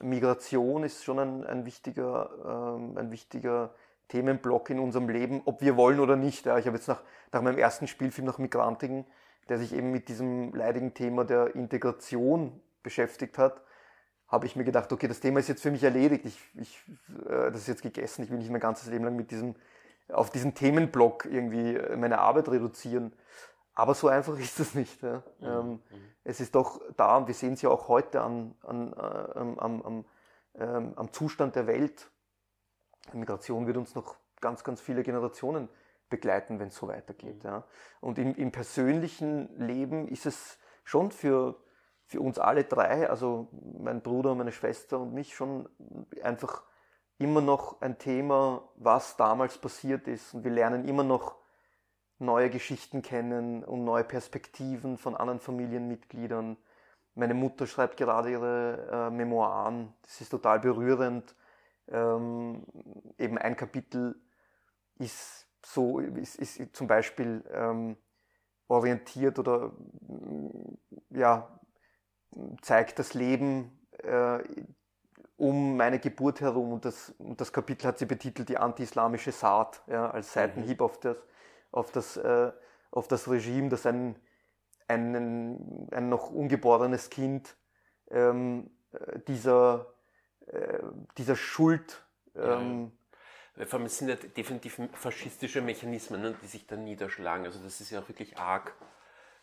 Migration 0.00 0.82
ist 0.82 1.04
schon 1.04 1.18
ein, 1.18 1.44
ein 1.44 1.66
wichtiger, 1.66 2.76
ähm, 2.76 2.96
ein 2.96 3.10
wichtiger 3.10 3.74
Themenblock 4.08 4.70
in 4.70 4.78
unserem 4.78 5.08
Leben, 5.08 5.42
ob 5.44 5.60
wir 5.60 5.76
wollen 5.76 6.00
oder 6.00 6.16
nicht. 6.16 6.46
Ja. 6.46 6.58
Ich 6.58 6.66
habe 6.66 6.76
jetzt 6.76 6.88
nach, 6.88 7.02
nach 7.32 7.42
meinem 7.42 7.58
ersten 7.58 7.86
Spielfilm 7.86 8.26
nach 8.26 8.38
Migrantigen, 8.38 9.04
der 9.48 9.58
sich 9.58 9.74
eben 9.74 9.90
mit 9.90 10.08
diesem 10.08 10.54
leidigen 10.54 10.94
Thema 10.94 11.24
der 11.24 11.54
Integration 11.54 12.60
beschäftigt 12.82 13.36
hat, 13.36 13.62
habe 14.28 14.46
ich 14.46 14.56
mir 14.56 14.64
gedacht, 14.64 14.92
okay, 14.92 15.08
das 15.08 15.20
Thema 15.20 15.40
ist 15.40 15.48
jetzt 15.48 15.62
für 15.62 15.70
mich 15.70 15.82
erledigt. 15.82 16.24
Ich, 16.24 16.38
ich, 16.54 16.84
äh, 17.28 17.50
das 17.50 17.62
ist 17.62 17.68
jetzt 17.68 17.82
gegessen. 17.82 18.22
Ich 18.22 18.30
will 18.30 18.38
nicht 18.38 18.50
mein 18.50 18.60
ganzes 18.60 18.88
Leben 18.88 19.04
lang 19.04 19.16
mit 19.16 19.30
diesem, 19.30 19.56
auf 20.10 20.30
diesen 20.30 20.54
Themenblock 20.54 21.26
irgendwie 21.26 21.78
meine 21.96 22.18
Arbeit 22.18 22.48
reduzieren. 22.48 23.12
Aber 23.78 23.94
so 23.94 24.08
einfach 24.08 24.36
ist 24.40 24.58
das 24.58 24.74
nicht. 24.74 25.00
Ja. 25.02 25.22
Mhm. 25.38 25.46
Ähm, 25.46 25.70
mhm. 25.70 25.80
Es 26.24 26.40
ist 26.40 26.54
doch 26.54 26.80
da, 26.96 27.16
und 27.16 27.28
wir 27.28 27.34
sehen 27.34 27.54
es 27.54 27.62
ja 27.62 27.70
auch 27.70 27.86
heute 27.88 28.20
an, 28.20 28.54
an, 28.62 28.92
äh, 28.92 29.38
am, 29.38 29.58
am, 29.58 30.04
ähm, 30.56 30.92
am 30.96 31.12
Zustand 31.12 31.54
der 31.54 31.68
Welt. 31.68 32.10
Migration 33.12 33.66
wird 33.66 33.76
uns 33.76 33.94
noch 33.94 34.16
ganz, 34.40 34.64
ganz 34.64 34.80
viele 34.80 35.04
Generationen 35.04 35.68
begleiten, 36.10 36.58
wenn 36.58 36.68
es 36.68 36.76
so 36.76 36.88
weitergeht. 36.88 37.44
Mhm. 37.44 37.48
Ja. 37.48 37.64
Und 38.00 38.18
im, 38.18 38.34
im, 38.34 38.50
persönlichen 38.50 39.56
Leben 39.60 40.08
ist 40.08 40.26
es 40.26 40.58
schon 40.82 41.12
für, 41.12 41.54
für 42.04 42.20
uns 42.20 42.40
alle 42.40 42.64
drei, 42.64 43.08
also 43.08 43.48
mein 43.52 44.02
Bruder, 44.02 44.34
meine 44.34 44.52
Schwester 44.52 44.98
und 44.98 45.14
mich, 45.14 45.36
schon 45.36 45.68
einfach 46.24 46.64
immer 47.18 47.40
noch 47.40 47.80
ein 47.80 47.96
Thema, 47.98 48.68
was 48.74 49.16
damals 49.16 49.56
passiert 49.56 50.08
ist. 50.08 50.34
Und 50.34 50.42
wir 50.42 50.50
lernen 50.50 50.84
immer 50.84 51.04
noch 51.04 51.36
neue 52.18 52.50
Geschichten 52.50 53.02
kennen 53.02 53.64
und 53.64 53.84
neue 53.84 54.04
Perspektiven 54.04 54.98
von 54.98 55.16
anderen 55.16 55.40
Familienmitgliedern. 55.40 56.56
Meine 57.14 57.34
Mutter 57.34 57.66
schreibt 57.66 57.96
gerade 57.96 58.30
ihre 58.30 58.88
äh, 58.90 59.10
Memoiren. 59.10 59.94
Das 60.02 60.20
ist 60.20 60.30
total 60.30 60.60
berührend. 60.60 61.34
Ähm, 61.88 62.64
eben 63.18 63.38
ein 63.38 63.56
Kapitel 63.56 64.20
ist 64.98 65.46
so, 65.64 65.98
ist, 66.00 66.36
ist 66.36 66.76
zum 66.76 66.86
Beispiel 66.86 67.44
ähm, 67.52 67.96
orientiert 68.68 69.38
oder 69.38 69.72
ja, 71.10 71.58
zeigt 72.60 72.98
das 72.98 73.14
Leben 73.14 73.86
äh, 73.98 74.38
um 75.36 75.76
meine 75.76 75.98
Geburt 75.98 76.40
herum 76.40 76.72
und 76.72 76.84
das, 76.84 77.14
und 77.18 77.40
das 77.40 77.52
Kapitel 77.52 77.86
hat 77.86 77.98
sie 77.98 78.06
betitelt 78.06 78.48
die 78.48 78.58
anti-islamische 78.58 79.32
Saat, 79.32 79.82
ja, 79.86 80.10
als 80.10 80.26
mhm. 80.28 80.40
Seitenhieb 80.40 80.80
auf 80.80 80.98
das, 81.00 81.16
auf 81.70 81.92
das, 81.92 82.16
äh, 82.16 82.52
auf 82.90 83.08
das 83.08 83.28
Regime, 83.28 83.68
das 83.68 83.86
ein, 83.86 84.16
ein, 84.86 85.88
ein 85.90 86.08
noch 86.08 86.30
ungeborenes 86.30 87.10
Kind 87.10 87.56
ähm, 88.10 88.70
dieser, 89.26 89.94
äh, 90.46 90.78
dieser 91.16 91.36
Schuld. 91.36 92.04
Ähm, 92.34 92.92
ja. 93.56 93.66
Vor 93.66 93.78
allem 93.78 93.86
es 93.86 93.98
sind 93.98 94.08
ja 94.08 94.14
definitiv 94.14 94.80
faschistische 94.92 95.60
Mechanismen, 95.60 96.22
ne, 96.22 96.36
die 96.42 96.46
sich 96.46 96.66
dann 96.66 96.84
niederschlagen. 96.84 97.44
Also 97.44 97.58
das 97.62 97.80
ist 97.80 97.90
ja 97.90 98.00
auch 98.00 98.08
wirklich 98.08 98.38
arg. 98.38 98.74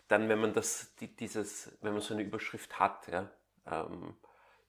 Dann, 0.07 0.29
wenn 0.29 0.39
man 0.39 0.53
das, 0.53 0.95
die, 0.95 1.15
dieses, 1.15 1.71
wenn 1.81 1.93
man 1.93 2.01
so 2.01 2.13
eine 2.13 2.23
Überschrift 2.23 2.79
hat, 2.79 3.07
ja, 3.07 3.29
ähm, 3.65 4.15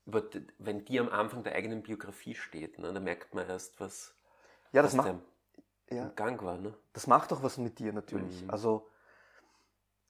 über, 0.07 0.23
wenn 0.59 0.85
die 0.85 0.99
am 0.99 1.09
Anfang 1.09 1.42
der 1.42 1.55
eigenen 1.55 1.83
Biografie 1.83 2.35
steht, 2.35 2.79
ne, 2.79 2.92
dann 2.92 3.05
merkt 3.05 3.35
man 3.35 3.49
erst, 3.49 3.79
was, 3.81 4.16
ja, 4.73 4.83
das 4.83 4.95
macht, 4.95 5.14
ja. 5.90 6.05
im 6.05 6.14
Gang 6.14 6.42
war. 6.42 6.59
Ne? 6.59 6.75
Das 6.92 7.07
macht 7.07 7.33
doch 7.33 7.42
was 7.42 7.59
mit 7.59 7.79
dir 7.79 7.92
natürlich. 7.92 8.42
Mhm. 8.42 8.51
Also 8.51 8.88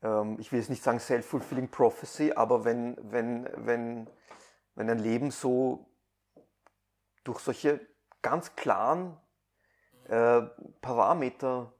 ähm, 0.03 0.37
ich 0.39 0.53
will 0.53 0.59
jetzt 0.59 0.71
nicht 0.71 0.83
sagen 0.83 0.99
self-fulfilling 0.99 1.71
prophecy, 1.71 2.33
aber 2.35 2.65
wenn, 2.65 2.97
wenn, 3.11 3.49
wenn, 3.57 4.11
wenn 4.75 4.91
ein 4.91 4.99
Leben 4.99 5.31
so 5.31 5.87
durch 7.25 7.41
solche 7.41 7.81
ganz 8.23 8.55
klaren 8.57 9.17
äh, 10.09 10.43
Parameter 10.81 11.73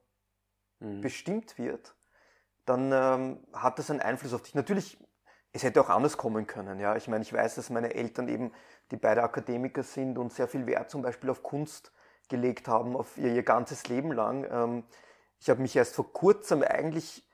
mhm. 0.81 1.01
bestimmt 1.01 1.59
wird, 1.59 1.95
dann 2.65 2.91
ähm, 2.93 3.47
hat 3.53 3.79
das 3.79 3.91
einen 3.91 4.01
Einfluss 4.01 4.35
auf 4.35 4.43
dich. 4.43 4.55
Natürlich, 4.55 4.99
es 5.53 5.63
hätte 5.63 5.81
auch 5.81 5.89
anders 5.89 6.17
kommen 6.17 6.47
können. 6.47 6.81
Ja, 6.81 6.97
ich 6.97 7.07
meine, 7.09 7.23
ich 7.23 7.33
weiß, 7.33 7.55
dass 7.55 7.71
meine 7.71 7.95
Eltern 7.95 8.29
eben, 8.29 8.53
die 8.91 8.97
beide 8.97 9.23
Akademiker 9.23 9.83
sind 9.83 10.19
und 10.19 10.33
sehr 10.33 10.49
viel 10.49 10.67
Wert 10.67 10.91
zum 10.91 11.03
Beispiel 11.03 11.31
auf 11.31 11.43
Kunst 11.43 11.93
gelegt 12.29 12.69
haben 12.69 12.97
auf 12.97 13.17
ihr, 13.19 13.33
ihr 13.33 13.43
ganzes 13.43 13.89
Leben 13.89 14.13
lang. 14.13 14.47
Ähm, 14.51 14.85
ich 15.39 15.51
habe 15.51 15.63
mich 15.63 15.77
erst 15.77 15.95
vor 15.95 16.13
kurzem 16.13 16.63
eigentlich 16.63 17.27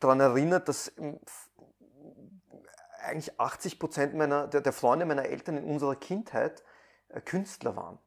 daran 0.00 0.20
erinnert, 0.20 0.68
dass 0.68 0.92
ähm, 0.98 1.18
eigentlich 3.02 3.38
80 3.40 3.78
Prozent 3.78 4.14
meiner, 4.14 4.46
der, 4.46 4.60
der, 4.60 4.72
Freunde 4.72 5.06
meiner 5.06 5.24
Eltern 5.24 5.56
in 5.56 5.64
unserer 5.64 5.96
Kindheit 5.96 6.62
äh, 7.08 7.20
Künstler 7.20 7.76
waren. 7.76 7.98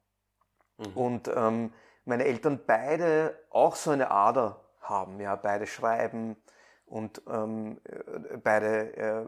Mhm. 0.77 0.97
Und 0.97 1.31
ähm, 1.33 1.73
meine 2.05 2.25
Eltern 2.25 2.61
beide 2.65 3.37
auch 3.49 3.75
so 3.75 3.91
eine 3.91 4.11
Ader 4.11 4.61
haben, 4.79 5.19
ja, 5.19 5.35
beide 5.35 5.67
schreiben 5.67 6.37
und 6.85 7.21
ähm, 7.27 7.81
äh, 7.83 8.37
beide 8.37 8.95
äh, 8.95 9.25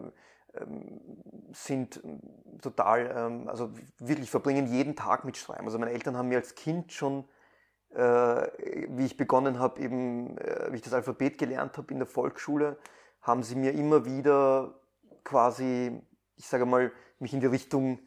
sind 1.52 2.02
total, 2.62 3.14
ähm, 3.16 3.48
also 3.48 3.72
wirklich 4.00 4.30
verbringen 4.30 4.68
jeden 4.68 4.96
Tag 4.96 5.26
mit 5.26 5.38
Schreiben. 5.38 5.66
Also 5.66 5.80
meine 5.80 5.92
Eltern 5.92 6.18
haben 6.18 6.30
mir 6.30 6.38
als 6.38 6.56
Kind 6.56 6.92
schon, 6.92 7.26
äh, 7.90 8.48
wie 8.90 9.06
ich 9.06 9.18
begonnen 9.18 9.60
habe, 9.60 9.80
eben, 9.82 10.38
äh, 10.38 10.72
wie 10.72 10.78
ich 10.78 10.82
das 10.82 10.94
Alphabet 10.94 11.38
gelernt 11.38 11.78
habe 11.78 11.92
in 11.92 12.00
der 12.00 12.08
Volksschule, 12.08 12.78
haben 13.22 13.44
sie 13.44 13.56
mir 13.56 13.74
immer 13.74 14.06
wieder 14.06 14.80
quasi, 15.24 16.02
ich 16.36 16.48
sage 16.48 16.66
mal, 16.66 16.92
mich 17.20 17.34
in 17.34 17.40
die 17.40 17.48
Richtung 17.48 18.00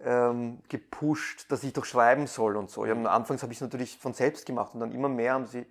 ähm, 0.00 0.62
gepusht, 0.68 1.50
dass 1.50 1.64
ich 1.64 1.72
doch 1.72 1.84
schreiben 1.84 2.26
soll 2.26 2.56
und 2.56 2.70
so. 2.70 2.84
Ja, 2.84 2.94
anfangs 2.94 3.42
habe 3.42 3.52
ich 3.52 3.58
es 3.58 3.62
natürlich 3.62 3.98
von 3.98 4.12
selbst 4.12 4.46
gemacht 4.46 4.74
und 4.74 4.80
dann 4.80 4.92
immer 4.92 5.08
mehr 5.08 5.34
haben 5.34 5.46
sie, 5.46 5.66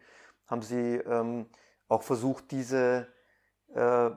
haben 0.47 0.61
sie 0.61 0.95
ähm, 0.95 1.47
auch 1.87 2.03
versucht, 2.03 2.51
diese 2.51 3.07
äh, 3.75 4.09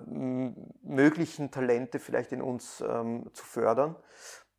möglichen 0.82 1.50
Talente 1.50 1.98
vielleicht 1.98 2.32
in 2.32 2.42
uns 2.42 2.80
ähm, 2.80 3.28
zu 3.34 3.44
fördern. 3.44 3.96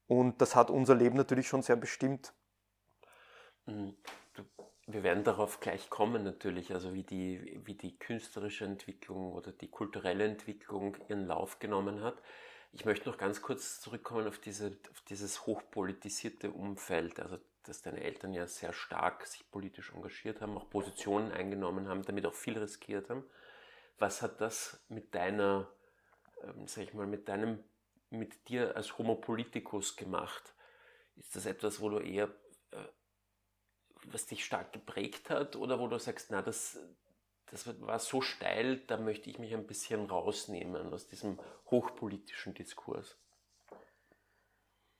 Und 0.07 0.41
das 0.41 0.55
hat 0.55 0.69
unser 0.69 0.95
Leben 0.95 1.15
natürlich 1.15 1.47
schon 1.47 1.61
sehr 1.61 1.77
bestimmt. 1.77 2.33
Mhm. 3.65 3.95
Wir 4.87 5.03
werden 5.03 5.23
darauf 5.23 5.59
gleich 5.59 5.89
kommen 5.89 6.23
natürlich, 6.23 6.73
also 6.73 6.93
wie 6.95 7.03
die, 7.03 7.61
wie 7.63 7.75
die 7.75 7.97
künstlerische 7.97 8.65
Entwicklung 8.65 9.31
oder 9.33 9.51
die 9.51 9.69
kulturelle 9.69 10.25
Entwicklung 10.25 10.97
ihren 11.07 11.27
Lauf 11.27 11.59
genommen 11.59 12.01
hat. 12.01 12.21
Ich 12.71 12.85
möchte 12.85 13.07
noch 13.07 13.17
ganz 13.17 13.41
kurz 13.41 13.79
zurückkommen 13.81 14.27
auf, 14.27 14.39
diese, 14.39 14.77
auf 14.91 15.01
dieses 15.07 15.45
hochpolitisierte 15.45 16.51
Umfeld, 16.51 17.19
also 17.19 17.37
dass 17.63 17.83
deine 17.83 18.01
Eltern 18.01 18.33
ja 18.33 18.47
sehr 18.47 18.73
stark 18.73 19.27
sich 19.27 19.49
politisch 19.51 19.93
engagiert 19.93 20.41
haben, 20.41 20.57
auch 20.57 20.69
Positionen 20.69 21.31
eingenommen 21.31 21.87
haben, 21.87 22.01
damit 22.01 22.25
auch 22.25 22.33
viel 22.33 22.57
riskiert 22.57 23.09
haben. 23.09 23.23
Was 23.99 24.21
hat 24.21 24.41
das 24.41 24.83
mit 24.89 25.13
deiner, 25.13 25.69
ähm, 26.43 26.67
sag 26.67 26.83
ich 26.83 26.93
mal, 26.93 27.05
mit 27.05 27.27
deinem, 27.27 27.63
mit 28.09 28.47
dir 28.49 28.75
als 28.75 28.97
Homo 28.97 29.15
politicus 29.15 29.95
gemacht? 29.95 30.55
Ist 31.17 31.35
das 31.35 31.45
etwas, 31.45 31.81
wo 31.81 31.89
du 31.89 31.99
eher, 31.99 32.29
äh, 32.71 32.87
was 34.05 34.25
dich 34.25 34.45
stark 34.45 34.71
geprägt 34.71 35.29
hat 35.29 35.55
oder 35.55 35.79
wo 35.79 35.87
du 35.87 35.99
sagst, 35.99 36.31
na, 36.31 36.41
das, 36.41 36.79
das 37.47 37.67
war 37.81 37.99
so 37.99 38.21
steil, 38.21 38.77
da 38.87 38.97
möchte 38.97 39.29
ich 39.29 39.37
mich 39.37 39.53
ein 39.53 39.67
bisschen 39.67 40.05
rausnehmen 40.05 40.93
aus 40.93 41.07
diesem 41.07 41.39
hochpolitischen 41.69 42.53
Diskurs? 42.53 43.17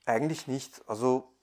Eigentlich 0.06 0.48
nicht. 0.48 0.82
Also 0.88 1.34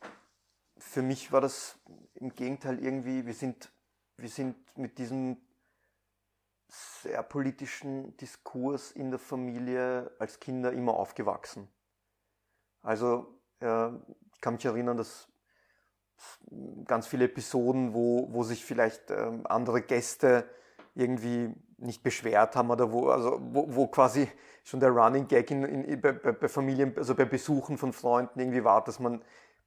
für 0.79 1.03
mich 1.03 1.33
war 1.33 1.41
das 1.41 1.79
im 2.15 2.35
Gegenteil 2.35 2.83
irgendwie, 2.83 3.25
wir 3.25 3.35
sind, 3.35 3.71
wir 4.17 4.29
sind 4.29 4.57
mit 4.77 4.99
diesem 4.99 5.46
sehr 6.69 7.23
politischen 7.23 8.17
Diskurs 8.17 8.91
in 8.93 9.11
der 9.11 9.21
Familie 9.21 10.11
als 10.19 10.41
Kinder 10.41 10.73
immer 10.73 10.95
aufgewachsen. 10.95 11.69
Also 12.83 13.39
äh, 13.61 13.89
ich 14.35 14.41
kann 14.41 14.55
mich 14.55 14.65
erinnern, 14.65 14.97
dass 14.97 15.29
ganz 16.87 17.07
viele 17.07 17.27
Episoden, 17.27 17.95
wo, 17.95 18.33
wo 18.33 18.43
sich 18.43 18.65
vielleicht 18.65 19.11
ähm, 19.11 19.47
andere 19.47 19.83
Gäste 19.83 20.49
irgendwie 20.95 21.55
nicht 21.79 22.03
beschwert 22.03 22.57
haben 22.57 22.71
oder 22.71 22.91
wo, 22.91 23.09
also 23.11 23.39
wo, 23.41 23.67
wo 23.75 23.87
quasi 23.87 24.29
schon 24.65 24.81
der 24.81 24.91
Running 24.91 25.29
Gag 25.29 25.51
in, 25.51 25.65
in, 25.65 26.01
bei, 26.01 26.13
bei 26.13 26.49
Familien, 26.49 26.97
also 26.97 27.15
bei 27.15 27.27
Besuchen 27.27 27.77
von 27.77 27.93
Freunden 27.93 28.41
irgendwie 28.41 28.65
war, 28.65 28.83
dass 28.83 28.99
man, 28.99 29.23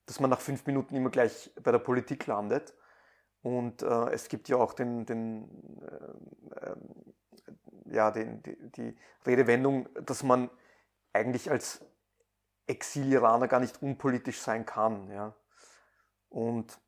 dass 0.06 0.20
man 0.20 0.30
nach 0.30 0.42
fünf 0.42 0.66
Minuten 0.66 0.96
immer 0.96 1.10
gleich 1.10 1.52
bei 1.64 1.72
der 1.72 1.80
Politik 1.80 2.26
landet. 2.26 2.74
Und 3.42 3.82
äh, 3.82 4.10
es 4.12 4.28
gibt 4.28 4.50
ja 4.50 4.58
auch 4.58 4.74
den, 4.74 5.06
den, 5.06 5.82
äh, 5.82 6.66
äh, 6.66 6.76
ja, 7.86 8.12
den, 8.12 8.44
die, 8.44 8.72
die 8.72 8.98
Redewendung, 9.26 9.88
dass 10.06 10.24
man 10.24 10.50
eigentlich 11.14 11.50
als 11.50 11.82
Exil-Iraner 12.68 13.48
gar 13.48 13.60
nicht 13.60 13.82
unpolitisch 13.82 14.42
sein 14.42 14.66
kann. 14.66 15.10
Ja. 15.10 15.36
Und 16.30 16.80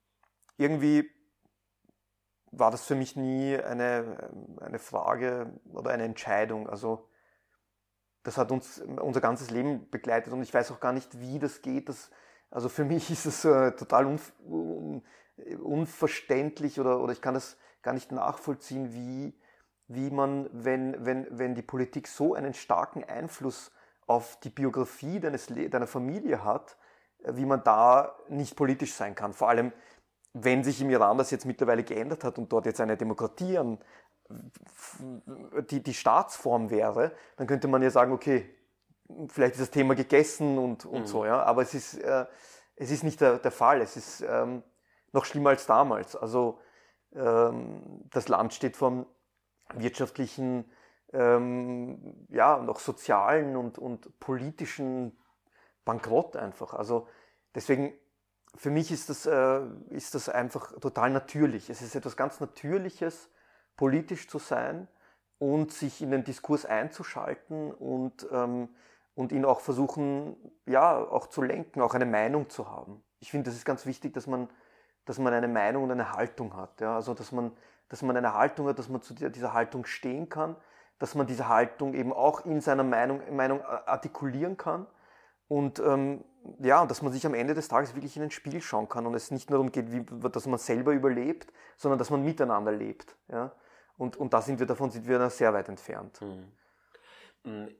irgendwie 0.57 1.09
war 2.51 2.69
das 2.69 2.85
für 2.85 2.95
mich 2.95 3.15
nie 3.15 3.57
eine, 3.57 4.29
eine 4.59 4.79
Frage 4.79 5.59
oder 5.71 5.91
eine 5.91 6.03
Entscheidung. 6.03 6.69
Also 6.69 7.09
das 8.23 8.37
hat 8.37 8.51
uns 8.51 8.79
unser 8.79 9.21
ganzes 9.21 9.49
Leben 9.49 9.89
begleitet 9.89 10.33
und 10.33 10.43
ich 10.43 10.53
weiß 10.53 10.71
auch 10.71 10.79
gar 10.79 10.93
nicht, 10.93 11.19
wie 11.19 11.39
das 11.39 11.61
geht. 11.61 11.89
Das, 11.89 12.11
also 12.51 12.69
für 12.69 12.83
mich 12.83 13.09
ist 13.09 13.25
es 13.25 13.45
äh, 13.45 13.71
total 13.71 14.05
un 14.05 15.01
unverständlich 15.61 16.79
oder, 16.79 16.99
oder 16.99 17.13
ich 17.13 17.21
kann 17.21 17.33
das 17.33 17.57
gar 17.81 17.93
nicht 17.93 18.11
nachvollziehen, 18.11 18.93
wie, 18.93 19.33
wie 19.87 20.09
man, 20.11 20.49
wenn, 20.51 21.05
wenn, 21.05 21.27
wenn 21.29 21.55
die 21.55 21.61
Politik 21.61 22.07
so 22.07 22.35
einen 22.35 22.53
starken 22.53 23.03
Einfluss 23.03 23.71
auf 24.07 24.39
die 24.41 24.49
Biografie 24.49 25.19
deines, 25.19 25.47
deiner 25.47 25.87
Familie 25.87 26.43
hat, 26.43 26.77
äh, 27.23 27.35
wie 27.35 27.45
man 27.45 27.63
da 27.63 28.15
nicht 28.29 28.55
politisch 28.55 28.93
sein 28.93 29.15
kann. 29.15 29.33
Vor 29.33 29.49
allem, 29.49 29.71
wenn 30.33 30.63
sich 30.63 30.81
im 30.81 30.89
Iran 30.89 31.17
das 31.17 31.31
jetzt 31.31 31.45
mittlerweile 31.45 31.83
geändert 31.83 32.23
hat 32.23 32.37
und 32.37 32.51
dort 32.51 32.65
jetzt 32.65 32.79
eine 32.79 32.97
Demokratie 32.97 33.57
an, 33.57 33.79
die, 35.69 35.83
die 35.83 35.93
Staatsform 35.93 36.69
wäre, 36.69 37.11
dann 37.35 37.47
könnte 37.47 37.67
man 37.67 37.81
ja 37.81 37.89
sagen, 37.89 38.13
okay, 38.13 38.49
vielleicht 39.27 39.53
ist 39.53 39.61
das 39.61 39.71
Thema 39.71 39.95
gegessen 39.95 40.57
und, 40.57 40.85
und 40.85 41.01
mhm. 41.01 41.07
so, 41.07 41.25
ja. 41.25 41.43
Aber 41.43 41.61
es 41.61 41.73
ist, 41.73 41.95
äh, 41.95 42.25
es 42.75 42.91
ist 42.91 43.03
nicht 43.03 43.19
der, 43.19 43.39
der 43.39 43.51
Fall. 43.51 43.81
Es 43.81 43.97
ist 43.97 44.21
ähm, 44.21 44.63
noch 45.13 45.25
schlimmer 45.25 45.51
als 45.51 45.65
damals. 45.65 46.15
Also 46.15 46.59
ähm, 47.13 48.03
das 48.09 48.27
Land 48.27 48.53
steht 48.53 48.77
vor 48.77 49.05
wirtschaftlichen, 49.73 50.69
ähm, 51.13 52.27
ja, 52.29 52.59
noch 52.59 52.79
sozialen 52.79 53.55
und, 53.55 53.77
und 53.77 54.19
politischen 54.19 55.17
Bankrott 55.85 56.35
einfach. 56.35 56.73
Also 56.73 57.07
deswegen, 57.55 57.93
für 58.55 58.69
mich 58.69 58.91
ist 58.91 59.09
das, 59.09 59.25
äh, 59.25 59.61
ist 59.89 60.15
das 60.15 60.29
einfach 60.29 60.77
total 60.79 61.09
natürlich. 61.09 61.69
Es 61.69 61.81
ist 61.81 61.95
etwas 61.95 62.17
ganz 62.17 62.39
Natürliches, 62.39 63.29
politisch 63.75 64.27
zu 64.27 64.39
sein 64.39 64.87
und 65.37 65.71
sich 65.71 66.01
in 66.01 66.11
den 66.11 66.23
Diskurs 66.23 66.65
einzuschalten 66.65 67.71
und, 67.71 68.27
ähm, 68.31 68.69
und 69.15 69.31
ihn 69.31 69.45
auch 69.45 69.61
versuchen, 69.61 70.35
ja, 70.65 70.97
auch 70.97 71.27
zu 71.27 71.41
lenken, 71.41 71.81
auch 71.81 71.93
eine 71.93 72.05
Meinung 72.05 72.49
zu 72.49 72.69
haben. 72.69 73.03
Ich 73.19 73.31
finde, 73.31 73.49
das 73.49 73.55
ist 73.55 73.65
ganz 73.65 73.85
wichtig, 73.85 74.13
dass 74.13 74.27
man, 74.27 74.49
dass 75.11 75.19
man 75.19 75.33
eine 75.33 75.49
Meinung 75.49 75.83
und 75.83 75.91
eine 75.91 76.13
Haltung 76.13 76.55
hat. 76.55 76.79
Ja? 76.79 76.95
Also, 76.95 77.13
dass 77.13 77.33
man, 77.33 77.51
dass 77.89 78.01
man 78.01 78.15
eine 78.15 78.33
Haltung 78.33 78.67
hat, 78.67 78.79
dass 78.79 78.87
man 78.87 79.01
zu 79.01 79.13
dieser 79.13 79.51
Haltung 79.51 79.83
stehen 79.83 80.29
kann, 80.29 80.55
dass 80.99 81.15
man 81.15 81.27
diese 81.27 81.49
Haltung 81.49 81.93
eben 81.95 82.13
auch 82.13 82.45
in 82.45 82.61
seiner 82.61 82.85
Meinung, 82.85 83.19
Meinung 83.35 83.61
artikulieren 83.61 84.55
kann 84.55 84.87
und 85.49 85.79
ähm, 85.79 86.23
ja, 86.59 86.85
dass 86.85 87.01
man 87.01 87.11
sich 87.11 87.25
am 87.25 87.33
Ende 87.33 87.53
des 87.53 87.67
Tages 87.67 87.93
wirklich 87.93 88.15
in 88.15 88.23
ein 88.23 88.31
Spiel 88.31 88.61
schauen 88.61 88.87
kann 88.87 89.05
und 89.05 89.13
es 89.13 89.31
nicht 89.31 89.49
nur 89.49 89.57
darum 89.59 89.73
geht, 89.73 89.91
wie, 89.91 90.29
dass 90.29 90.45
man 90.45 90.57
selber 90.57 90.93
überlebt, 90.93 91.51
sondern 91.75 91.99
dass 91.99 92.09
man 92.09 92.23
miteinander 92.23 92.71
lebt. 92.71 93.17
Ja? 93.27 93.51
Und, 93.97 94.15
und 94.15 94.33
da 94.33 94.41
sind 94.41 94.61
wir 94.61 94.65
davon 94.65 94.91
sind 94.91 95.05
wir 95.09 95.29
sehr 95.29 95.53
weit 95.53 95.67
entfernt. 95.67 96.21
Mhm. 97.43 97.75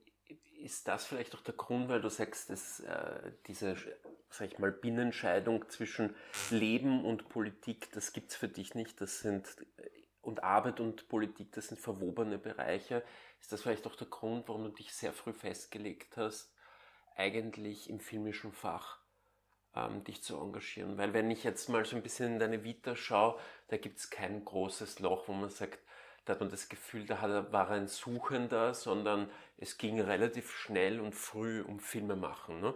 Ist 0.62 0.88
das 0.88 1.06
vielleicht 1.06 1.36
auch 1.36 1.42
der 1.42 1.56
Grund, 1.56 1.90
weil 1.90 2.02
du 2.02 2.10
sagst, 2.10 2.50
dass 2.50 2.82
äh, 2.82 3.32
diese, 3.48 3.76
sag 4.30 4.48
ich 4.48 4.60
mal, 4.60 4.72
Binnenscheidung 4.72 5.68
zwischen 5.70 6.16
Leben 6.50 7.04
und 7.04 7.30
Politik, 7.30 7.92
das 7.94 8.14
gibt 8.14 8.32
es 8.32 8.38
für 8.38 8.48
dich 8.48 8.76
nicht, 8.76 9.02
das 9.02 9.20
sind 9.20 9.48
und 10.22 10.44
Arbeit 10.44 10.80
und 10.80 11.08
Politik, 11.10 11.52
das 11.54 11.70
sind 11.70 11.80
verwobene 11.80 12.38
Bereiche. 12.38 13.04
Ist 13.40 13.52
das 13.52 13.64
vielleicht 13.64 13.88
auch 13.88 13.96
der 13.96 14.08
Grund, 14.08 14.48
warum 14.48 14.66
du 14.66 14.70
dich 14.70 14.94
sehr 14.94 15.14
früh 15.14 15.34
festgelegt 15.34 16.16
hast, 16.18 16.54
eigentlich 17.16 17.90
im 17.90 18.00
filmischen 18.00 18.52
Fach 18.52 19.00
ähm, 19.76 20.04
dich 20.04 20.22
zu 20.22 20.38
engagieren. 20.40 20.98
Weil 20.98 21.14
wenn 21.14 21.32
ich 21.32 21.44
jetzt 21.44 21.70
mal 21.70 21.86
so 21.86 21.96
ein 21.96 22.04
bisschen 22.04 22.34
in 22.34 22.40
deine 22.40 22.64
Vita 22.64 22.96
schaue, 22.96 23.40
da 23.70 23.78
gibt 23.78 23.98
es 23.98 24.10
kein 24.10 24.46
großes 24.46 25.00
Loch, 25.00 25.28
wo 25.28 25.34
man 25.34 25.50
sagt, 25.50 25.80
da 26.32 26.36
hat 26.36 26.40
man 26.40 26.50
das 26.50 26.70
Gefühl, 26.70 27.06
da 27.06 27.46
war 27.52 27.70
ein 27.72 27.90
Suchender, 27.90 28.74
sondern 28.74 29.30
es 29.58 29.78
ging 29.78 30.00
relativ 30.00 30.50
schnell 30.50 31.02
und 31.02 31.14
früh 31.14 31.62
um 31.62 31.82
Filme 31.82 32.16
machen. 32.16 32.62
Ne? 32.62 32.74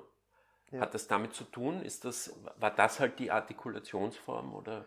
Ja. 0.72 0.82
Hat 0.82 0.94
das 0.94 1.08
damit 1.08 1.34
zu 1.34 1.46
tun? 1.46 1.82
Ist 1.82 2.04
das, 2.04 2.36
war 2.60 2.72
das 2.72 3.00
halt 3.00 3.18
die 3.18 3.32
Artikulationsform? 3.32 4.54
Oder? 4.54 4.84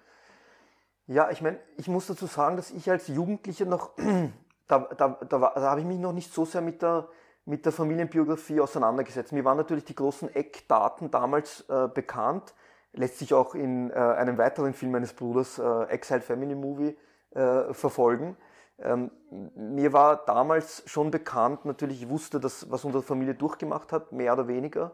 Ja, 1.07 1.31
ich 1.31 1.41
meine, 1.41 1.59
ich 1.79 1.89
muss 1.89 2.09
dazu 2.09 2.27
sagen, 2.27 2.57
dass 2.57 2.71
ich 2.71 2.91
als 2.91 3.09
Jugendlicher 3.09 3.65
noch, 3.65 3.93
da, 4.69 4.81
da, 4.81 5.09
da, 5.09 5.39
da 5.39 5.61
habe 5.63 5.81
ich 5.81 5.87
mich 5.87 5.99
noch 5.99 6.13
nicht 6.13 6.31
so 6.31 6.45
sehr 6.45 6.61
mit 6.61 6.83
der 6.83 7.09
mit 7.47 7.65
der 7.65 7.73
Familienbiografie 7.73 8.61
auseinandergesetzt. 8.61 9.33
Mir 9.33 9.47
waren 9.47 9.57
natürlich 9.57 9.87
die 9.87 9.95
großen 9.95 10.35
Eckdaten 10.35 11.11
damals 11.11 11.65
äh, 11.71 11.89
bekannt, 11.89 12.53
lässt 12.93 13.19
sich 13.19 13.33
auch 13.33 13.55
in 13.55 13.91
äh, 13.91 13.95
einem 13.95 14.37
weiteren 14.37 14.75
Film 14.75 14.93
meines 14.93 15.15
Bruders, 15.15 15.59
äh, 15.59 15.85
Exile 15.85 16.21
Family 16.21 16.55
Movie, 16.55 16.95
äh, 17.31 17.73
verfolgen. 17.75 18.37
Ähm, 18.81 19.11
mir 19.57 19.93
war 19.93 20.25
damals 20.25 20.83
schon 20.87 21.11
bekannt, 21.11 21.65
natürlich, 21.65 22.03
ich 22.03 22.09
wusste, 22.09 22.39
dass, 22.39 22.71
was 22.71 22.85
unsere 22.85 23.03
Familie 23.03 23.35
durchgemacht 23.35 23.93
hat, 23.93 24.13
mehr 24.13 24.33
oder 24.33 24.47
weniger, 24.47 24.93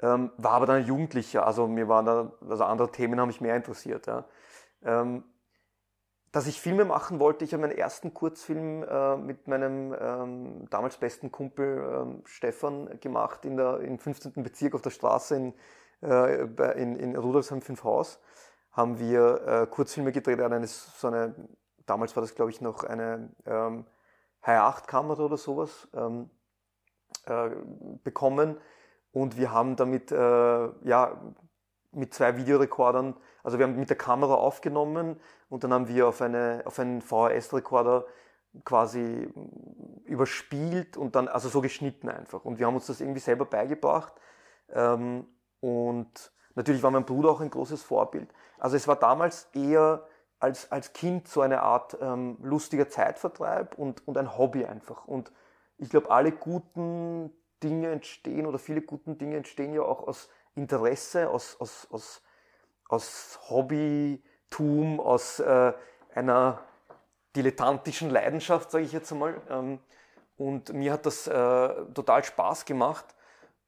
ähm, 0.00 0.30
war 0.36 0.52
aber 0.52 0.66
dann 0.66 0.86
Jugendlicher, 0.86 1.46
also 1.46 1.66
mir 1.66 1.88
waren 1.88 2.06
da, 2.06 2.32
also 2.48 2.64
andere 2.64 2.92
Themen 2.92 3.18
haben 3.18 3.28
mich 3.28 3.40
mehr 3.40 3.56
interessiert. 3.56 4.06
Ja. 4.06 4.24
Ähm, 4.84 5.24
dass 6.36 6.46
ich 6.46 6.60
Filme 6.60 6.84
machen 6.84 7.18
wollte. 7.18 7.46
Ich 7.46 7.54
habe 7.54 7.62
meinen 7.62 7.78
ersten 7.78 8.12
Kurzfilm 8.12 8.82
äh, 8.82 9.16
mit 9.16 9.48
meinem 9.48 9.96
ähm, 9.98 10.66
damals 10.68 10.98
besten 10.98 11.32
Kumpel 11.32 11.78
ähm, 11.78 12.22
Stefan 12.26 13.00
gemacht 13.00 13.46
in 13.46 13.56
der, 13.56 13.80
im 13.80 13.98
15. 13.98 14.42
Bezirk 14.42 14.74
auf 14.74 14.82
der 14.82 14.90
Straße 14.90 15.34
in, 15.34 15.54
äh, 16.02 16.42
in, 16.74 16.96
in 16.96 17.16
Rudolfsheim 17.16 17.62
5 17.62 17.84
Haus. 17.84 18.20
Haben 18.70 18.98
wir 18.98 19.46
äh, 19.46 19.66
Kurzfilme 19.66 20.12
gedreht, 20.12 20.38
eine, 20.40 20.66
so 20.66 21.06
eine, 21.06 21.34
damals 21.86 22.16
war 22.16 22.20
das 22.20 22.34
glaube 22.34 22.50
ich 22.50 22.60
noch 22.60 22.84
eine 22.84 23.30
ähm, 23.46 23.86
H8-Kamera 24.44 25.24
oder 25.24 25.36
sowas 25.36 25.88
ähm, 25.94 26.30
äh, 27.26 27.50
bekommen. 28.04 28.56
Und 29.12 29.36
wir 29.38 29.50
haben 29.50 29.76
damit 29.76 30.12
äh, 30.12 30.16
ja, 30.16 31.20
mit 31.92 32.12
zwei 32.12 32.36
Videorekordern, 32.36 33.16
also 33.42 33.58
wir 33.58 33.66
haben 33.66 33.76
mit 33.76 33.88
der 33.88 33.96
Kamera 33.96 34.34
aufgenommen 34.34 35.18
und 35.48 35.64
dann 35.64 35.72
haben 35.72 35.88
wir 35.88 36.06
auf, 36.06 36.20
eine, 36.20 36.62
auf 36.66 36.78
einen 36.78 37.00
VHS-Rekorder 37.00 38.04
quasi 38.64 39.28
überspielt 40.04 40.96
und 40.96 41.14
dann, 41.16 41.28
also 41.28 41.48
so 41.48 41.60
geschnitten 41.60 42.08
einfach. 42.08 42.44
Und 42.44 42.58
wir 42.58 42.66
haben 42.66 42.74
uns 42.74 42.86
das 42.86 43.00
irgendwie 43.00 43.20
selber 43.20 43.44
beigebracht. 43.44 44.14
Ähm, 44.70 45.26
und 45.60 46.32
natürlich 46.54 46.82
war 46.82 46.90
mein 46.90 47.04
Bruder 47.04 47.30
auch 47.30 47.40
ein 47.40 47.50
großes 47.50 47.82
Vorbild. 47.82 48.32
Also 48.58 48.76
es 48.76 48.86
war 48.86 48.96
damals 48.96 49.48
eher 49.52 50.06
als, 50.38 50.70
als 50.70 50.92
Kind 50.92 51.28
so 51.28 51.40
eine 51.40 51.62
Art 51.62 51.96
ähm, 52.00 52.36
lustiger 52.42 52.88
Zeitvertreib 52.88 53.78
und, 53.78 54.06
und 54.06 54.18
ein 54.18 54.36
Hobby 54.36 54.64
einfach. 54.64 55.06
Und 55.06 55.32
ich 55.78 55.90
glaube, 55.90 56.10
alle 56.10 56.32
guten 56.32 57.30
Dinge 57.62 57.90
entstehen 57.90 58.46
oder 58.46 58.58
viele 58.58 58.82
guten 58.82 59.18
Dinge 59.18 59.36
entstehen 59.36 59.74
ja 59.74 59.82
auch 59.82 60.06
aus 60.06 60.28
Interesse, 60.54 61.30
aus, 61.30 61.56
aus, 61.60 61.86
aus, 61.90 62.22
aus 62.88 63.38
Hobbytum, 63.48 65.00
aus 65.00 65.40
äh, 65.40 65.72
einer 66.14 66.60
dilettantischen 67.34 68.10
Leidenschaft, 68.10 68.70
sage 68.70 68.84
ich 68.84 68.92
jetzt 68.92 69.12
einmal. 69.12 69.40
Ähm, 69.50 69.78
und 70.36 70.72
mir 70.72 70.92
hat 70.92 71.06
das 71.06 71.26
äh, 71.26 71.32
total 71.94 72.24
Spaß 72.24 72.64
gemacht. 72.64 73.15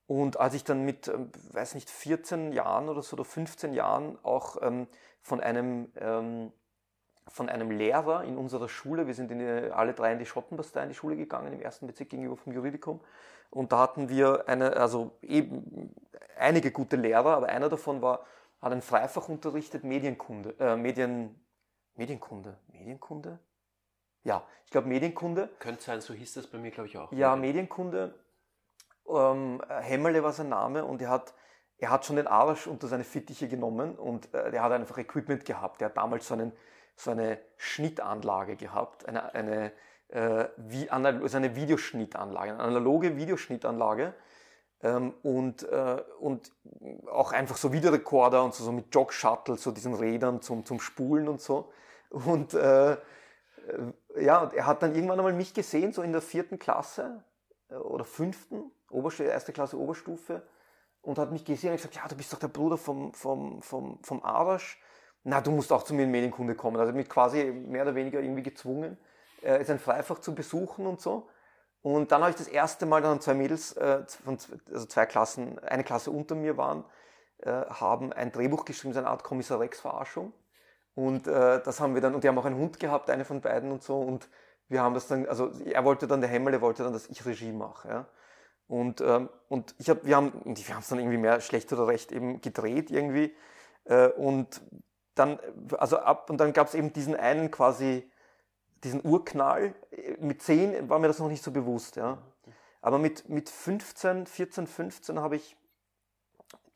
Und 0.09 0.41
als 0.41 0.55
ich 0.55 0.65
dann 0.65 0.85
mit, 0.85 1.07
ähm, 1.07 1.31
weiß 1.53 1.75
nicht, 1.75 1.89
14 1.91 2.53
Jahren 2.53 2.89
oder 2.89 3.03
so 3.03 3.15
oder 3.15 3.25
15 3.25 3.75
Jahren 3.75 4.19
auch 4.25 4.57
ähm, 4.63 4.89
von 5.21 5.41
einem 5.41 5.93
ähm, 5.97 6.53
von 7.29 7.51
einem 7.51 7.71
Lehrer 7.71 8.25
in 8.25 8.39
unserer 8.39 8.71
Schule, 8.71 9.07
wir 9.07 9.13
sind 9.13 9.31
in 9.31 9.39
die, 9.39 9.71
alle 9.71 9.93
drei 9.93 10.13
in 10.13 10.19
die 10.19 10.25
Schottenbastei 10.25 10.83
in 10.83 10.89
die 10.89 10.95
Schule 10.95 11.15
gegangen, 11.15 11.53
im 11.53 11.61
ersten 11.61 11.87
Bezirk 11.87 12.09
gegenüber 12.09 12.39
vom 12.39 12.55
Juridikum. 12.55 13.01
Und 13.51 13.71
da 13.71 13.81
hatten 13.81 14.09
wir 14.09 14.49
eine, 14.49 14.77
also 14.77 15.13
eben 15.21 15.95
einige 16.39 16.71
gute 16.71 16.97
Lehrer, 16.97 17.37
aber 17.37 17.49
einer 17.49 17.69
davon 17.69 18.03
war, 18.03 18.25
hat 18.63 18.73
ein 18.73 18.83
Freifach 18.83 19.29
unterrichtet, 19.29 19.85
Medienkunde, 19.85 20.55
äh, 20.59 20.77
Medien, 20.77 21.39
Medienkunde, 21.97 22.57
Medienkunde? 22.69 23.39
Ja, 24.25 24.47
ich 24.65 24.71
glaube 24.71 24.89
Medienkunde. 24.89 25.49
Könnte 25.59 25.83
sein, 25.83 26.01
so 26.01 26.13
hieß 26.13 26.35
das 26.35 26.47
bei 26.47 26.59
mir, 26.59 26.71
glaube 26.71 26.89
ich, 26.89 26.99
auch. 26.99 27.13
Ja, 27.13 27.37
Medienkunde. 27.37 28.15
Ähm, 29.09 29.63
Hemmerle 29.69 30.23
war 30.23 30.33
sein 30.33 30.49
Name 30.49 30.85
und 30.85 31.03
er 31.03 31.11
hat, 31.11 31.35
er 31.79 31.91
hat 31.91 32.05
schon 32.05 32.17
den 32.17 32.27
Arsch 32.27 32.67
unter 32.67 32.89
seine 32.89 33.05
Fittiche 33.05 33.49
genommen 33.49 33.97
und 33.97 34.33
äh, 34.35 34.51
er 34.51 34.63
hat 34.63 34.73
einfach 34.73 34.99
Equipment 34.99 35.45
gehabt. 35.45 35.81
Er 35.83 35.87
hat 35.87 35.97
damals 35.97 36.29
so 36.29 36.35
einen 36.35 36.53
so 36.99 37.13
eine 37.13 37.39
Schnittanlage 37.57 38.57
gehabt, 38.57 39.07
eine, 39.07 39.35
eine, 39.35 39.73
äh, 40.09 40.49
wie, 40.57 40.91
also 40.91 41.37
eine 41.37 41.55
Videoschnittanlage, 41.55 42.53
eine 42.53 42.61
analoge 42.61 43.17
Videoschnittanlage 43.17 44.15
ähm, 44.83 45.15
und, 45.23 45.63
äh, 45.63 46.03
und 46.19 46.53
auch 47.11 47.33
einfach 47.33 47.57
so 47.57 47.73
Videorekorder 47.73 48.43
und 48.43 48.55
so, 48.55 48.65
so 48.65 48.73
mit 48.73 48.93
Jog 48.95 49.13
Shuttle, 49.13 49.57
so 49.57 49.71
diesen 49.71 49.95
Rädern 49.95 50.43
zum, 50.43 50.65
zum 50.65 50.81
Spulen 50.81 51.29
und 51.29 51.41
so. 51.41 51.73
Und 52.11 52.55
äh, 52.55 52.93
äh 52.93 52.97
ja, 54.17 54.51
er 54.53 54.67
hat 54.67 54.83
dann 54.83 54.95
irgendwann 54.95 55.21
einmal 55.21 55.33
mich 55.33 55.55
gesehen, 55.55 55.93
so 55.93 56.03
in 56.03 56.13
der 56.13 56.23
vierten 56.23 56.59
Klasse 56.59 57.23
äh, 57.69 57.75
oder 57.75 58.05
fünften, 58.05 58.73
Oberstufe, 58.91 59.29
erste 59.29 59.53
Klasse 59.53 59.79
Oberstufe, 59.79 60.43
und 61.03 61.19
hat 61.19 61.31
mich 61.31 61.45
gesehen 61.45 61.71
und 61.71 61.77
gesagt, 61.77 61.95
ja, 61.95 62.07
du 62.09 62.17
bist 62.17 62.33
doch 62.33 62.39
der 62.39 62.49
Bruder 62.49 62.77
vom, 62.77 63.13
vom, 63.15 63.63
vom, 63.63 63.99
vom 64.03 64.23
Arash 64.25 64.79
na, 65.25 65.41
du 65.41 65.51
musst 65.51 65.73
auch 65.73 65.83
zu 65.83 65.95
mir 65.95 66.05
in 66.05 66.11
Medienkunde 66.11 66.55
kommen. 66.55 66.79
Also 66.79 66.93
mich 66.93 67.09
quasi 67.09 67.45
mehr 67.45 67.83
oder 67.83 67.95
weniger 67.95 68.21
irgendwie 68.21 68.43
gezwungen, 68.43 68.97
äh, 69.43 69.61
ist 69.61 69.71
ein 69.71 69.79
Freifach 69.79 70.21
zu 70.21 70.35
besuchen 70.35 70.87
und 70.87 71.01
so. 71.01 71.29
Und 71.83 72.13
dann 72.13 72.23
habe 72.23 72.31
ich 72.31 72.37
das 72.37 72.49
erste 72.49 72.87
Mal 72.87 73.03
dann 73.03 73.21
zwei 73.21 73.35
Mädels, 73.35 73.77
äh, 73.77 74.05
von, 74.07 74.39
also 74.73 74.87
zwei 74.87 75.07
Klassen, 75.07 75.59
eine 75.61 75.85
Klasse 75.85 76.11
unter 76.11 76.35
mir 76.35 76.57
waren, 76.57 76.85
äh, 77.39 77.51
haben 77.51 78.13
ein 78.13 78.33
Drehbuch 78.33 78.65
geschrieben, 78.65 78.95
so 78.95 79.01
eine 79.01 79.09
Art 79.09 79.23
Kommissar 79.23 79.61
Rex-Verarschung. 79.61 80.33
Und 80.95 81.27
äh, 81.29 81.63
das 81.63 81.79
haben 81.79 81.95
wir 81.95 82.01
dann, 82.01 82.15
und 82.15 82.25
die 82.25 82.29
haben 82.29 82.39
auch 82.39 82.45
einen 82.45 82.59
Hund 82.59 82.81
gehabt, 82.81 83.11
eine 83.11 83.25
von 83.25 83.41
beiden 83.41 83.71
und 83.71 83.83
so. 83.83 84.01
Und 84.01 84.29
wir 84.69 84.83
haben 84.83 84.95
das 84.95 85.07
dann, 85.09 85.27
also 85.29 85.51
er 85.65 85.85
wollte 85.85 86.09
dann, 86.09 86.21
der 86.21 86.31
Hemmele 86.31 86.61
wollte 86.61 86.83
dann, 86.83 86.93
dass 86.93 87.07
ich 87.09 87.25
Regie 87.25 87.53
mache. 87.53 87.89
Ja. 87.89 88.07
Und, 88.69 89.01
ähm, 89.01 89.31
und 89.49 89.75
ich 89.79 89.89
hab, 89.89 90.05
wir 90.05 90.15
haben 90.15 90.33
wir 90.45 90.75
haben 90.75 90.81
es 90.81 90.89
dann 90.89 90.99
irgendwie 90.99 91.17
mehr 91.17 91.41
schlecht 91.41 91.73
oder 91.73 91.87
recht 91.87 92.13
eben 92.13 92.41
gedreht 92.43 92.91
irgendwie. 92.91 93.35
Äh, 93.85 94.09
und 94.09 94.61
dann, 95.15 95.41
also 95.79 95.99
ab, 95.99 96.31
und 96.31 96.39
dann 96.39 96.53
gab 96.53 96.69
es 96.69 96.75
eben 96.75 96.93
diesen 96.93 97.17
einen 97.17 97.51
quasi, 97.51 98.09
diesen 98.85 99.05
Urknall. 99.05 99.75
Mit 100.21 100.43
10 100.43 100.89
war 100.89 100.99
mir 100.99 101.09
das 101.09 101.19
noch 101.19 101.29
nicht 101.29 101.43
so 101.43 101.51
bewusst, 101.51 101.97
ja. 101.97 102.19
Aber 102.83 102.99
mit, 102.99 103.29
mit 103.29 103.49
15, 103.49 104.27
14, 104.27 104.67
15 104.67 105.19
habe 105.19 105.37
ich 105.37 105.57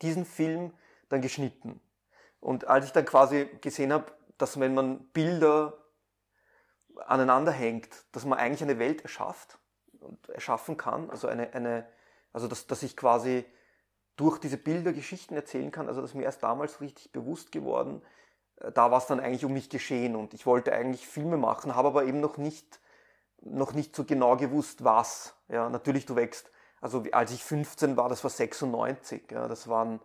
diesen 0.00 0.24
Film 0.24 0.72
dann 1.10 1.20
geschnitten. 1.20 1.80
Und 2.40 2.66
als 2.66 2.86
ich 2.86 2.92
dann 2.92 3.04
quasi 3.04 3.48
gesehen 3.60 3.92
habe, 3.92 4.10
dass 4.38 4.58
wenn 4.58 4.74
man 4.74 5.06
Bilder 5.10 5.78
aneinander 7.06 7.52
hängt, 7.52 7.88
dass 8.12 8.24
man 8.24 8.38
eigentlich 8.38 8.62
eine 8.62 8.78
Welt 8.78 9.02
erschafft 9.02 9.58
erschaffen 10.28 10.76
kann, 10.76 11.10
also 11.10 11.28
eine, 11.28 11.52
eine 11.54 11.86
also 12.32 12.48
dass, 12.48 12.66
dass 12.66 12.82
ich 12.82 12.96
quasi 12.96 13.44
durch 14.16 14.38
diese 14.38 14.56
Bilder 14.56 14.92
Geschichten 14.92 15.34
erzählen 15.34 15.70
kann, 15.70 15.88
also 15.88 16.00
das 16.00 16.10
ist 16.10 16.16
mir 16.16 16.24
erst 16.24 16.42
damals 16.42 16.80
richtig 16.80 17.12
bewusst 17.12 17.52
geworden, 17.52 18.02
da 18.74 18.90
war 18.90 18.98
es 18.98 19.06
dann 19.06 19.20
eigentlich 19.20 19.44
um 19.44 19.52
mich 19.52 19.68
geschehen 19.70 20.14
und 20.16 20.34
ich 20.34 20.46
wollte 20.46 20.72
eigentlich 20.72 21.06
Filme 21.06 21.36
machen, 21.36 21.74
habe 21.74 21.88
aber 21.88 22.04
eben 22.04 22.20
noch 22.20 22.36
nicht, 22.36 22.80
noch 23.40 23.72
nicht 23.72 23.96
so 23.96 24.04
genau 24.04 24.36
gewusst, 24.36 24.84
was. 24.84 25.34
Ja, 25.48 25.68
natürlich, 25.68 26.06
du 26.06 26.16
wächst. 26.16 26.50
Also 26.80 27.04
als 27.12 27.32
ich 27.32 27.42
15 27.42 27.96
war, 27.96 28.08
das 28.08 28.22
war 28.22 28.30
96. 28.30 29.30
Ja, 29.30 29.48
das 29.48 29.68
waren, 29.68 30.00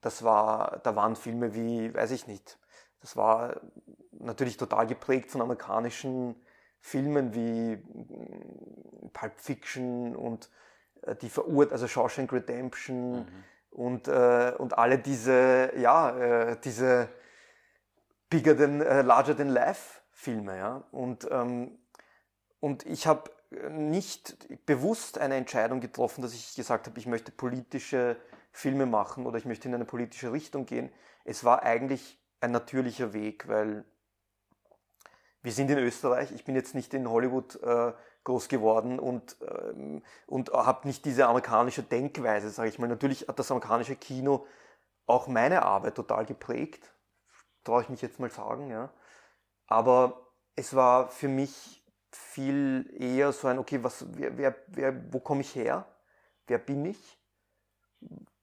das 0.00 0.22
war, 0.22 0.80
da 0.82 0.94
waren 0.96 1.16
Filme 1.16 1.54
wie, 1.54 1.92
weiß 1.92 2.12
ich 2.12 2.26
nicht. 2.26 2.58
Das 3.00 3.16
war 3.16 3.60
natürlich 4.12 4.56
total 4.56 4.86
geprägt 4.86 5.30
von 5.30 5.40
amerikanischen 5.40 6.36
Filmen 6.80 7.34
wie 7.34 7.76
mm, 7.76 9.10
Pulp 9.12 9.38
Fiction 9.38 10.16
und 10.16 10.50
äh, 11.02 11.14
die 11.16 11.28
Verurt, 11.28 11.72
also 11.72 11.86
Shawshank 11.86 12.32
Redemption 12.32 13.20
mhm. 13.20 13.26
und, 13.70 14.08
äh, 14.08 14.52
und 14.58 14.78
alle 14.78 14.98
diese, 14.98 15.72
ja, 15.76 16.16
äh, 16.16 16.56
diese 16.62 17.08
bigger 18.28 18.56
than, 18.56 18.80
äh, 18.80 19.02
larger 19.02 19.36
than 19.36 19.48
life 19.48 20.00
Filme, 20.12 20.56
ja. 20.56 20.84
Und, 20.90 21.28
ähm, 21.30 21.78
und 22.60 22.84
ich 22.86 23.06
habe 23.06 23.30
nicht 23.70 24.64
bewusst 24.66 25.18
eine 25.18 25.34
Entscheidung 25.34 25.80
getroffen, 25.80 26.22
dass 26.22 26.34
ich 26.34 26.54
gesagt 26.54 26.86
habe, 26.86 26.98
ich 26.98 27.06
möchte 27.06 27.32
politische 27.32 28.16
Filme 28.52 28.86
machen 28.86 29.26
oder 29.26 29.38
ich 29.38 29.44
möchte 29.44 29.68
in 29.68 29.74
eine 29.74 29.84
politische 29.84 30.32
Richtung 30.32 30.66
gehen. 30.66 30.90
Es 31.24 31.42
war 31.44 31.62
eigentlich 31.62 32.20
ein 32.40 32.52
natürlicher 32.52 33.12
Weg, 33.12 33.48
weil 33.48 33.84
wir 35.42 35.52
sind 35.52 35.70
in 35.70 35.78
Österreich, 35.78 36.32
ich 36.32 36.44
bin 36.44 36.54
jetzt 36.54 36.74
nicht 36.74 36.92
in 36.94 37.08
Hollywood 37.08 37.62
äh, 37.62 37.92
groß 38.24 38.48
geworden 38.48 38.98
und, 38.98 39.36
ähm, 39.40 40.02
und 40.26 40.50
habe 40.52 40.86
nicht 40.86 41.04
diese 41.04 41.26
amerikanische 41.26 41.82
Denkweise, 41.82 42.50
sage 42.50 42.68
ich 42.68 42.78
mal. 42.78 42.88
Natürlich 42.88 43.28
hat 43.28 43.38
das 43.38 43.50
amerikanische 43.50 43.96
Kino 43.96 44.46
auch 45.06 45.26
meine 45.26 45.62
Arbeit 45.62 45.94
total 45.94 46.26
geprägt, 46.26 46.92
traue 47.64 47.82
ich 47.82 47.88
mich 47.88 48.02
jetzt 48.02 48.20
mal 48.20 48.30
sagen, 48.30 48.70
ja. 48.70 48.92
Aber 49.66 50.26
es 50.56 50.74
war 50.74 51.08
für 51.08 51.28
mich 51.28 51.84
viel 52.10 52.92
eher 52.98 53.32
so 53.32 53.48
ein, 53.48 53.58
okay, 53.58 53.82
was, 53.82 54.04
wer, 54.16 54.36
wer, 54.36 54.56
wer, 54.68 55.12
wo 55.12 55.20
komme 55.20 55.42
ich 55.42 55.54
her? 55.54 55.86
Wer 56.46 56.58
bin 56.58 56.84
ich? 56.84 57.18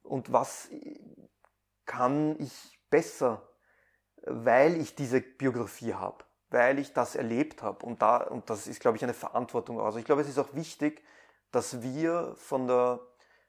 Und 0.02 0.32
was 0.32 0.70
kann 1.86 2.40
ich 2.40 2.80
besser, 2.90 3.48
weil 4.24 4.80
ich 4.80 4.96
diese 4.96 5.22
Biografie 5.22 5.94
habe, 5.94 6.24
weil 6.50 6.80
ich 6.80 6.94
das 6.94 7.16
erlebt 7.16 7.62
habe. 7.62 7.86
Und, 7.86 8.02
da, 8.02 8.18
und 8.18 8.50
das 8.50 8.68
ist, 8.68 8.80
glaube 8.80 8.98
ich, 8.98 9.04
eine 9.04 9.14
Verantwortung. 9.14 9.80
Also 9.80 10.00
ich 10.00 10.06
glaube, 10.06 10.22
es 10.22 10.30
ist 10.30 10.40
auch 10.40 10.54
wichtig, 10.54 11.04
dass 11.52 11.82
wir 11.82 12.36
von 12.38 12.68
der 12.68 13.00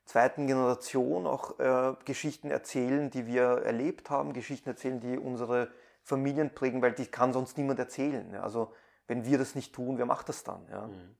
zweiten 0.05 0.47
Generation 0.47 1.27
auch 1.27 1.59
äh, 1.59 1.95
Geschichten 2.05 2.51
erzählen, 2.51 3.11
die 3.11 3.27
wir 3.27 3.43
erlebt 3.43 4.11
haben, 4.11 4.33
Geschichten 4.33 4.69
erzählen, 4.69 5.01
die 5.01 5.19
unsere 5.19 5.71
Familien 6.03 6.55
prägen, 6.55 6.81
weil 6.81 6.93
die 6.93 7.07
kann 7.07 7.33
sonst 7.33 7.59
niemand 7.59 7.79
erzählen. 7.79 8.33
Ja. 8.33 8.43
Also 8.43 8.73
wenn 9.07 9.25
wir 9.25 9.39
das 9.39 9.55
nicht 9.55 9.75
tun, 9.75 9.99
wer 9.99 10.07
macht 10.07 10.29
das 10.29 10.45
dann? 10.45 10.67
Ja? 10.71 10.87
Mhm. 10.87 11.17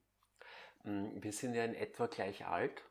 Mm, 0.83 1.23
wir 1.23 1.31
sind 1.31 1.53
ja 1.53 1.63
in 1.63 1.75
etwa 1.75 2.07
gleich 2.07 2.45
alt, 2.45 2.83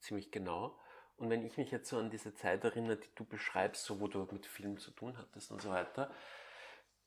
ziemlich 0.00 0.30
genau. 0.30 0.78
Und 1.16 1.30
wenn 1.30 1.44
ich 1.44 1.56
mich 1.56 1.70
jetzt 1.70 1.88
so 1.88 1.98
an 1.98 2.10
diese 2.10 2.34
Zeit 2.34 2.62
erinnere, 2.64 2.96
die 2.96 3.08
du 3.14 3.24
beschreibst, 3.24 3.84
so 3.84 4.00
wo 4.00 4.06
du 4.06 4.26
mit 4.30 4.46
Film 4.46 4.78
zu 4.78 4.90
tun 4.90 5.16
hattest 5.18 5.50
und 5.50 5.62
so 5.62 5.70
weiter, 5.70 6.10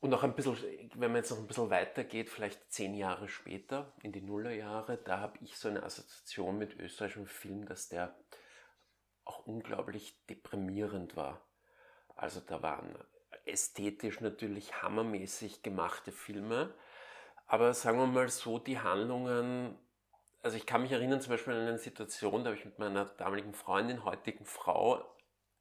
und 0.01 0.13
auch 0.15 0.23
ein 0.23 0.35
bisschen, 0.35 0.57
wenn 0.95 1.11
man 1.11 1.21
jetzt 1.21 1.29
noch 1.29 1.37
ein 1.37 1.47
bisschen 1.47 1.69
weitergeht, 1.69 2.29
vielleicht 2.29 2.71
zehn 2.73 2.95
Jahre 2.95 3.27
später, 3.27 3.93
in 4.01 4.11
die 4.11 4.21
Nullerjahre, 4.21 4.97
da 4.97 5.19
habe 5.19 5.37
ich 5.41 5.57
so 5.57 5.69
eine 5.69 5.83
Assoziation 5.83 6.57
mit 6.57 6.77
österreichischem 6.77 7.27
Film, 7.27 7.65
dass 7.65 7.87
der 7.87 8.15
auch 9.25 9.45
unglaublich 9.45 10.17
deprimierend 10.27 11.15
war. 11.15 11.39
Also 12.15 12.39
da 12.39 12.63
waren 12.63 12.97
ästhetisch 13.45 14.19
natürlich 14.21 14.81
hammermäßig 14.81 15.61
gemachte 15.61 16.11
Filme, 16.11 16.73
aber 17.45 17.73
sagen 17.75 17.99
wir 17.99 18.07
mal 18.07 18.27
so, 18.29 18.57
die 18.57 18.79
Handlungen, 18.79 19.77
also 20.41 20.57
ich 20.57 20.65
kann 20.65 20.81
mich 20.81 20.91
erinnern 20.91 21.21
zum 21.21 21.31
Beispiel 21.31 21.53
an 21.53 21.67
eine 21.67 21.77
Situation, 21.77 22.43
da 22.43 22.49
habe 22.49 22.57
ich 22.57 22.65
mit 22.65 22.79
meiner 22.79 23.05
damaligen 23.05 23.53
Freundin, 23.53 24.03
heutigen 24.03 24.45
Frau, 24.45 25.05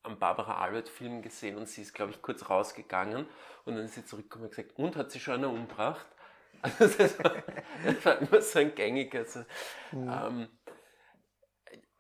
am 0.03 0.19
Barbara 0.19 0.59
Albert 0.63 0.89
Film 0.89 1.23
gesehen 1.23 1.57
und 1.57 1.69
sie 1.69 1.83
ist, 1.83 1.95
glaube 1.95 2.13
ich, 2.13 2.23
kurz 2.23 2.49
rausgegangen 2.49 3.27
und 3.65 3.75
dann 3.75 3.85
ist 3.85 3.95
sie 3.95 4.05
zurückgekommen 4.05 4.47
und 4.47 4.51
gesagt, 4.51 4.79
und 4.79 4.97
hat 4.97 5.11
sie 5.11 5.21
schon 5.21 5.35
einer 5.35 5.51
umgebracht? 5.51 6.07
Also 6.63 6.89
das 6.89 7.19
war, 7.19 7.43
das 7.87 8.05
war 8.05 8.19
immer 8.19 8.43
so 8.43 8.59
ein 8.59 8.75
gängiges. 8.75 9.37
Mhm. 9.93 10.11
Ähm, 10.13 10.49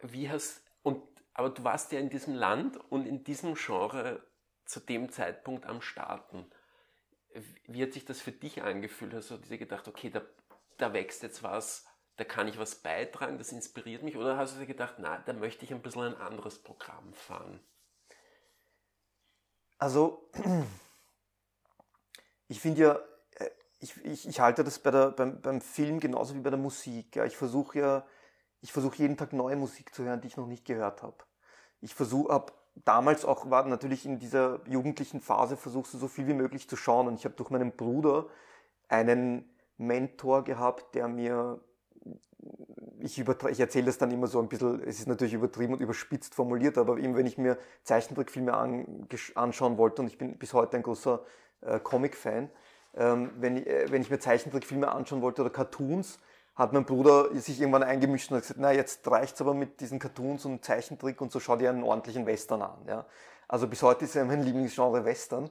wie 0.02 0.28
hast, 0.28 0.62
und, 0.82 1.02
aber 1.32 1.48
du 1.48 1.64
warst 1.64 1.92
ja 1.92 1.98
in 1.98 2.10
diesem 2.10 2.34
Land 2.34 2.76
und 2.90 3.06
in 3.06 3.24
diesem 3.24 3.54
Genre 3.54 4.22
zu 4.66 4.80
dem 4.80 5.10
Zeitpunkt 5.10 5.64
am 5.64 5.80
Starten. 5.80 6.44
Wie 7.68 7.82
hat 7.82 7.94
sich 7.94 8.04
das 8.04 8.20
für 8.20 8.32
dich 8.32 8.62
angefühlt? 8.62 9.14
Hast 9.14 9.30
du 9.30 9.38
dir 9.38 9.56
gedacht, 9.56 9.88
okay, 9.88 10.10
da, 10.10 10.20
da 10.76 10.92
wächst 10.92 11.22
jetzt 11.22 11.42
was, 11.42 11.86
da 12.16 12.24
kann 12.24 12.48
ich 12.48 12.58
was 12.58 12.82
beitragen, 12.82 13.38
das 13.38 13.52
inspiriert 13.52 14.02
mich? 14.02 14.16
Oder 14.16 14.36
hast 14.36 14.56
du 14.56 14.60
dir 14.60 14.66
gedacht, 14.66 14.96
na, 14.98 15.18
da 15.18 15.32
möchte 15.32 15.64
ich 15.64 15.72
ein 15.72 15.80
bisschen 15.80 16.02
ein 16.02 16.16
anderes 16.16 16.62
Programm 16.62 17.14
fahren? 17.14 17.60
Also, 19.80 20.28
ich 22.48 22.60
finde 22.60 22.82
ja, 22.82 23.00
äh, 23.36 23.50
ich, 23.80 23.96
ich, 24.04 24.28
ich, 24.28 24.40
halte 24.40 24.62
das 24.62 24.78
bei 24.78 24.90
der, 24.90 25.10
beim, 25.10 25.40
beim 25.40 25.60
Film 25.62 26.00
genauso 26.00 26.34
wie 26.34 26.40
bei 26.40 26.50
der 26.50 26.58
Musik. 26.58 27.16
Ja. 27.16 27.24
Ich 27.24 27.36
versuche 27.36 27.78
ja, 27.78 28.06
ich 28.60 28.72
versuche 28.72 28.98
jeden 28.98 29.16
Tag 29.16 29.32
neue 29.32 29.56
Musik 29.56 29.94
zu 29.94 30.04
hören, 30.04 30.20
die 30.20 30.28
ich 30.28 30.36
noch 30.36 30.46
nicht 30.46 30.66
gehört 30.66 31.02
habe. 31.02 31.16
ich 31.80 31.94
versuche, 31.94 32.32
habe 32.32 32.52
damals 32.84 33.24
auch, 33.24 33.50
war 33.50 33.64
natürlich 33.64 34.04
in 34.04 34.18
dieser 34.18 34.60
jugendlichen 34.68 35.22
Phase, 35.22 35.56
versuchst 35.56 35.94
du 35.94 35.98
so 35.98 36.08
viel 36.08 36.26
wie 36.26 36.34
möglich 36.34 36.68
zu 36.68 36.76
schauen. 36.76 37.08
Und 37.08 37.14
ich 37.14 37.24
habe 37.24 37.34
durch 37.36 37.48
meinen 37.48 37.72
Bruder 37.72 38.26
einen 38.88 39.48
Mentor 39.78 40.44
gehabt, 40.44 40.94
der 40.94 41.08
mir 41.08 41.58
ich, 43.00 43.18
ich 43.18 43.60
erzähle 43.60 43.86
das 43.86 43.98
dann 43.98 44.10
immer 44.10 44.26
so 44.26 44.40
ein 44.40 44.48
bisschen, 44.48 44.82
es 44.82 44.98
ist 44.98 45.08
natürlich 45.08 45.34
übertrieben 45.34 45.74
und 45.74 45.80
überspitzt 45.80 46.34
formuliert, 46.34 46.78
aber 46.78 46.98
eben 46.98 47.16
wenn 47.16 47.26
ich 47.26 47.38
mir 47.38 47.58
Zeichentrickfilme 47.84 48.54
an, 48.54 49.06
anschauen 49.34 49.78
wollte, 49.78 50.02
und 50.02 50.08
ich 50.08 50.18
bin 50.18 50.36
bis 50.38 50.54
heute 50.54 50.76
ein 50.76 50.82
großer 50.82 51.22
äh, 51.62 51.78
Comic-Fan, 51.80 52.50
ähm, 52.96 53.30
wenn, 53.36 53.64
äh, 53.66 53.86
wenn 53.90 54.02
ich 54.02 54.10
mir 54.10 54.18
Zeichentrickfilme 54.18 54.90
anschauen 54.90 55.22
wollte 55.22 55.42
oder 55.42 55.50
Cartoons, 55.50 56.18
hat 56.56 56.72
mein 56.72 56.84
Bruder 56.84 57.34
sich 57.38 57.60
irgendwann 57.60 57.82
eingemischt 57.82 58.30
und 58.30 58.36
hat 58.36 58.42
gesagt, 58.42 58.60
na 58.60 58.72
jetzt 58.72 59.08
reicht's 59.10 59.40
aber 59.40 59.54
mit 59.54 59.80
diesen 59.80 59.98
Cartoons 59.98 60.44
und 60.44 60.64
Zeichentrick 60.64 61.20
und 61.20 61.32
so 61.32 61.40
schau 61.40 61.56
dir 61.56 61.70
einen 61.70 61.82
ordentlichen 61.82 62.26
Western 62.26 62.62
an. 62.62 62.78
Ja? 62.86 63.06
Also 63.48 63.66
bis 63.66 63.82
heute 63.82 64.04
ist 64.04 64.14
ja 64.14 64.24
mein 64.24 64.42
Lieblingsgenre 64.42 65.04
Western. 65.04 65.48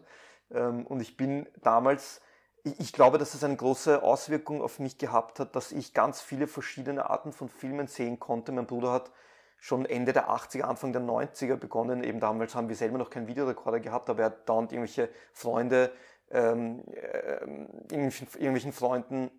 Ähm, 0.51 0.85
und 0.85 1.01
ich 1.01 1.17
bin 1.17 1.47
damals 1.63 2.21
ich 2.63 2.93
glaube, 2.93 3.17
dass 3.17 3.33
es 3.33 3.43
eine 3.43 3.55
große 3.55 4.03
Auswirkung 4.03 4.61
auf 4.61 4.79
mich 4.79 4.97
gehabt 4.97 5.39
hat, 5.39 5.55
dass 5.55 5.71
ich 5.71 5.93
ganz 5.93 6.21
viele 6.21 6.47
verschiedene 6.47 7.09
Arten 7.09 7.33
von 7.33 7.49
Filmen 7.49 7.87
sehen 7.87 8.19
konnte. 8.19 8.51
Mein 8.51 8.67
Bruder 8.67 8.91
hat 8.91 9.11
schon 9.59 9.85
Ende 9.85 10.13
der 10.13 10.29
80er, 10.29 10.61
Anfang 10.61 10.93
der 10.93 11.01
90er 11.01 11.55
begonnen. 11.55 12.03
Eben 12.03 12.19
damals 12.19 12.55
haben 12.55 12.69
wir 12.69 12.75
selber 12.75 12.97
noch 12.97 13.09
keinen 13.09 13.27
Videorekorder 13.27 13.79
gehabt, 13.79 14.09
aber 14.09 14.21
er 14.21 14.25
hat 14.27 14.47
dauernd 14.47 14.71
irgendwelche 14.71 15.09
Freunde, 15.33 15.91
ähm, 16.31 16.83
äh, 16.93 17.45
irgendwelchen, 17.93 18.73
Freunden 18.73 19.31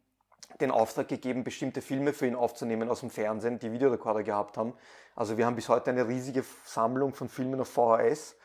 den 0.60 0.70
Auftrag 0.70 1.08
gegeben, 1.08 1.44
bestimmte 1.44 1.80
Filme 1.80 2.12
für 2.12 2.26
ihn 2.26 2.34
aufzunehmen 2.34 2.88
aus 2.90 3.00
dem 3.00 3.10
Fernsehen, 3.10 3.58
die 3.58 3.72
Videorekorder 3.72 4.22
gehabt 4.22 4.56
haben. 4.58 4.74
Also 5.14 5.38
wir 5.38 5.46
haben 5.46 5.56
bis 5.56 5.68
heute 5.68 5.90
eine 5.90 6.08
riesige 6.08 6.44
Sammlung 6.64 7.14
von 7.14 7.28
Filmen 7.28 7.60
auf 7.60 7.68
VHS 7.68 8.36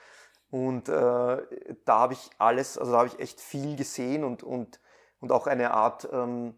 und 0.52 0.90
äh, 0.90 1.44
da 1.86 2.00
habe 2.00 2.14
ich 2.14 2.30
alles, 2.38 2.78
also 2.78 2.92
da 2.92 3.00
habe 3.00 3.08
ich 3.08 3.20
echt 3.20 3.42
viel 3.42 3.76
gesehen 3.76 4.24
und, 4.24 4.44
und, 4.44 4.80
und 5.20 5.32
auch 5.32 5.48
eine 5.48 5.72
Art, 5.72 6.08
ähm, 6.12 6.56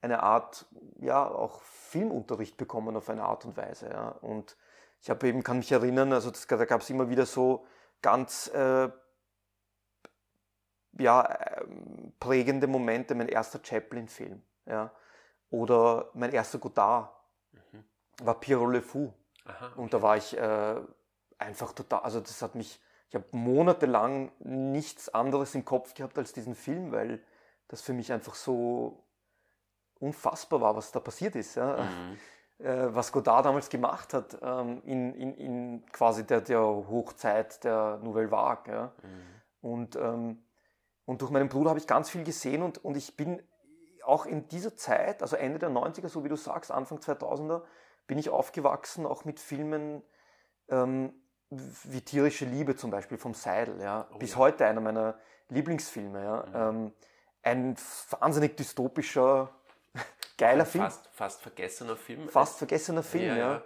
eine 0.00 0.22
Art, 0.22 0.66
ja, 1.00 1.26
auch 1.26 1.62
Filmunterricht 1.62 2.56
bekommen 2.56 2.96
auf 2.96 3.08
eine 3.08 3.24
Art 3.24 3.44
und 3.44 3.56
Weise. 3.56 3.88
Ja. 3.90 4.08
Und 4.08 4.56
ich 5.00 5.10
habe 5.10 5.26
eben, 5.26 5.42
kann 5.42 5.58
mich 5.58 5.72
erinnern, 5.72 6.12
also 6.12 6.30
das, 6.30 6.46
da 6.46 6.64
gab 6.64 6.82
es 6.82 6.90
immer 6.90 7.08
wieder 7.08 7.26
so 7.26 7.66
ganz 8.02 8.48
äh, 8.48 8.90
ja, 10.98 11.22
äh, 11.22 11.64
prägende 12.20 12.66
Momente, 12.66 13.14
mein 13.14 13.28
erster 13.28 13.60
Chaplin-Film. 13.62 14.42
Ja. 14.66 14.92
Oder 15.50 16.10
mein 16.14 16.32
erster 16.32 16.58
Godard 16.58 17.10
mhm. 17.52 17.84
war 18.22 18.40
Pierrot 18.40 18.72
Le 18.72 18.82
Fou. 18.82 19.12
Aha, 19.44 19.66
okay. 19.66 19.80
Und 19.80 19.94
da 19.94 20.02
war 20.02 20.16
ich 20.16 20.36
äh, 20.36 20.80
einfach 21.38 21.72
total, 21.72 22.00
also 22.00 22.20
das 22.20 22.42
hat 22.42 22.54
mich 22.54 22.80
ich 23.08 23.14
habe 23.14 23.24
monatelang 23.30 24.32
nichts 24.40 25.08
anderes 25.08 25.54
im 25.54 25.64
Kopf 25.64 25.94
gehabt 25.94 26.18
als 26.18 26.32
diesen 26.32 26.54
Film, 26.54 26.92
weil 26.92 27.22
das 27.68 27.80
für 27.80 27.92
mich 27.92 28.12
einfach 28.12 28.34
so 28.34 29.04
unfassbar 29.98 30.60
war, 30.60 30.76
was 30.76 30.92
da 30.92 31.00
passiert 31.00 31.36
ist. 31.36 31.56
Ja. 31.56 31.76
Mhm. 31.76 32.18
Äh, 32.58 32.94
was 32.94 33.12
Godard 33.12 33.44
damals 33.44 33.68
gemacht 33.68 34.14
hat 34.14 34.38
ähm, 34.42 34.82
in, 34.84 35.14
in, 35.14 35.34
in 35.34 35.86
quasi 35.92 36.26
der, 36.26 36.40
der 36.40 36.60
Hochzeit 36.60 37.62
der 37.64 37.98
Nouvelle 38.02 38.30
Vague. 38.30 38.72
Ja. 38.72 38.92
Mhm. 39.02 39.70
Und, 39.70 39.96
ähm, 39.96 40.42
und 41.04 41.22
durch 41.22 41.30
meinen 41.30 41.48
Bruder 41.48 41.70
habe 41.70 41.78
ich 41.78 41.86
ganz 41.86 42.08
viel 42.08 42.24
gesehen 42.24 42.62
und, 42.62 42.82
und 42.84 42.96
ich 42.96 43.16
bin 43.16 43.42
auch 44.04 44.24
in 44.24 44.48
dieser 44.48 44.74
Zeit, 44.74 45.20
also 45.22 45.36
Ende 45.36 45.58
der 45.58 45.70
90er, 45.70 46.08
so 46.08 46.24
wie 46.24 46.28
du 46.28 46.36
sagst, 46.36 46.70
Anfang 46.70 46.98
2000er, 46.98 47.62
bin 48.06 48.18
ich 48.18 48.30
aufgewachsen, 48.30 49.04
auch 49.04 49.24
mit 49.24 49.40
Filmen, 49.40 50.02
ähm, 50.68 51.12
wie 51.50 52.00
tierische 52.00 52.44
Liebe 52.44 52.76
zum 52.76 52.90
Beispiel 52.90 53.18
vom 53.18 53.34
Seidel, 53.34 53.80
ja, 53.80 54.08
oh, 54.12 54.18
bis 54.18 54.32
ja. 54.32 54.36
heute 54.38 54.66
einer 54.66 54.80
meiner 54.80 55.18
Lieblingsfilme, 55.48 56.22
ja. 56.22 56.70
Mhm. 56.70 56.76
Ähm, 56.76 56.92
ein 57.42 57.76
wahnsinnig 58.10 58.56
dystopischer, 58.56 59.50
geiler 60.38 60.66
fast, 60.66 61.02
Film. 61.02 61.12
Fast 61.12 61.42
vergessener 61.42 61.96
Film. 61.96 62.28
Fast 62.28 62.58
vergessener 62.58 63.02
Film, 63.02 63.36
ja. 63.36 63.36
ja. 63.36 63.62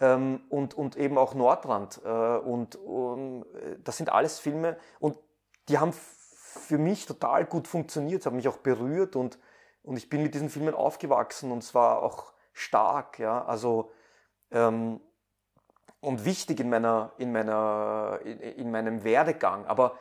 Ähm, 0.00 0.42
und, 0.50 0.74
und 0.74 0.96
eben 0.96 1.16
auch 1.16 1.34
Nordrand. 1.34 2.00
Äh, 2.04 2.08
und, 2.08 2.76
und 2.76 3.46
das 3.82 3.96
sind 3.96 4.10
alles 4.10 4.38
Filme 4.38 4.76
und 4.98 5.16
die 5.68 5.78
haben 5.78 5.94
für 5.94 6.78
mich 6.78 7.06
total 7.06 7.46
gut 7.46 7.66
funktioniert, 7.66 8.26
haben 8.26 8.36
mich 8.36 8.48
auch 8.48 8.58
berührt 8.58 9.16
und, 9.16 9.38
und 9.82 9.96
ich 9.96 10.10
bin 10.10 10.22
mit 10.22 10.34
diesen 10.34 10.50
Filmen 10.50 10.74
aufgewachsen 10.74 11.50
und 11.50 11.62
zwar 11.62 12.02
auch 12.02 12.32
stark, 12.52 13.18
ja. 13.18 13.44
Also 13.44 13.90
ähm, 14.50 15.00
und 16.04 16.24
wichtig 16.24 16.60
in, 16.60 16.70
meiner, 16.70 17.12
in, 17.18 17.32
meiner, 17.32 18.20
in, 18.24 18.38
in 18.38 18.70
meinem 18.70 19.04
Werdegang. 19.04 19.66
Aber 19.66 19.98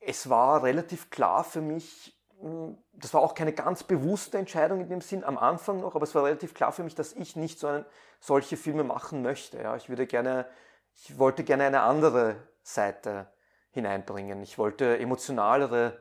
es 0.00 0.28
war 0.28 0.62
relativ 0.62 1.10
klar 1.10 1.44
für 1.44 1.60
mich, 1.60 2.16
hm, 2.40 2.76
das 2.92 3.14
war 3.14 3.22
auch 3.22 3.34
keine 3.34 3.52
ganz 3.52 3.82
bewusste 3.82 4.38
Entscheidung 4.38 4.80
in 4.80 4.88
dem 4.88 5.00
Sinn 5.00 5.24
am 5.24 5.38
Anfang 5.38 5.80
noch, 5.80 5.94
aber 5.94 6.04
es 6.04 6.14
war 6.14 6.24
relativ 6.24 6.54
klar 6.54 6.72
für 6.72 6.82
mich, 6.82 6.94
dass 6.94 7.12
ich 7.12 7.36
nicht 7.36 7.58
so 7.58 7.66
einen, 7.66 7.86
solche 8.20 8.56
Filme 8.56 8.84
machen 8.84 9.22
möchte. 9.22 9.58
Ja. 9.60 9.76
Ich 9.76 9.88
würde 9.88 10.06
gerne, 10.06 10.46
ich 10.94 11.18
wollte 11.18 11.44
gerne 11.44 11.64
eine 11.64 11.82
andere 11.82 12.36
Seite 12.62 13.28
hineinbringen. 13.70 14.42
Ich 14.42 14.58
wollte 14.58 14.98
emotionalere, 14.98 15.98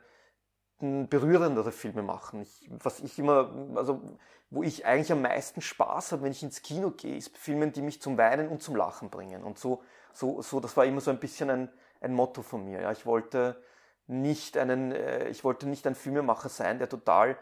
berührendere 0.80 1.72
Filme 1.72 2.04
machen. 2.04 2.42
Ich, 2.42 2.70
was 2.70 3.00
ich 3.00 3.18
immer, 3.18 3.52
also 3.76 4.02
wo 4.50 4.64
ich 4.64 4.86
eigentlich 4.86 5.12
am 5.12 5.22
meisten 5.22 5.62
Spaß 5.62 6.12
habe, 6.12 6.24
wenn 6.24 6.32
ich 6.32 6.44
ins 6.44 6.62
Kino 6.62 6.92
gehe, 6.92 7.18
ist 7.18 7.38
Filmen, 7.38 7.72
die 7.72 7.82
mich 7.82 8.02
zum 8.02 8.18
Weinen 8.18 8.50
und 8.50 8.62
zum 8.62 8.76
Lachen 8.76 9.10
bringen. 9.10 9.44
Und 9.44 9.58
so, 9.58 9.84
so, 10.14 10.42
so 10.42 10.60
das 10.60 10.78
war 10.78 10.86
immer 10.86 11.02
so 11.02 11.12
ein 11.12 11.20
bisschen 11.20 11.50
ein, 11.50 11.70
ein 12.02 12.14
Motto 12.14 12.42
von 12.42 12.64
mir. 12.66 12.82
Ja. 12.82 12.92
Ich 12.92 13.06
wollte 13.06 13.62
nicht 14.08 14.58
einen, 14.58 14.92
äh, 14.92 15.30
ich 15.30 15.44
wollte 15.44 15.68
nicht 15.68 15.88
ein 15.88 15.96
Filmemacher 15.96 16.50
sein, 16.50 16.78
der 16.78 16.90
total 16.90 17.38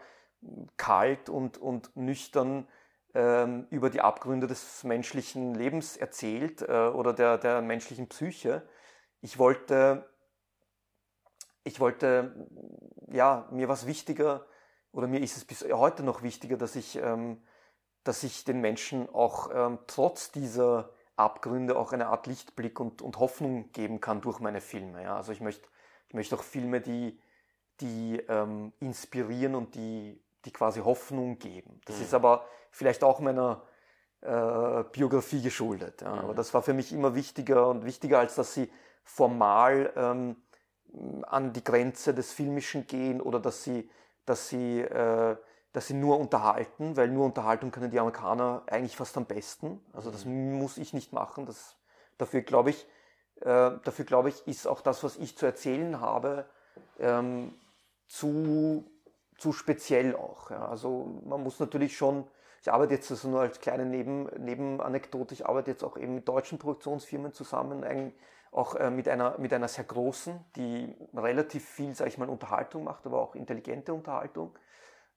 kalt 0.76 1.28
und, 1.28 1.58
und 1.58 1.96
nüchtern 1.96 2.68
ähm, 3.14 3.66
über 3.70 3.90
die 3.90 4.00
Abgründe 4.00 4.46
des 4.46 4.84
menschlichen 4.84 5.54
Lebens 5.54 5.96
erzählt 5.96 6.62
äh, 6.62 6.88
oder 6.88 7.12
der, 7.12 7.38
der 7.38 7.62
menschlichen 7.62 8.08
Psyche. 8.08 8.62
Ich 9.20 9.38
wollte, 9.38 10.08
ich 11.64 11.80
wollte, 11.80 12.48
ja, 13.10 13.48
mir 13.50 13.68
was 13.68 13.86
wichtiger, 13.86 14.46
oder 14.92 15.08
mir 15.08 15.20
ist 15.20 15.36
es 15.36 15.44
bis 15.44 15.64
heute 15.72 16.02
noch 16.02 16.22
wichtiger, 16.22 16.56
dass 16.56 16.76
ich, 16.76 16.96
ähm, 16.96 17.42
dass 18.04 18.22
ich 18.22 18.44
den 18.44 18.60
Menschen 18.60 19.08
auch 19.12 19.50
ähm, 19.52 19.78
trotz 19.86 20.30
dieser 20.30 20.90
Abgründe 21.16 21.76
auch 21.76 21.92
eine 21.92 22.08
Art 22.08 22.26
Lichtblick 22.26 22.78
und, 22.78 23.02
und 23.02 23.18
Hoffnung 23.18 23.72
geben 23.72 24.00
kann 24.00 24.20
durch 24.20 24.40
meine 24.40 24.60
Filme. 24.60 25.02
Ja? 25.02 25.16
Also 25.16 25.32
ich 25.32 25.40
möchte, 25.40 25.66
ich 26.08 26.14
möchte 26.14 26.36
auch 26.36 26.42
Filme, 26.42 26.80
die, 26.80 27.18
die 27.80 28.20
ähm, 28.28 28.72
inspirieren 28.80 29.54
und 29.54 29.74
die, 29.74 30.22
die 30.44 30.52
quasi 30.52 30.80
Hoffnung 30.80 31.38
geben. 31.38 31.80
Das 31.86 31.96
mhm. 31.96 32.02
ist 32.02 32.14
aber 32.14 32.46
vielleicht 32.70 33.02
auch 33.02 33.20
meiner 33.20 33.62
äh, 34.20 34.84
Biografie 34.92 35.42
geschuldet. 35.42 36.02
Ja? 36.02 36.12
Mhm. 36.12 36.18
Aber 36.20 36.34
das 36.34 36.52
war 36.52 36.62
für 36.62 36.74
mich 36.74 36.92
immer 36.92 37.14
wichtiger 37.14 37.68
und 37.68 37.84
wichtiger, 37.84 38.18
als 38.18 38.34
dass 38.34 38.54
sie 38.54 38.70
formal 39.04 39.92
ähm, 39.96 40.36
an 41.22 41.52
die 41.52 41.64
Grenze 41.64 42.14
des 42.14 42.32
Filmischen 42.32 42.86
gehen 42.86 43.20
oder 43.20 43.40
dass 43.40 43.64
sie 43.64 43.88
dass 44.26 44.48
sie, 44.48 44.80
äh, 44.80 45.36
dass 45.72 45.86
sie 45.86 45.94
nur 45.94 46.18
unterhalten, 46.18 46.96
weil 46.96 47.08
nur 47.08 47.26
Unterhaltung 47.26 47.70
können 47.70 47.90
die 47.90 48.00
Amerikaner 48.00 48.62
eigentlich 48.66 48.96
fast 48.96 49.16
am 49.16 49.26
besten. 49.26 49.84
Also 49.92 50.10
das 50.10 50.24
mhm. 50.24 50.54
muss 50.54 50.78
ich 50.78 50.92
nicht 50.92 51.12
machen. 51.12 51.46
Das, 51.46 51.76
dafür 52.18 52.42
glaube 52.42 52.70
ich, 52.70 52.86
äh, 53.40 53.72
dafür 53.84 54.04
glaube 54.04 54.28
ich, 54.28 54.46
ist 54.46 54.66
auch 54.66 54.80
das, 54.80 55.02
was 55.04 55.16
ich 55.16 55.36
zu 55.36 55.46
erzählen 55.46 56.00
habe, 56.00 56.46
ähm, 56.98 57.54
zu, 58.06 58.90
zu 59.38 59.52
speziell 59.52 60.14
auch. 60.16 60.50
Ja. 60.50 60.68
Also 60.68 61.20
man 61.24 61.42
muss 61.42 61.58
natürlich 61.58 61.96
schon, 61.96 62.26
ich 62.62 62.72
arbeite 62.72 62.94
jetzt 62.94 63.10
also 63.10 63.28
nur 63.28 63.40
als 63.40 63.60
kleine 63.60 63.84
Neben, 63.84 64.26
Nebenanekdote, 64.38 65.34
ich 65.34 65.46
arbeite 65.46 65.72
jetzt 65.72 65.84
auch 65.84 65.96
eben 65.96 66.14
mit 66.14 66.28
deutschen 66.28 66.58
Produktionsfirmen 66.58 67.32
zusammen, 67.32 67.84
ein, 67.84 68.14
auch 68.54 68.76
äh, 68.76 68.90
mit, 68.90 69.08
einer, 69.08 69.36
mit 69.38 69.52
einer 69.52 69.68
sehr 69.68 69.84
großen, 69.84 70.44
die 70.56 70.94
relativ 71.12 71.68
viel, 71.68 71.94
sage 71.94 72.08
ich 72.08 72.18
mal, 72.18 72.28
Unterhaltung 72.28 72.84
macht, 72.84 73.04
aber 73.06 73.20
auch 73.20 73.34
intelligente 73.34 73.92
Unterhaltung. 73.92 74.56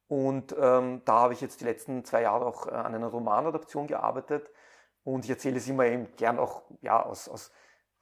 Und 0.08 0.56
ähm, 0.60 1.02
da 1.06 1.20
habe 1.20 1.34
ich 1.34 1.42
jetzt 1.42 1.62
die 1.62 1.66
letzten 1.66 2.04
zwei 2.04 2.24
Jahre 2.24 2.46
auch 2.46 2.68
äh, 2.68 2.72
an 2.72 2.96
einer 2.96 3.08
Romanadaption 3.08 3.88
gearbeitet. 3.88 4.50
Und 5.04 5.26
ich 5.26 5.30
erzähle 5.30 5.58
es 5.58 5.68
immer 5.68 5.86
eben 5.86 6.08
gern 6.16 6.40
auch 6.40 6.64
ja, 6.82 7.04
aus, 7.04 7.30
aus 7.30 7.52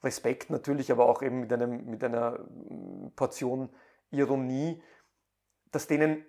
Respekt 0.02 0.50
natürlich, 0.50 0.90
aber 0.90 1.06
auch 1.06 1.22
eben 1.22 1.40
mit, 1.40 1.52
einem, 1.52 1.84
mit 1.84 2.02
einer 2.02 2.38
mm, 2.38 3.12
Portion 3.14 3.68
Ironie, 4.10 4.82
dass 5.70 5.86
denen 5.86 6.24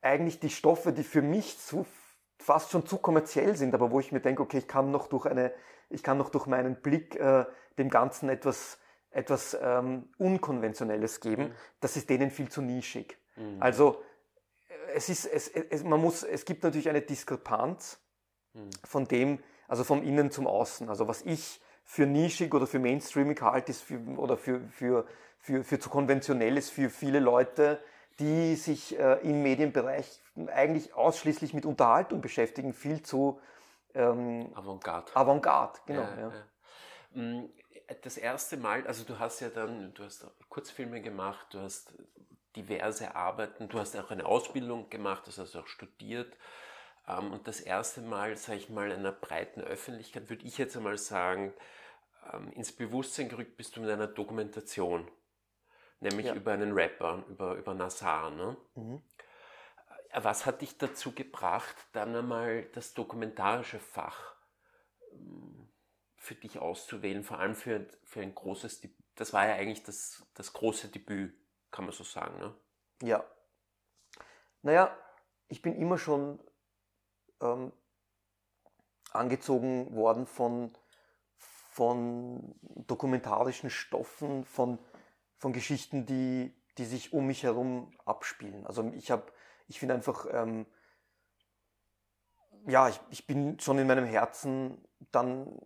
eigentlich 0.00 0.40
die 0.40 0.50
Stoffe, 0.50 0.92
die 0.92 1.02
für 1.02 1.22
mich 1.22 1.58
zu, 1.58 1.84
fast 2.38 2.70
schon 2.70 2.86
zu 2.86 2.98
kommerziell 2.98 3.56
sind, 3.56 3.74
aber 3.74 3.90
wo 3.90 4.00
ich 4.00 4.12
mir 4.12 4.20
denke, 4.20 4.42
okay, 4.42 4.58
ich 4.58 4.68
kann 4.68 4.90
noch 4.90 5.08
durch 5.08 5.26
eine, 5.26 5.52
ich 5.90 6.02
kann 6.02 6.18
noch 6.18 6.30
durch 6.30 6.46
meinen 6.46 6.76
Blick 6.76 7.16
äh, 7.16 7.44
dem 7.78 7.90
Ganzen 7.90 8.28
etwas, 8.28 8.78
etwas 9.10 9.56
ähm, 9.60 10.08
Unkonventionelles 10.18 11.20
geben, 11.20 11.44
mhm. 11.44 11.54
das 11.80 11.96
ist 11.96 12.10
denen 12.10 12.30
viel 12.30 12.48
zu 12.48 12.62
nischig. 12.62 13.18
Mhm. 13.36 13.56
Also 13.60 14.02
es 14.94 15.08
ist, 15.08 15.26
es, 15.26 15.48
es, 15.48 15.84
man 15.84 16.00
muss, 16.00 16.22
es 16.22 16.44
gibt 16.44 16.62
natürlich 16.62 16.88
eine 16.88 17.02
Diskrepanz 17.02 18.00
mhm. 18.54 18.70
von 18.84 19.06
dem, 19.06 19.38
also 19.66 19.84
vom 19.84 20.02
Innen 20.02 20.30
zum 20.30 20.46
Außen. 20.46 20.88
Also 20.88 21.08
was 21.08 21.22
ich 21.22 21.60
für 21.84 22.06
nischig 22.06 22.54
oder 22.54 22.66
für 22.66 22.78
Mainstreaming 22.78 23.40
halt 23.40 23.68
ist 23.68 23.82
für, 23.82 23.98
oder 24.16 24.36
für, 24.36 24.60
für, 24.70 25.06
für, 25.38 25.64
für 25.64 25.78
zu 25.78 25.88
konventionell 25.88 26.56
ist 26.58 26.70
für 26.70 26.90
viele 26.90 27.20
Leute, 27.20 27.80
die 28.18 28.56
sich 28.56 28.98
äh, 28.98 29.20
im 29.22 29.42
Medienbereich 29.42 30.20
eigentlich 30.48 30.94
ausschließlich 30.94 31.54
mit 31.54 31.64
Unterhaltung 31.64 32.20
beschäftigen, 32.20 32.72
viel 32.72 33.02
zu 33.02 33.40
ähm, 33.94 34.50
Avantgarde. 34.54 35.14
Avantgarde, 35.14 35.80
genau. 35.86 36.02
Ja, 36.02 36.18
ja. 36.18 36.32
Mm, 37.12 37.50
das 38.02 38.18
erste 38.18 38.56
Mal, 38.56 38.86
also 38.86 39.04
du 39.04 39.18
hast 39.18 39.40
ja 39.40 39.48
dann, 39.48 39.94
du 39.94 40.04
hast 40.04 40.26
Kurzfilme 40.48 41.00
gemacht, 41.00 41.46
du 41.50 41.60
hast 41.60 41.94
diverse 42.54 43.14
Arbeiten, 43.14 43.68
du 43.68 43.78
hast 43.78 43.96
auch 43.96 44.10
eine 44.10 44.26
Ausbildung 44.26 44.90
gemacht, 44.90 45.26
du 45.26 45.30
hast 45.30 45.56
auch 45.56 45.66
studiert. 45.66 46.36
Ähm, 47.06 47.32
und 47.32 47.48
das 47.48 47.60
erste 47.60 48.00
Mal, 48.02 48.36
sage 48.36 48.58
ich 48.58 48.68
mal, 48.68 48.92
einer 48.92 49.12
breiten 49.12 49.60
Öffentlichkeit, 49.60 50.28
würde 50.28 50.44
ich 50.44 50.58
jetzt 50.58 50.76
einmal 50.76 50.98
sagen, 50.98 51.54
ähm, 52.32 52.52
ins 52.52 52.72
Bewusstsein 52.72 53.28
gerückt 53.28 53.56
bist 53.56 53.76
du 53.76 53.80
mit 53.80 53.90
einer 53.90 54.06
Dokumentation. 54.06 55.10
Nämlich 56.00 56.26
ja. 56.26 56.34
über 56.34 56.52
einen 56.52 56.72
Rapper, 56.72 57.24
über, 57.28 57.54
über 57.54 57.74
Nassar. 57.74 58.30
Ne? 58.30 58.56
Mhm. 58.74 59.02
Was 60.14 60.46
hat 60.46 60.62
dich 60.62 60.78
dazu 60.78 61.12
gebracht, 61.12 61.76
dann 61.92 62.14
einmal 62.16 62.64
das 62.72 62.94
dokumentarische 62.94 63.78
Fach 63.78 64.34
ähm, 65.12 65.68
für 66.16 66.34
dich 66.34 66.58
auszuwählen, 66.58 67.24
vor 67.24 67.38
allem 67.38 67.54
für, 67.54 67.86
für 68.04 68.20
ein 68.20 68.34
großes 68.34 68.80
Debüt? 68.80 68.96
Das 69.16 69.32
war 69.32 69.46
ja 69.46 69.54
eigentlich 69.54 69.82
das, 69.82 70.26
das 70.34 70.52
große 70.52 70.88
Debüt, 70.88 71.34
kann 71.70 71.84
man 71.84 71.92
so 71.92 72.04
sagen. 72.04 72.38
Ne? 72.38 72.54
Ja. 73.02 73.24
Naja, 74.62 74.96
ich 75.48 75.62
bin 75.62 75.74
immer 75.74 75.98
schon 75.98 76.40
ähm, 77.40 77.72
angezogen 79.12 79.94
worden 79.94 80.26
von, 80.26 80.72
von 81.36 82.54
dokumentarischen 82.62 83.70
Stoffen, 83.70 84.44
von, 84.44 84.78
von 85.36 85.52
Geschichten, 85.52 86.06
die, 86.06 86.54
die 86.78 86.84
sich 86.84 87.12
um 87.12 87.26
mich 87.26 87.42
herum 87.42 87.92
abspielen. 88.04 88.66
Also 88.66 88.90
ich 88.94 89.10
habe, 89.10 89.32
ich 89.68 89.78
finde 89.78 89.94
einfach, 89.94 90.26
ähm, 90.32 90.66
ja, 92.66 92.88
ich, 92.88 93.00
ich 93.10 93.26
bin 93.26 93.58
schon 93.60 93.78
in 93.78 93.86
meinem 93.86 94.04
Herzen 94.04 94.78
dann 95.12 95.60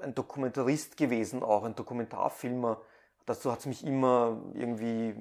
ein 0.00 0.14
Dokumentarist 0.14 0.96
gewesen, 0.96 1.42
auch 1.42 1.64
ein 1.64 1.74
Dokumentarfilmer. 1.74 2.80
Dazu 3.26 3.50
hat 3.50 3.60
es 3.60 3.66
mich 3.66 3.84
immer 3.84 4.40
irgendwie 4.54 5.14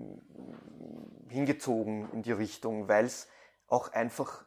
hingezogen 1.30 2.10
in 2.14 2.22
die 2.22 2.32
Richtung, 2.32 2.88
weil 2.88 3.06
es 3.06 3.28
auch 3.68 3.92
einfach 3.94 4.46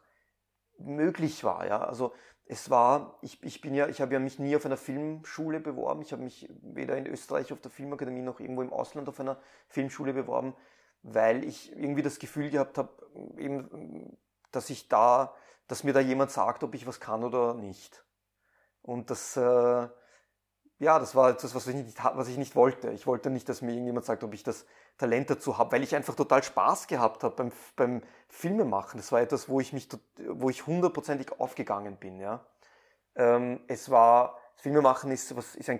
möglich 0.77 1.43
war. 1.43 1.67
Ja? 1.67 1.81
Also 1.83 2.13
es 2.45 2.69
war, 2.69 3.17
ich, 3.21 3.41
ich 3.43 3.61
bin 3.61 3.73
ja, 3.73 3.87
ich 3.87 4.01
habe 4.01 4.13
ja 4.13 4.19
mich 4.19 4.39
nie 4.39 4.55
auf 4.55 4.65
einer 4.65 4.77
Filmschule 4.77 5.59
beworben. 5.59 6.01
Ich 6.01 6.11
habe 6.11 6.23
mich 6.23 6.49
weder 6.61 6.97
in 6.97 7.07
Österreich 7.07 7.53
auf 7.53 7.61
der 7.61 7.71
Filmakademie 7.71 8.21
noch 8.21 8.39
irgendwo 8.39 8.61
im 8.61 8.73
Ausland 8.73 9.07
auf 9.09 9.19
einer 9.19 9.39
Filmschule 9.67 10.13
beworben, 10.13 10.55
weil 11.03 11.43
ich 11.43 11.71
irgendwie 11.71 12.01
das 12.01 12.19
Gefühl 12.19 12.49
gehabt 12.49 12.77
habe, 12.77 12.89
eben, 13.37 14.17
dass 14.51 14.69
ich 14.69 14.87
da, 14.87 15.33
dass 15.67 15.83
mir 15.83 15.93
da 15.93 15.99
jemand 15.99 16.31
sagt, 16.31 16.63
ob 16.63 16.75
ich 16.75 16.85
was 16.87 16.99
kann 16.99 17.23
oder 17.23 17.53
nicht. 17.53 18.03
Und 18.81 19.09
das, 19.09 19.37
äh, 19.37 19.87
ja, 20.79 20.97
das 20.97 21.15
war 21.15 21.29
etwas, 21.29 21.53
was 21.53 21.67
ich, 21.67 21.75
nicht, 21.75 22.03
was 22.03 22.27
ich 22.27 22.37
nicht 22.37 22.55
wollte. 22.55 22.89
Ich 22.91 23.05
wollte 23.05 23.29
nicht, 23.29 23.47
dass 23.47 23.61
mir 23.61 23.71
irgendjemand 23.71 24.05
sagt, 24.05 24.23
ob 24.23 24.33
ich 24.33 24.43
das 24.43 24.65
Talent 24.97 25.29
dazu 25.29 25.57
habe, 25.57 25.71
weil 25.73 25.83
ich 25.83 25.95
einfach 25.95 26.15
total 26.15 26.43
Spaß 26.43 26.87
gehabt 26.87 27.23
habe 27.23 27.35
beim, 27.35 27.51
beim 27.75 28.01
Filmemachen. 28.29 28.97
Das 28.99 29.11
war 29.11 29.21
etwas, 29.21 29.47
wo 29.47 29.59
ich 29.59 29.73
mich, 29.73 29.87
wo 30.27 30.49
ich 30.49 30.65
hundertprozentig 30.65 31.39
aufgegangen 31.39 31.97
bin. 31.97 32.19
Ja. 32.19 32.45
Ähm, 33.15 33.61
es 33.67 33.91
war, 33.91 34.39
Filmemachen 34.55 35.11
ist, 35.11 35.35
was, 35.35 35.55
ist 35.55 35.69
ein 35.69 35.79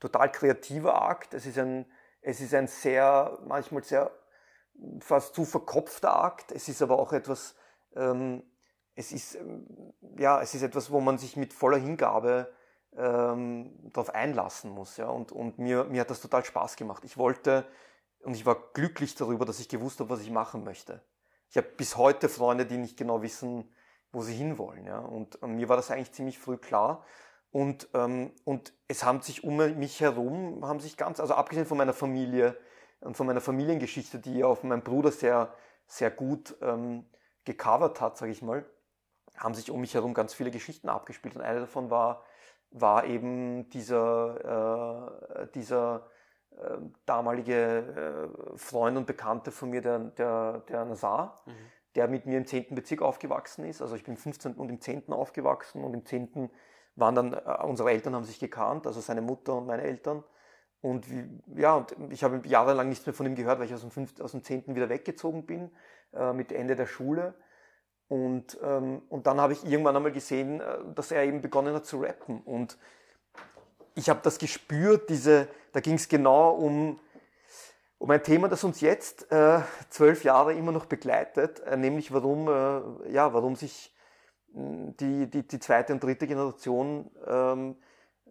total 0.00 0.32
kreativer 0.32 1.00
Akt. 1.02 1.34
Es 1.34 1.44
ist 1.44 1.58
ein, 1.58 1.84
es 2.22 2.40
ist 2.40 2.54
ein 2.54 2.68
sehr, 2.68 3.38
manchmal 3.44 3.84
sehr, 3.84 4.10
fast 5.00 5.34
zu 5.34 5.44
verkopfter 5.44 6.22
Akt. 6.22 6.52
Es 6.52 6.68
ist 6.68 6.82
aber 6.82 6.98
auch 6.98 7.12
etwas, 7.12 7.54
ähm, 7.94 8.42
es 8.94 9.12
ist, 9.12 9.36
ähm, 9.36 9.66
ja, 10.18 10.40
es 10.40 10.54
ist 10.54 10.62
etwas, 10.62 10.90
wo 10.90 11.00
man 11.00 11.18
sich 11.18 11.36
mit 11.36 11.52
voller 11.52 11.78
Hingabe 11.78 12.52
ähm, 12.96 13.90
darauf 13.92 14.14
einlassen 14.14 14.70
muss. 14.70 14.96
Ja? 14.96 15.08
Und, 15.08 15.32
und 15.32 15.58
mir, 15.58 15.84
mir 15.84 16.02
hat 16.02 16.10
das 16.10 16.20
total 16.20 16.44
Spaß 16.44 16.76
gemacht. 16.76 17.04
Ich 17.04 17.16
wollte 17.16 17.66
und 18.20 18.34
ich 18.34 18.44
war 18.44 18.56
glücklich 18.72 19.14
darüber, 19.14 19.44
dass 19.44 19.60
ich 19.60 19.68
gewusst 19.68 20.00
habe, 20.00 20.10
was 20.10 20.20
ich 20.20 20.30
machen 20.30 20.64
möchte. 20.64 21.02
Ich 21.50 21.56
habe 21.56 21.68
bis 21.76 21.96
heute 21.96 22.28
Freunde, 22.28 22.66
die 22.66 22.76
nicht 22.76 22.96
genau 22.96 23.22
wissen, 23.22 23.72
wo 24.12 24.22
sie 24.22 24.34
hinwollen. 24.34 24.86
Ja? 24.86 24.98
Und, 24.98 25.36
und 25.36 25.54
mir 25.54 25.68
war 25.68 25.76
das 25.76 25.90
eigentlich 25.90 26.12
ziemlich 26.12 26.38
früh 26.38 26.56
klar. 26.56 27.04
Und, 27.50 27.88
ähm, 27.94 28.32
und 28.44 28.72
es 28.88 29.04
haben 29.04 29.22
sich 29.22 29.44
um 29.44 29.56
mich 29.56 30.00
herum, 30.00 30.66
haben 30.66 30.80
sich 30.80 30.96
ganz, 30.96 31.20
also 31.20 31.34
abgesehen 31.34 31.66
von 31.66 31.78
meiner 31.78 31.94
Familie 31.94 32.58
und 33.00 33.16
von 33.16 33.26
meiner 33.26 33.40
Familiengeschichte, 33.40 34.18
die 34.18 34.44
auf 34.44 34.62
meinen 34.64 34.82
Bruder 34.82 35.12
sehr, 35.12 35.52
sehr 35.86 36.10
gut 36.10 36.56
ähm, 36.60 37.04
gecovert 37.44 38.00
hat, 38.00 38.16
sage 38.16 38.32
ich 38.32 38.42
mal, 38.42 38.64
haben 39.36 39.54
sich 39.54 39.70
um 39.70 39.80
mich 39.80 39.94
herum 39.94 40.14
ganz 40.14 40.34
viele 40.34 40.50
Geschichten 40.50 40.88
abgespielt. 40.88 41.36
Und 41.36 41.42
eine 41.42 41.60
davon 41.60 41.90
war 41.90 42.24
war 42.70 43.04
eben 43.04 43.68
dieser, 43.70 45.42
äh, 45.42 45.46
dieser 45.54 46.06
äh, 46.50 46.78
damalige 47.06 48.30
äh, 48.54 48.58
Freund 48.58 48.96
und 48.96 49.06
Bekannte 49.06 49.50
von 49.50 49.70
mir, 49.70 49.80
der, 49.80 49.98
der, 49.98 50.62
der 50.68 50.84
Nazar, 50.84 51.42
mhm. 51.46 51.52
der 51.94 52.08
mit 52.08 52.26
mir 52.26 52.38
im 52.38 52.46
10. 52.46 52.74
Bezirk 52.74 53.02
aufgewachsen 53.02 53.64
ist. 53.64 53.80
Also 53.80 53.96
ich 53.96 54.04
bin 54.04 54.14
im 54.14 54.20
15. 54.20 54.54
und 54.54 54.68
im 54.68 54.80
10. 54.80 55.12
aufgewachsen 55.12 55.82
und 55.82 55.94
im 55.94 56.04
10. 56.04 56.50
waren 56.96 57.14
dann, 57.14 57.32
äh, 57.32 57.64
unsere 57.64 57.90
Eltern 57.90 58.14
haben 58.14 58.24
sich 58.24 58.38
gekannt, 58.38 58.86
also 58.86 59.00
seine 59.00 59.22
Mutter 59.22 59.54
und 59.54 59.66
meine 59.66 59.82
Eltern. 59.82 60.22
Und 60.80 61.10
wie, 61.10 61.60
ja, 61.60 61.76
und 61.76 62.12
ich 62.12 62.22
habe 62.22 62.40
jahrelang 62.46 62.88
nichts 62.88 63.04
mehr 63.06 63.14
von 63.14 63.26
ihm 63.26 63.34
gehört, 63.34 63.58
weil 63.58 63.66
ich 63.66 63.74
aus 63.74 63.80
dem, 63.80 63.90
5., 63.90 64.20
aus 64.20 64.32
dem 64.32 64.44
10. 64.44 64.74
wieder 64.76 64.88
weggezogen 64.88 65.44
bin, 65.44 65.70
äh, 66.12 66.32
mit 66.32 66.52
Ende 66.52 66.76
der 66.76 66.86
Schule. 66.86 67.34
Und, 68.06 68.58
ähm, 68.62 69.02
und 69.08 69.26
dann 69.26 69.40
habe 69.40 69.52
ich 69.52 69.64
irgendwann 69.64 69.96
einmal 69.96 70.12
gesehen, 70.12 70.60
äh, 70.60 70.78
dass 70.94 71.10
er 71.10 71.24
eben 71.24 71.42
begonnen 71.42 71.74
hat 71.74 71.84
zu 71.84 72.00
rappen. 72.00 72.40
Und 72.42 72.78
ich 73.94 74.08
habe 74.08 74.20
das 74.22 74.38
gespürt, 74.38 75.10
diese, 75.10 75.48
da 75.72 75.80
ging 75.80 75.94
es 75.94 76.08
genau 76.08 76.52
um, 76.52 77.00
um 77.98 78.10
ein 78.10 78.22
Thema, 78.22 78.48
das 78.48 78.62
uns 78.62 78.80
jetzt 78.80 79.30
äh, 79.32 79.60
zwölf 79.90 80.22
Jahre 80.22 80.54
immer 80.54 80.72
noch 80.72 80.86
begleitet, 80.86 81.60
äh, 81.60 81.76
nämlich 81.76 82.12
warum, 82.12 82.48
äh, 82.48 83.12
ja, 83.12 83.34
warum 83.34 83.56
sich 83.56 83.94
die, 84.54 85.28
die, 85.28 85.46
die 85.46 85.58
zweite 85.58 85.92
und 85.92 86.02
dritte 86.02 86.26
Generation 86.26 87.10
ähm, 87.26 87.76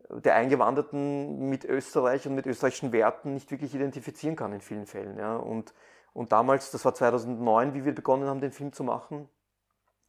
der 0.10 0.36
Eingewanderten 0.36 1.49
mit 1.49 1.66
Österreich 1.66 2.28
und 2.28 2.36
mit 2.36 2.45
österreichischen 2.45 2.91
Werten 2.91 3.34
nicht 3.34 3.51
wirklich 3.51 3.76
identifizieren 3.76 4.36
kann 4.36 4.53
in 4.53 4.62
vielen 4.62 4.86
Fällen. 4.86 5.18
Ja. 5.18 5.36
Und, 5.36 5.74
und 6.14 6.32
damals, 6.32 6.72
das 6.72 6.86
war 6.86 6.93
2009, 6.93 7.74
wie 7.74 7.86
wir 7.86 7.93
begonnen 7.93 8.28
haben, 8.28 8.39
den 8.39 8.51
Film 8.51 8.72
zu 8.72 8.84
machen, 8.84 9.30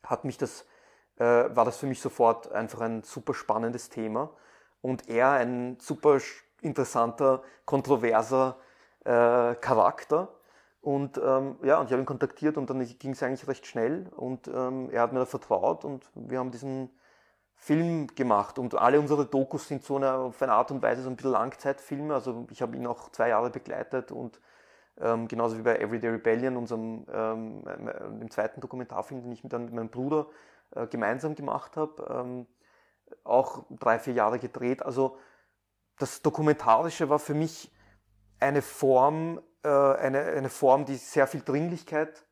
hat 0.05 0.25
mich 0.25 0.39
das, 0.39 0.67
äh, 1.17 1.25
war 1.25 1.65
das 1.65 1.79
für 1.79 1.87
mich 1.87 2.01
sofort 2.01 2.53
einfach 2.53 2.81
ein 2.81 3.03
super 3.03 3.35
spannendes 3.35 3.89
Thema 3.89 4.31
und 4.81 5.09
er 5.09 5.33
ein 5.33 5.79
super 5.81 6.19
interessanter, 6.61 7.43
kontroverser 7.65 8.57
äh, 9.05 9.55
Charakter. 9.57 10.35
Und 10.81 11.19
ähm, 11.19 11.57
ja, 11.65 11.81
und 11.81 11.87
ich 11.87 11.93
habe 11.93 12.03
ihn 12.03 12.07
kontaktiert 12.07 12.57
und 12.57 12.71
dann 12.71 12.79
ging 12.99 13.11
es 13.11 13.23
eigentlich 13.23 13.49
recht 13.49 13.67
schnell 13.67 14.09
und 14.15 14.47
ähm, 14.47 14.91
er 14.91 15.03
hat 15.03 15.13
mir 15.13 15.19
da 15.19 15.27
vertraut 15.27 15.85
und 15.85 16.09
wir 16.15 16.39
haben 16.39 16.53
diesen 16.53 16.91
Film 17.61 18.07
gemacht 18.15 18.59
und 18.59 18.77
alle 18.77 19.01
unsere 19.01 19.27
Dokus 19.27 19.67
sind 19.67 19.83
so 19.83 19.97
eine, 19.97 20.13
auf 20.13 20.41
eine 20.41 20.53
Art 20.53 20.71
und 20.71 20.81
Weise 20.81 21.03
so 21.03 21.11
ein 21.11 21.17
bisschen 21.17 21.33
Langzeitfilme. 21.33 22.15
Also 22.15 22.47
ich 22.51 22.63
habe 22.63 22.77
ihn 22.77 22.87
auch 22.87 23.11
zwei 23.11 23.31
Jahre 23.31 23.51
begleitet 23.51 24.13
und 24.13 24.41
ähm, 25.01 25.29
genauso 25.29 25.59
wie 25.59 25.63
bei 25.63 25.77
Everyday 25.77 26.11
Rebellion, 26.11 26.57
unserem 26.57 27.05
ähm, 27.13 27.67
äh, 27.67 28.19
dem 28.19 28.31
zweiten 28.31 28.61
Dokumentarfilm, 28.61 29.23
den 29.23 29.33
ich 29.33 29.43
mit, 29.43 29.53
dann 29.53 29.65
mit 29.67 29.75
meinem 29.75 29.91
Bruder 29.91 30.29
äh, 30.71 30.87
gemeinsam 30.87 31.35
gemacht 31.35 31.77
habe, 31.77 32.07
ähm, 32.09 32.47
auch 33.25 33.65
drei, 33.71 33.99
vier 33.99 34.15
Jahre 34.15 34.39
gedreht. 34.39 34.83
Also 34.83 35.19
das 35.99 36.23
Dokumentarische 36.23 37.09
war 37.09 37.19
für 37.19 37.35
mich 37.35 37.73
eine 38.39 38.63
Form, 38.63 39.41
äh, 39.65 39.69
eine, 39.69 40.23
eine 40.23 40.49
Form, 40.49 40.85
die 40.85 40.97
sehr 40.97 41.27
viel 41.27 41.43
Dringlichkeit 41.43 42.25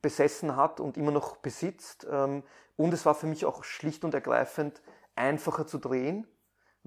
besessen 0.00 0.56
hat 0.56 0.80
und 0.80 0.96
immer 0.96 1.10
noch 1.10 1.36
besitzt. 1.36 2.06
Ähm, 2.10 2.44
und 2.78 2.94
es 2.94 3.04
war 3.04 3.14
für 3.14 3.26
mich 3.26 3.44
auch 3.44 3.62
schlicht 3.62 4.02
und 4.04 4.14
ergreifend 4.14 4.80
einfacher 5.14 5.66
zu 5.66 5.76
drehen 5.76 6.26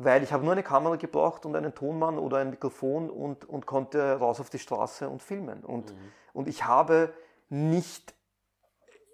weil 0.03 0.23
ich 0.23 0.33
habe 0.33 0.43
nur 0.43 0.53
eine 0.53 0.63
Kamera 0.63 0.95
gebraucht 0.95 1.45
und 1.45 1.55
einen 1.55 1.75
Tonmann 1.75 2.17
oder 2.17 2.37
ein 2.37 2.49
Mikrofon 2.49 3.09
und, 3.09 3.45
und 3.45 3.65
konnte 3.65 4.17
raus 4.19 4.39
auf 4.39 4.49
die 4.49 4.59
Straße 4.59 5.09
und 5.09 5.21
filmen. 5.21 5.63
Und, 5.63 5.91
mhm. 5.91 6.11
und 6.33 6.47
ich 6.47 6.65
habe 6.65 7.13
nicht, 7.49 8.13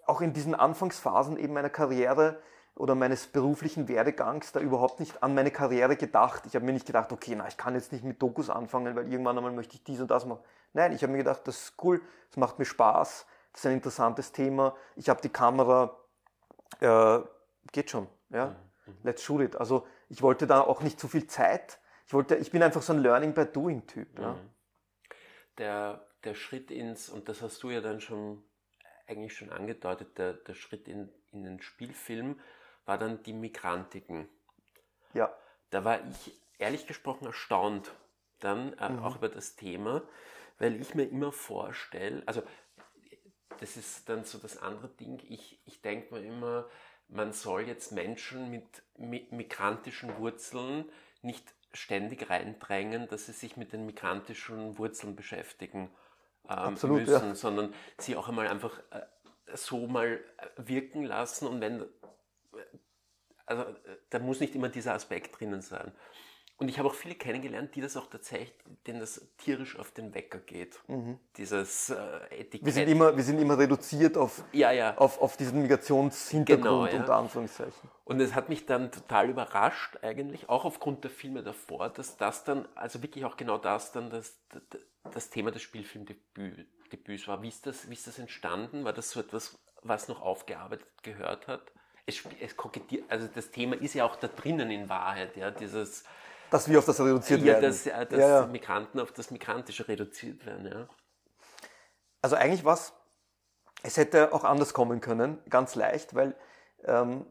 auch 0.06 0.20
in 0.20 0.32
diesen 0.32 0.54
Anfangsphasen 0.54 1.36
eben 1.36 1.52
meiner 1.52 1.70
Karriere 1.70 2.40
oder 2.74 2.94
meines 2.94 3.26
beruflichen 3.26 3.88
Werdegangs 3.88 4.52
da 4.52 4.60
überhaupt 4.60 5.00
nicht 5.00 5.22
an 5.22 5.34
meine 5.34 5.50
Karriere 5.50 5.96
gedacht. 5.96 6.44
Ich 6.46 6.54
habe 6.54 6.64
mir 6.64 6.72
nicht 6.72 6.86
gedacht, 6.86 7.12
okay, 7.12 7.34
na, 7.36 7.48
ich 7.48 7.56
kann 7.56 7.74
jetzt 7.74 7.92
nicht 7.92 8.04
mit 8.04 8.22
Dokus 8.22 8.48
anfangen, 8.48 8.94
weil 8.94 9.10
irgendwann 9.10 9.36
einmal 9.36 9.52
möchte 9.52 9.74
ich 9.74 9.84
dies 9.84 10.00
und 10.00 10.10
das 10.10 10.24
machen. 10.24 10.40
Nein, 10.72 10.92
ich 10.92 11.02
habe 11.02 11.12
mir 11.12 11.18
gedacht, 11.18 11.40
das 11.44 11.58
ist 11.58 11.74
cool, 11.82 12.00
das 12.30 12.36
macht 12.36 12.58
mir 12.58 12.64
Spaß, 12.64 13.26
das 13.52 13.60
ist 13.60 13.66
ein 13.66 13.72
interessantes 13.72 14.30
Thema. 14.30 14.76
Ich 14.94 15.08
habe 15.08 15.20
die 15.20 15.28
Kamera, 15.28 15.96
äh, 16.80 17.20
geht 17.72 17.90
schon, 17.90 18.08
ja, 18.30 18.56
mhm. 18.86 18.92
mhm. 18.92 18.98
let's 19.02 19.22
shoot 19.22 19.40
it. 19.40 19.56
Also 19.56 19.86
ich 20.08 20.22
wollte 20.22 20.46
da 20.46 20.60
auch 20.60 20.82
nicht 20.82 20.98
zu 20.98 21.08
viel 21.08 21.26
Zeit. 21.26 21.78
Ich 22.06 22.14
wollte, 22.14 22.36
ich 22.36 22.50
bin 22.50 22.62
einfach 22.62 22.82
so 22.82 22.92
ein 22.92 23.00
Learning 23.00 23.34
by 23.34 23.44
Doing 23.46 23.86
Typ. 23.86 24.18
Ja. 24.18 24.32
Mhm. 24.32 24.50
Der, 25.58 26.06
der 26.24 26.34
Schritt 26.34 26.70
ins, 26.70 27.08
und 27.08 27.28
das 27.28 27.42
hast 27.42 27.62
du 27.62 27.70
ja 27.70 27.80
dann 27.80 28.00
schon 28.00 28.42
eigentlich 29.06 29.34
schon 29.34 29.50
angedeutet, 29.50 30.18
der, 30.18 30.34
der 30.34 30.54
Schritt 30.54 30.86
in, 30.86 31.10
in 31.32 31.42
den 31.42 31.60
Spielfilm 31.62 32.38
war 32.84 32.98
dann 32.98 33.22
die 33.22 33.32
Migrantiken. 33.32 34.28
Ja. 35.14 35.34
Da 35.70 35.84
war 35.84 36.00
ich 36.06 36.38
ehrlich 36.58 36.86
gesprochen 36.86 37.26
erstaunt 37.26 37.92
dann 38.40 38.72
äh, 38.74 38.88
mhm. 38.88 39.02
auch 39.02 39.16
über 39.16 39.28
das 39.28 39.56
Thema, 39.56 40.02
weil 40.58 40.80
ich 40.80 40.94
mir 40.94 41.04
immer 41.04 41.32
vorstelle, 41.32 42.22
also 42.26 42.42
das 43.60 43.76
ist 43.76 44.08
dann 44.08 44.24
so 44.24 44.38
das 44.38 44.58
andere 44.58 44.88
Ding, 44.88 45.20
ich, 45.28 45.60
ich 45.64 45.80
denke 45.80 46.14
mir 46.14 46.24
immer, 46.24 46.68
man 47.08 47.32
soll 47.32 47.62
jetzt 47.62 47.92
Menschen 47.92 48.50
mit, 48.50 48.82
mit 48.96 49.32
migrantischen 49.32 50.16
Wurzeln 50.18 50.84
nicht 51.22 51.44
ständig 51.72 52.30
reindrängen, 52.30 53.08
dass 53.08 53.26
sie 53.26 53.32
sich 53.32 53.56
mit 53.56 53.72
den 53.72 53.86
migrantischen 53.86 54.78
Wurzeln 54.78 55.16
beschäftigen 55.16 55.90
ähm, 56.48 56.58
Absolut, 56.58 57.00
müssen, 57.00 57.28
ja. 57.28 57.34
sondern 57.34 57.74
sie 57.98 58.16
auch 58.16 58.28
einmal 58.28 58.48
einfach 58.48 58.78
äh, 58.90 59.02
so 59.54 59.86
mal 59.86 60.20
wirken 60.56 61.04
lassen 61.04 61.46
und 61.46 61.60
wenn, 61.60 61.84
also 63.46 63.64
da 64.10 64.18
muss 64.18 64.40
nicht 64.40 64.54
immer 64.54 64.68
dieser 64.68 64.94
Aspekt 64.94 65.38
drinnen 65.38 65.62
sein. 65.62 65.92
Und 66.60 66.68
ich 66.68 66.76
habe 66.80 66.88
auch 66.88 66.94
viele 66.94 67.14
kennengelernt, 67.14 67.76
die 67.76 67.80
das 67.80 67.96
auch 67.96 68.06
tatsächlich, 68.06 68.52
denen 68.84 68.98
das 68.98 69.24
tierisch 69.38 69.78
auf 69.78 69.92
den 69.92 70.12
Wecker 70.12 70.38
geht. 70.40 70.80
Mhm. 70.88 71.20
Dieses 71.36 71.90
äh, 71.90 71.96
Etikett. 72.30 72.66
Wir 72.66 72.72
sind, 72.72 72.88
immer, 72.88 73.16
wir 73.16 73.22
sind 73.22 73.38
immer 73.38 73.56
reduziert 73.56 74.16
auf, 74.16 74.42
ja, 74.52 74.72
ja. 74.72 74.96
auf, 74.96 75.20
auf 75.20 75.36
diesen 75.36 75.62
Migrationshintergrund, 75.62 76.64
genau, 76.64 76.86
ja. 76.86 76.96
unter 76.96 77.14
Anführungszeichen. 77.14 77.88
Und 78.04 78.20
es 78.20 78.34
hat 78.34 78.48
mich 78.48 78.66
dann 78.66 78.90
total 78.90 79.30
überrascht, 79.30 79.98
eigentlich, 80.02 80.48
auch 80.48 80.64
aufgrund 80.64 81.04
der 81.04 81.12
Filme 81.12 81.44
davor, 81.44 81.90
dass 81.90 82.16
das 82.16 82.42
dann, 82.42 82.66
also 82.74 83.02
wirklich 83.02 83.24
auch 83.24 83.36
genau 83.36 83.58
das 83.58 83.92
dann 83.92 84.10
das, 84.10 84.36
das, 85.12 85.30
Thema 85.30 85.52
des 85.52 85.62
Spielfilmdebüts 85.62 87.28
war. 87.28 87.40
Wie 87.40 87.48
ist, 87.48 87.66
das, 87.66 87.88
wie 87.88 87.94
ist 87.94 88.08
das 88.08 88.18
entstanden? 88.18 88.84
War 88.84 88.92
das 88.92 89.12
so 89.12 89.20
etwas, 89.20 89.60
was 89.82 90.08
noch 90.08 90.22
aufgearbeitet 90.22 90.88
gehört 91.04 91.46
hat? 91.46 91.70
Es, 92.04 92.20
es 92.40 92.56
kokettiert, 92.56 93.04
also 93.08 93.28
das 93.32 93.52
Thema 93.52 93.76
ist 93.76 93.94
ja 93.94 94.04
auch 94.04 94.16
da 94.16 94.26
drinnen 94.26 94.72
in 94.72 94.88
Wahrheit, 94.88 95.36
ja, 95.36 95.52
dieses 95.52 96.02
dass 96.50 96.68
wir 96.68 96.78
auf 96.78 96.84
das 96.84 97.00
reduziert 97.00 97.40
ja, 97.40 97.46
werden. 97.46 97.62
Dass, 97.62 97.86
äh, 97.86 98.06
dass 98.06 98.18
ja, 98.18 98.40
ja. 98.40 98.46
Migranten 98.46 99.00
auf 99.00 99.12
das 99.12 99.30
Migrantische 99.30 99.88
reduziert 99.88 100.44
werden, 100.46 100.66
ja. 100.66 100.88
Also 102.20 102.36
eigentlich 102.36 102.64
was, 102.64 102.92
es 103.82 103.96
hätte 103.96 104.32
auch 104.32 104.44
anders 104.44 104.74
kommen 104.74 105.00
können, 105.00 105.38
ganz 105.48 105.74
leicht, 105.74 106.14
weil 106.14 106.34
ähm, 106.84 107.26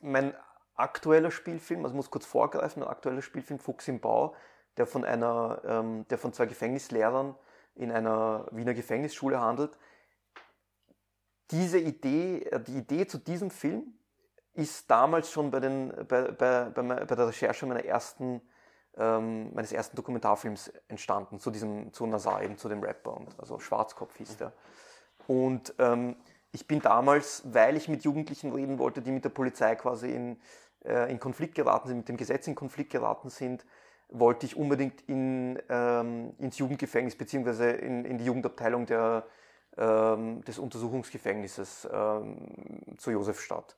mein 0.00 0.34
aktueller 0.76 1.30
Spielfilm, 1.30 1.84
also 1.84 1.94
muss 1.94 2.10
kurz 2.10 2.26
vorgreifen, 2.26 2.80
mein 2.80 2.88
aktueller 2.88 3.22
Spielfilm 3.22 3.58
Fuchs 3.58 3.86
im 3.88 4.00
Bau, 4.00 4.34
der 4.76 4.86
von 4.86 5.04
einer, 5.04 5.62
ähm, 5.64 6.06
der 6.08 6.18
von 6.18 6.32
zwei 6.32 6.46
Gefängnislehrern 6.46 7.36
in 7.74 7.92
einer 7.92 8.46
Wiener 8.50 8.74
Gefängnisschule 8.74 9.40
handelt. 9.40 9.76
Diese 11.50 11.78
Idee, 11.78 12.44
äh, 12.44 12.60
die 12.60 12.78
Idee 12.78 13.06
zu 13.06 13.18
diesem 13.18 13.50
Film 13.50 13.98
ist 14.54 14.90
damals 14.90 15.30
schon 15.30 15.50
bei, 15.50 15.60
den, 15.60 15.92
bei, 16.08 16.30
bei, 16.30 16.64
bei, 16.70 17.14
der 17.14 17.28
Recherche 17.28 17.66
meiner 17.66 17.84
ersten, 17.84 18.40
ähm, 18.96 19.52
meines 19.52 19.72
ersten 19.72 19.96
Dokumentarfilms 19.96 20.72
entstanden, 20.88 21.40
zu 21.40 21.50
diesem, 21.50 21.92
zu 21.92 22.06
Nazar, 22.06 22.42
eben 22.42 22.56
zu 22.56 22.68
dem 22.68 22.82
Rapper, 22.82 23.16
und, 23.16 23.28
also 23.38 23.58
Schwarzkopf 23.58 24.16
hieß 24.16 24.36
der. 24.36 24.52
Und 25.26 25.74
ähm, 25.78 26.16
ich 26.52 26.68
bin 26.68 26.80
damals, 26.80 27.42
weil 27.46 27.76
ich 27.76 27.88
mit 27.88 28.04
Jugendlichen 28.04 28.52
reden 28.52 28.78
wollte, 28.78 29.02
die 29.02 29.10
mit 29.10 29.24
der 29.24 29.30
Polizei 29.30 29.74
quasi 29.74 30.10
in, 30.12 30.40
äh, 30.84 31.10
in 31.10 31.18
Konflikt 31.18 31.56
geraten 31.56 31.88
sind, 31.88 31.96
mit 31.98 32.08
dem 32.08 32.16
Gesetz 32.16 32.46
in 32.46 32.54
Konflikt 32.54 32.90
geraten 32.90 33.30
sind, 33.30 33.64
wollte 34.08 34.46
ich 34.46 34.56
unbedingt 34.56 35.02
in, 35.08 35.60
ähm, 35.68 36.34
ins 36.38 36.58
Jugendgefängnis 36.58 37.16
beziehungsweise 37.16 37.70
in, 37.70 38.04
in 38.04 38.18
die 38.18 38.24
Jugendabteilung 38.24 38.86
der, 38.86 39.26
ähm, 39.76 40.44
des 40.44 40.60
Untersuchungsgefängnisses 40.60 41.88
ähm, 41.92 42.36
zur 42.98 43.14
Josefstadt. 43.14 43.76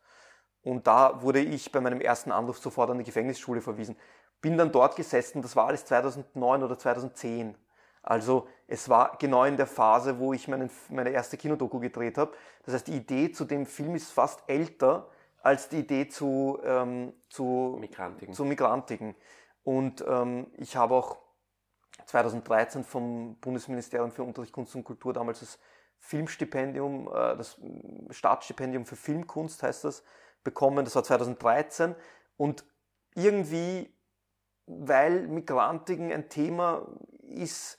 Und 0.66 0.88
da 0.88 1.22
wurde 1.22 1.38
ich 1.38 1.70
bei 1.70 1.80
meinem 1.80 2.00
ersten 2.00 2.32
Anruf 2.32 2.58
sofort 2.58 2.90
an 2.90 2.98
die 2.98 3.04
Gefängnisschule 3.04 3.60
verwiesen. 3.60 3.94
Bin 4.40 4.58
dann 4.58 4.72
dort 4.72 4.96
gesessen, 4.96 5.40
das 5.40 5.54
war 5.54 5.68
alles 5.68 5.84
2009 5.84 6.64
oder 6.64 6.76
2010. 6.76 7.56
Also 8.02 8.48
es 8.66 8.88
war 8.88 9.16
genau 9.20 9.44
in 9.44 9.56
der 9.56 9.68
Phase, 9.68 10.18
wo 10.18 10.32
ich 10.32 10.48
meinen, 10.48 10.68
meine 10.88 11.10
erste 11.10 11.36
Kinodoku 11.36 11.78
gedreht 11.78 12.18
habe. 12.18 12.32
Das 12.64 12.74
heißt, 12.74 12.88
die 12.88 12.96
Idee 12.96 13.30
zu 13.30 13.44
dem 13.44 13.64
Film 13.64 13.94
ist 13.94 14.10
fast 14.10 14.42
älter 14.48 15.08
als 15.40 15.68
die 15.68 15.78
Idee 15.78 16.08
zu, 16.08 16.58
ähm, 16.64 17.12
zu, 17.28 17.76
Migrantiken. 17.78 18.34
zu 18.34 18.44
Migrantiken. 18.44 19.14
Und 19.62 20.04
ähm, 20.08 20.48
ich 20.56 20.74
habe 20.74 20.96
auch 20.96 21.18
2013 22.06 22.82
vom 22.82 23.36
Bundesministerium 23.36 24.10
für 24.10 24.24
Unterricht, 24.24 24.52
Kunst 24.52 24.74
und 24.74 24.82
Kultur 24.82 25.12
damals 25.12 25.38
das 25.38 25.60
Filmstipendium, 26.00 27.06
äh, 27.06 27.36
das 27.36 27.56
Staatsstipendium 28.10 28.84
für 28.84 28.96
Filmkunst 28.96 29.62
heißt 29.62 29.84
das, 29.84 30.02
bekommen, 30.44 30.84
das 30.84 30.94
war 30.94 31.04
2013. 31.04 31.94
Und 32.36 32.64
irgendwie, 33.14 33.92
weil 34.66 35.26
Migrantiken 35.26 36.12
ein 36.12 36.28
Thema 36.28 36.86
ist, 37.22 37.78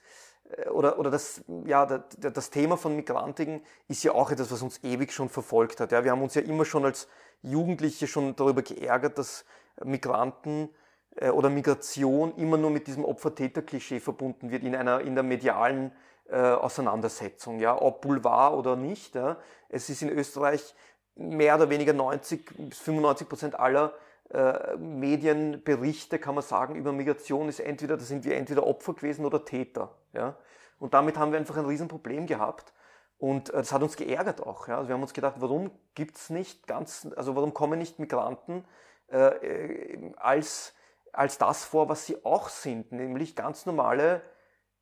äh, 0.50 0.70
oder, 0.70 1.00
oder 1.00 1.12
das, 1.12 1.44
ja, 1.66 1.86
das 1.86 2.50
Thema 2.50 2.78
von 2.78 2.96
Migrantiken 2.96 3.62
ist 3.88 4.04
ja 4.04 4.14
auch 4.14 4.32
etwas, 4.32 4.52
was 4.52 4.62
uns 4.62 4.84
ewig 4.84 5.12
schon 5.12 5.30
verfolgt 5.30 5.80
hat. 5.80 5.92
Ja, 5.92 6.04
wir 6.04 6.12
haben 6.12 6.22
uns 6.22 6.36
ja 6.36 6.42
immer 6.42 6.66
schon 6.66 6.86
als 6.86 7.08
Jugendliche 7.42 8.08
schon 8.08 8.36
darüber 8.36 8.62
geärgert, 8.62 9.18
dass 9.18 9.46
Migranten 9.84 10.70
äh, 11.18 11.30
oder 11.30 11.50
Migration 11.50 12.36
immer 12.36 12.58
nur 12.58 12.72
mit 12.72 12.88
diesem 12.88 13.06
Opfer-Täter-Klischee 13.06 14.00
verbunden 14.00 14.50
wird 14.52 14.64
in 14.64 14.76
einer 14.76 15.02
in 15.02 15.16
der 15.16 15.24
medialen 15.24 15.92
äh, 16.30 16.38
Auseinandersetzung, 16.38 17.60
ja, 17.60 17.80
ob 17.80 18.02
Boulevard 18.02 18.54
oder 18.54 18.76
nicht. 18.76 19.16
Ja. 19.16 19.38
Es 19.70 19.90
ist 19.90 20.02
in 20.02 20.10
Österreich 20.10 20.76
mehr 21.18 21.56
oder 21.56 21.70
weniger 21.70 21.94
90 21.94 22.70
bis 22.70 22.80
95 22.80 23.30
Prozent 23.30 23.60
aller 23.60 23.94
äh, 24.30 24.76
Medienberichte, 24.76 26.20
kann 26.20 26.36
man 26.36 26.44
sagen, 26.44 26.76
über 26.76 26.92
Migration 26.92 27.48
ist 27.48 27.60
entweder, 27.60 27.98
da 27.98 28.04
sind 28.04 28.26
wir 28.26 28.36
entweder 28.36 28.66
Opfer 28.66 28.94
gewesen 28.94 29.26
oder 29.26 29.46
Täter. 29.46 29.96
Ja? 30.14 30.36
Und 30.80 30.94
damit 30.94 31.18
haben 31.18 31.32
wir 31.32 31.40
einfach 31.40 31.58
ein 31.58 31.66
Riesenproblem 31.66 32.28
gehabt. 32.28 32.74
Und 33.18 33.50
äh, 33.50 33.54
das 33.54 33.72
hat 33.72 33.82
uns 33.84 33.96
geärgert 33.96 34.42
auch. 34.42 34.68
Ja? 34.68 34.78
Also 34.78 34.90
wir 34.90 34.96
haben 34.96 35.02
uns 35.02 35.14
gedacht, 35.14 35.36
warum 35.40 35.72
gibt's 35.96 36.30
nicht 36.30 36.68
ganz, 36.68 37.08
also 37.16 37.36
warum 37.36 37.54
kommen 37.54 37.80
nicht 37.80 38.00
Migranten 38.00 38.66
äh, 39.10 39.18
äh, 39.18 40.14
als, 40.18 40.74
als 41.14 41.38
das 41.38 41.64
vor, 41.64 41.88
was 41.90 42.06
sie 42.06 42.24
auch 42.26 42.50
sind, 42.50 42.92
nämlich 42.92 43.36
ganz 43.36 43.66
normale 43.66 44.22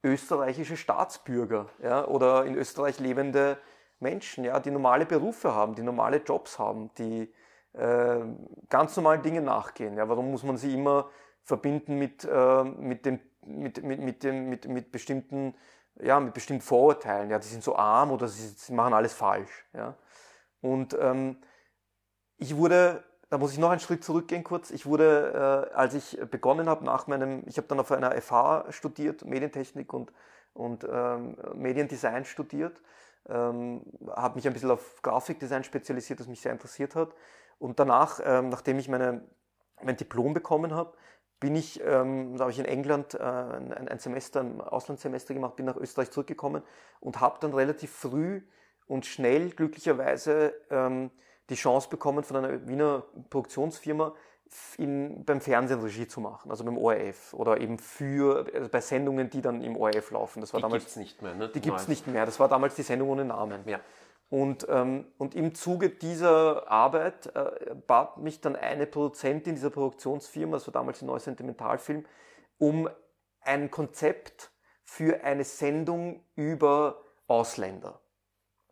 österreichische 0.03 0.77
Staatsbürger 0.77 1.67
ja? 1.81 2.05
oder 2.05 2.45
in 2.45 2.55
Österreich 2.55 2.99
lebende 2.99 3.57
Menschen, 3.99 4.43
ja, 4.43 4.59
die 4.59 4.71
normale 4.71 5.05
Berufe 5.05 5.53
haben, 5.53 5.75
die 5.75 5.81
normale 5.81 6.17
Jobs 6.17 6.59
haben, 6.59 6.91
die 6.97 7.33
äh, 7.73 8.19
ganz 8.69 8.95
normalen 8.95 9.21
Dingen 9.21 9.45
nachgehen. 9.45 9.97
Ja, 9.97 10.07
warum 10.09 10.31
muss 10.31 10.43
man 10.43 10.57
sie 10.57 10.73
immer 10.73 11.09
verbinden 11.43 11.97
mit, 11.97 12.23
äh, 12.23 12.63
mit, 12.63 13.05
dem, 13.05 13.19
mit, 13.45 13.83
mit, 13.83 13.99
mit, 13.99 14.23
dem, 14.23 14.49
mit, 14.49 14.67
mit, 14.67 14.91
bestimmten, 14.91 15.55
ja, 16.01 16.19
mit 16.19 16.33
bestimmten 16.33 16.61
Vorurteilen? 16.63 17.29
Ja, 17.29 17.39
die 17.39 17.47
sind 17.47 17.63
so 17.63 17.75
arm 17.75 18.11
oder 18.11 18.27
sie, 18.27 18.47
sie 18.47 18.73
machen 18.73 18.93
alles 18.93 19.13
falsch. 19.13 19.65
Ja? 19.73 19.95
Und 20.61 20.97
ähm, 20.99 21.37
ich 22.37 22.55
wurde, 22.55 23.03
da 23.29 23.37
muss 23.37 23.53
ich 23.53 23.59
noch 23.59 23.69
einen 23.69 23.79
Schritt 23.79 24.03
zurückgehen 24.03 24.43
kurz. 24.43 24.71
Ich 24.71 24.85
wurde, 24.85 25.69
äh, 25.71 25.75
als 25.75 25.93
ich 25.93 26.19
begonnen 26.31 26.67
habe 26.67 26.83
nach 26.85 27.07
meinem, 27.07 27.43
ich 27.45 27.57
habe 27.57 27.67
dann 27.67 27.79
auf 27.79 27.91
einer 27.91 28.19
FH 28.19 28.71
studiert, 28.71 29.25
Medientechnik 29.25 29.93
und, 29.93 30.11
und 30.53 30.85
ähm, 30.89 31.37
Mediendesign 31.53 32.25
studiert 32.25 32.81
ähm, 33.29 33.81
habe 34.09 34.35
mich 34.35 34.47
ein 34.47 34.53
bisschen 34.53 34.71
auf 34.71 35.01
Grafikdesign 35.01 35.63
spezialisiert, 35.63 36.19
das 36.19 36.27
mich 36.27 36.41
sehr 36.41 36.51
interessiert 36.51 36.95
hat. 36.95 37.13
Und 37.59 37.79
danach, 37.79 38.19
ähm, 38.23 38.49
nachdem 38.49 38.79
ich 38.79 38.89
meine, 38.89 39.23
mein 39.81 39.97
Diplom 39.97 40.33
bekommen 40.33 40.73
habe, 40.73 40.93
bin 41.39 41.55
ich, 41.55 41.81
ähm, 41.83 42.37
da 42.37 42.43
habe 42.43 42.51
ich 42.51 42.59
in 42.59 42.65
England 42.65 43.13
äh, 43.13 43.17
ein, 43.19 43.87
ein, 43.87 43.99
Semester, 43.99 44.41
ein 44.41 44.61
Auslandssemester 44.61 45.33
gemacht, 45.33 45.55
bin 45.55 45.65
nach 45.65 45.75
Österreich 45.75 46.11
zurückgekommen 46.11 46.63
und 46.99 47.19
habe 47.19 47.37
dann 47.41 47.53
relativ 47.53 47.91
früh 47.91 48.41
und 48.87 49.05
schnell 49.05 49.49
glücklicherweise 49.49 50.53
ähm, 50.69 51.11
die 51.49 51.55
Chance 51.55 51.89
bekommen 51.89 52.23
von 52.23 52.37
einer 52.37 52.67
Wiener 52.67 53.03
Produktionsfirma, 53.29 54.15
in, 54.77 55.25
beim 55.25 55.41
Fernsehen 55.41 55.81
Regie 55.81 56.07
zu 56.07 56.21
machen, 56.21 56.51
also 56.51 56.63
beim 56.63 56.77
ORF 56.77 57.33
oder 57.33 57.59
eben 57.59 57.79
für 57.79 58.45
also 58.53 58.69
bei 58.69 58.81
Sendungen, 58.81 59.29
die 59.29 59.41
dann 59.41 59.61
im 59.61 59.75
ORF 59.75 60.11
laufen. 60.11 60.41
Das 60.41 60.53
war 60.53 60.59
die 60.59 60.63
damals 60.63 60.83
gibt's 60.83 60.95
nicht 60.95 61.21
mehr, 61.21 61.35
ne? 61.35 61.49
Die 61.49 61.61
gibt 61.61 61.79
es 61.79 61.87
nicht 61.87 62.07
mehr. 62.07 62.25
Das 62.25 62.39
war 62.39 62.47
damals 62.47 62.75
die 62.75 62.83
Sendung 62.83 63.09
ohne 63.09 63.25
Namen. 63.25 63.61
Ja. 63.67 63.79
Und, 64.29 64.65
ähm, 64.69 65.05
und 65.17 65.35
im 65.35 65.53
Zuge 65.53 65.89
dieser 65.89 66.69
Arbeit 66.69 67.27
äh, 67.35 67.75
bat 67.87 68.17
mich 68.17 68.41
dann 68.41 68.55
eine 68.55 68.87
Produzentin 68.87 69.55
dieser 69.55 69.69
Produktionsfirma, 69.69 70.57
das 70.57 70.67
war 70.67 70.73
damals 70.73 71.01
ein 71.01 71.05
neuer 71.05 71.19
Sentimentalfilm, 71.19 72.05
um 72.57 72.89
ein 73.41 73.69
Konzept 73.69 74.51
für 74.83 75.23
eine 75.23 75.43
Sendung 75.43 76.23
über 76.35 77.03
Ausländer. 77.27 77.99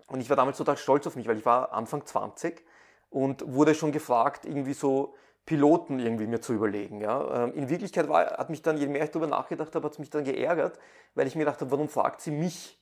Und 0.08 0.22
ich 0.22 0.30
war 0.30 0.36
damals 0.36 0.58
total 0.58 0.78
stolz 0.78 1.08
auf 1.08 1.16
mich, 1.16 1.28
weil 1.28 1.38
ich 1.38 1.46
war 1.46 1.72
Anfang 1.72 2.06
20 2.06 2.64
und 3.10 3.44
wurde 3.48 3.76
schon 3.76 3.92
gefragt, 3.92 4.46
irgendwie 4.46 4.74
so, 4.74 5.16
Piloten 5.46 6.00
irgendwie 6.00 6.28
mir 6.28 6.42
zu 6.42 6.54
überlegen. 6.54 7.02
Ja. 7.02 7.44
Ähm, 7.44 7.54
in 7.54 7.70
Wirklichkeit 7.70 8.08
war, 8.08 8.38
hat 8.38 8.50
mich 8.50 8.62
dann, 8.62 8.78
je 8.78 8.88
mehr 8.88 9.04
ich 9.04 9.12
darüber 9.12 9.28
nachgedacht 9.28 9.76
habe, 9.76 9.86
hat 9.86 9.94
es 9.94 10.00
mich 10.00 10.10
dann 10.10 10.24
geärgert, 10.24 10.80
weil 11.16 11.28
ich 11.28 11.36
mir 11.36 11.46
gedacht 11.46 11.60
habe, 11.62 11.72
warum 11.72 11.90
fragt 11.90 12.22
sie 12.22 12.32
mich, 12.32 12.82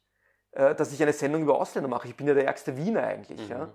äh, 0.52 0.76
dass 0.76 0.92
ich 0.94 1.02
eine 1.02 1.14
Sendung 1.14 1.42
über 1.42 1.60
Ausländer 1.60 1.90
mache? 1.90 2.08
Ich 2.08 2.16
bin 2.16 2.28
ja 2.28 2.34
der 2.34 2.46
ärgste 2.46 2.78
Wiener 2.78 3.04
eigentlich. 3.04 3.42
Mhm, 3.42 3.52
ja. 3.52 3.66
Mhm. 3.66 3.72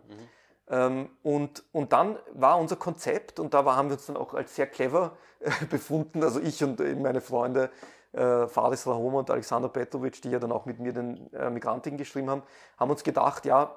Ähm, 0.68 1.10
und, 1.22 1.64
und 1.72 1.92
dann 1.92 2.16
war 2.32 2.58
unser 2.58 2.76
Konzept, 2.76 3.38
und 3.40 3.54
da 3.54 3.64
war, 3.64 3.76
haben 3.76 3.88
wir 3.88 3.96
uns 3.96 4.06
dann 4.06 4.16
auch 4.16 4.34
als 4.34 4.54
sehr 4.54 4.66
clever 4.66 5.16
äh, 5.40 5.50
befunden, 5.70 6.22
also 6.22 6.40
ich 6.40 6.62
und 6.62 6.80
äh, 6.80 6.94
meine 6.94 7.20
Freunde 7.20 7.70
äh, 8.12 8.46
Faris 8.46 8.86
Rahoma 8.86 9.20
und 9.20 9.30
Alexander 9.30 9.68
Petrovic, 9.68 10.22
die 10.22 10.30
ja 10.30 10.38
dann 10.38 10.52
auch 10.52 10.64
mit 10.64 10.78
mir 10.78 10.92
den 10.92 11.32
äh, 11.32 11.50
Migrantiken 11.50 11.98
geschrieben 11.98 12.30
haben, 12.30 12.42
haben 12.78 12.90
uns 12.90 13.04
gedacht, 13.04 13.44
ja, 13.46 13.76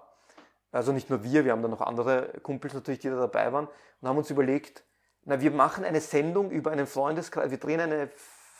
also 0.71 0.91
nicht 0.91 1.09
nur 1.09 1.23
wir, 1.23 1.45
wir 1.45 1.51
haben 1.51 1.61
dann 1.61 1.71
noch 1.71 1.81
andere 1.81 2.29
Kumpels 2.43 2.73
natürlich, 2.73 2.99
die 2.99 3.09
da 3.09 3.17
dabei 3.17 3.51
waren, 3.51 3.67
und 4.01 4.07
haben 4.07 4.17
uns 4.17 4.29
überlegt, 4.29 4.83
na, 5.25 5.41
wir 5.41 5.51
machen 5.51 5.83
eine 5.83 6.01
Sendung 6.01 6.51
über 6.51 6.71
einen 6.71 6.87
Freundeskreis, 6.87 7.51
wir 7.51 7.57
drehen 7.57 7.79
eine 7.79 8.09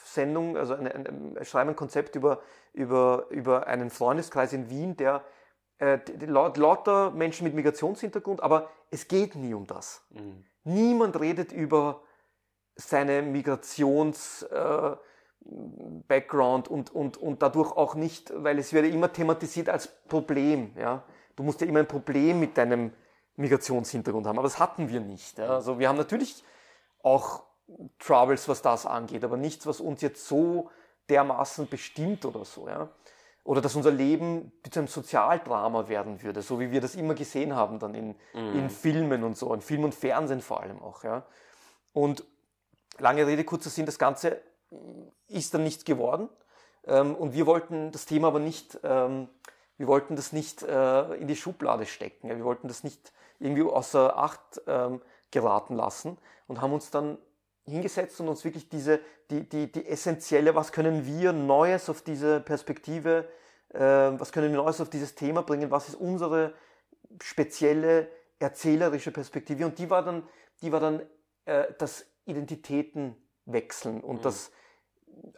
Sendung, 0.04 0.58
also 0.58 0.74
eine, 0.74 0.94
eine, 0.94 1.46
schreiben 1.46 1.72
ein 1.72 1.76
Konzept 1.76 2.16
über, 2.16 2.42
über, 2.74 3.28
über 3.30 3.68
einen 3.68 3.90
Freundeskreis 3.90 4.54
in 4.54 4.70
Wien, 4.70 4.98
der 4.98 5.24
äh, 5.78 6.00
laut, 6.26 6.58
lauter 6.58 7.12
Menschen 7.12 7.46
mit 7.46 7.54
Migrationshintergrund, 7.54 8.42
aber 8.42 8.70
es 8.92 9.08
geht 9.08 9.36
nie 9.36 9.54
um 9.54 9.68
das. 9.68 10.06
Mhm. 10.10 10.46
Niemand 10.64 11.20
redet 11.20 11.52
über 11.52 12.02
seine 12.76 13.22
Migrations... 13.22 14.44
Äh, 14.44 14.96
Background 16.08 16.68
und, 16.68 16.94
und, 16.94 17.18
und 17.18 17.42
dadurch 17.42 17.72
auch 17.72 17.96
nicht, 17.96 18.32
weil 18.36 18.60
es 18.60 18.74
wird 18.74 18.86
ja 18.86 18.92
immer 18.92 19.12
thematisiert 19.12 19.70
als 19.70 19.88
Problem. 20.08 20.72
Ja? 20.78 21.04
Du 21.36 21.44
musst 21.44 21.62
ja 21.62 21.68
immer 21.68 21.80
ein 21.80 21.88
Problem 21.88 22.40
mit 22.40 22.58
deinem 22.58 22.92
Migrationshintergrund 23.40 24.28
haben, 24.28 24.38
aber 24.38 24.48
das 24.48 24.60
hatten 24.60 24.90
wir 24.90 25.00
nicht. 25.00 25.38
Ja? 25.38 25.50
Also 25.50 25.80
wir 25.80 25.90
haben 25.90 25.98
natürlich 25.98 26.44
auch 27.02 27.44
Troubles, 28.00 28.48
was 28.48 28.62
das 28.62 28.86
angeht, 28.86 29.24
aber 29.24 29.38
nichts, 29.38 29.66
was 29.66 29.80
uns 29.80 30.02
jetzt 30.02 30.28
so 30.28 30.70
dermaßen 31.10 31.68
bestimmt 31.68 32.26
oder 32.26 32.46
so. 32.46 32.68
Ja? 32.68 32.90
Oder 33.44 33.62
dass 33.62 33.76
unser 33.76 33.92
Leben 33.92 34.52
zu 34.70 34.80
einem 34.80 34.88
Sozialdrama 34.88 35.88
werden 35.88 36.22
würde, 36.22 36.42
so 36.42 36.60
wie 36.60 36.72
wir 36.72 36.82
das 36.82 36.96
immer 36.96 37.16
gesehen 37.16 37.56
haben 37.56 37.80
dann 37.80 37.96
in, 37.96 38.16
mhm. 38.34 38.60
in 38.60 38.70
Filmen 38.70 39.24
und 39.24 39.38
so, 39.38 39.54
in 39.54 39.62
Film 39.62 39.84
und 39.84 39.96
Fernsehen 39.96 40.42
vor 40.42 40.62
allem 40.62 40.82
auch. 40.82 41.04
Ja? 41.04 41.26
Und 41.94 42.24
lange 42.98 43.26
Rede, 43.26 43.44
kurzer 43.44 43.70
Sinn, 43.70 43.86
das 43.86 43.98
Ganze 43.98 44.42
ist 45.28 45.54
dann 45.54 45.64
nichts 45.64 45.86
geworden. 45.86 46.30
Ähm, 46.86 47.16
und 47.16 47.34
wir 47.34 47.46
wollten 47.46 47.92
das 47.92 48.06
Thema 48.06 48.28
aber 48.28 48.40
nicht, 48.40 48.80
ähm, 48.84 49.30
wir 49.78 49.88
wollten 49.88 50.16
das 50.16 50.34
nicht 50.34 50.62
äh, 50.64 51.14
in 51.16 51.28
die 51.28 51.36
Schublade 51.36 51.86
stecken. 51.86 52.30
Wir 52.30 52.44
wollten 52.44 52.68
das 52.68 52.84
nicht 52.84 53.14
irgendwie 53.40 53.64
außer 53.64 54.18
Acht 54.18 54.62
ähm, 54.68 55.02
geraten 55.32 55.76
lassen 55.76 56.18
und 56.48 56.62
haben 56.62 56.74
uns 56.74 56.92
dann 56.92 57.18
hingesetzt 57.66 58.20
und 58.20 58.28
uns 58.28 58.44
wirklich 58.44 58.70
diese, 58.70 59.00
die, 59.30 59.48
die, 59.48 59.72
die 59.72 59.86
essentielle, 59.86 60.56
was 60.56 60.72
können 60.72 61.06
wir 61.06 61.34
Neues 61.34 61.90
auf 61.90 62.02
diese 62.02 62.40
Perspektive, 62.40 63.30
äh, 63.70 63.80
was 63.80 64.32
können 64.32 64.52
wir 64.52 64.58
Neues 64.58 64.82
auf 64.82 64.90
dieses 64.90 65.16
Thema 65.16 65.44
bringen, 65.44 65.72
was 65.72 65.90
ist 65.90 65.96
unsere 65.96 66.54
spezielle 67.22 68.10
erzählerische 68.40 69.12
Perspektive 69.12 69.66
und 69.66 69.78
die 69.80 69.90
war 69.90 70.04
dann, 70.04 70.28
die 70.62 70.72
war 70.72 70.80
dann 70.80 71.02
äh, 71.46 71.66
das 71.78 72.06
Identitäten 72.26 73.16
wechseln 73.46 74.02
und 74.02 74.18
mhm. 74.18 74.22
das 74.22 74.52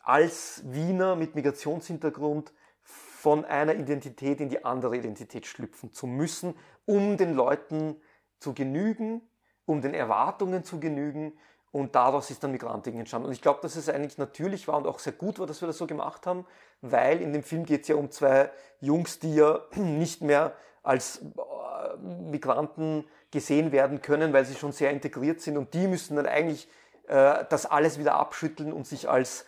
als 0.03 0.61
Wiener 0.65 1.15
mit 1.15 1.35
Migrationshintergrund 1.35 2.53
von 2.83 3.45
einer 3.45 3.75
Identität 3.75 4.41
in 4.41 4.49
die 4.49 4.65
andere 4.65 4.97
Identität 4.97 5.45
schlüpfen 5.45 5.91
zu 5.91 6.07
müssen, 6.07 6.55
um 6.85 7.17
den 7.17 7.33
Leuten 7.33 7.95
zu 8.39 8.53
genügen, 8.53 9.21
um 9.65 9.81
den 9.81 9.93
Erwartungen 9.93 10.63
zu 10.63 10.79
genügen. 10.79 11.33
Und 11.71 11.95
daraus 11.95 12.29
ist 12.29 12.43
dann 12.43 12.51
Migrantik 12.51 12.95
entstanden. 12.95 13.27
Und 13.27 13.33
ich 13.33 13.41
glaube, 13.41 13.59
dass 13.61 13.77
es 13.77 13.87
eigentlich 13.87 14.17
natürlich 14.17 14.67
war 14.67 14.77
und 14.77 14.87
auch 14.87 14.99
sehr 14.99 15.13
gut 15.13 15.39
war, 15.39 15.47
dass 15.47 15.61
wir 15.61 15.67
das 15.67 15.77
so 15.77 15.87
gemacht 15.87 16.27
haben, 16.27 16.45
weil 16.81 17.21
in 17.21 17.31
dem 17.31 17.43
Film 17.43 17.65
geht 17.65 17.83
es 17.83 17.87
ja 17.87 17.95
um 17.95 18.11
zwei 18.11 18.51
Jungs, 18.81 19.19
die 19.19 19.35
ja 19.35 19.61
nicht 19.75 20.21
mehr 20.21 20.53
als 20.83 21.21
äh, 21.21 21.97
Migranten 21.97 23.05
gesehen 23.29 23.71
werden 23.71 24.01
können, 24.01 24.33
weil 24.33 24.45
sie 24.45 24.55
schon 24.55 24.73
sehr 24.73 24.91
integriert 24.91 25.39
sind. 25.39 25.57
Und 25.57 25.73
die 25.73 25.87
müssen 25.87 26.17
dann 26.17 26.25
eigentlich 26.25 26.67
äh, 27.07 27.45
das 27.49 27.65
alles 27.65 27.99
wieder 27.99 28.15
abschütteln 28.15 28.73
und 28.73 28.85
sich 28.85 29.07
als 29.07 29.45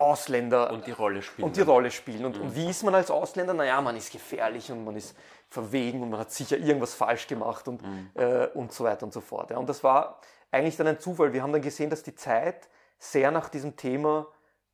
Ausländer 0.00 0.72
und 0.72 0.86
die 0.86 0.92
Rolle 0.92 1.22
spielen. 1.22 1.46
Und 1.46 1.56
die 1.56 1.62
Rolle 1.62 1.90
spielen. 1.90 2.24
Und, 2.24 2.36
mhm. 2.36 2.42
und, 2.42 2.56
wie 2.56 2.68
ist 2.68 2.82
man 2.82 2.94
als 2.94 3.10
Ausländer? 3.10 3.54
Naja, 3.54 3.80
man 3.80 3.96
ist 3.96 4.10
gefährlich 4.12 4.70
und 4.72 4.84
man 4.84 4.96
ist 4.96 5.16
verwegen 5.48 6.02
und 6.02 6.10
man 6.10 6.20
hat 6.20 6.30
sicher 6.30 6.56
irgendwas 6.56 6.94
falsch 6.94 7.26
gemacht 7.26 7.68
und, 7.68 7.82
mhm. 7.82 8.10
äh, 8.14 8.46
und 8.46 8.72
so 8.72 8.84
weiter 8.84 9.04
und 9.04 9.12
so 9.12 9.20
fort. 9.20 9.50
Ja. 9.50 9.58
Und 9.58 9.68
das 9.68 9.84
war 9.84 10.20
eigentlich 10.50 10.76
dann 10.76 10.86
ein 10.86 10.98
Zufall. 10.98 11.32
Wir 11.32 11.42
haben 11.42 11.52
dann 11.52 11.62
gesehen, 11.62 11.90
dass 11.90 12.02
die 12.02 12.14
Zeit 12.14 12.68
sehr 12.98 13.30
nach 13.30 13.48
diesem 13.48 13.76
Thema 13.76 14.26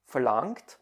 verlangt, 0.05 0.79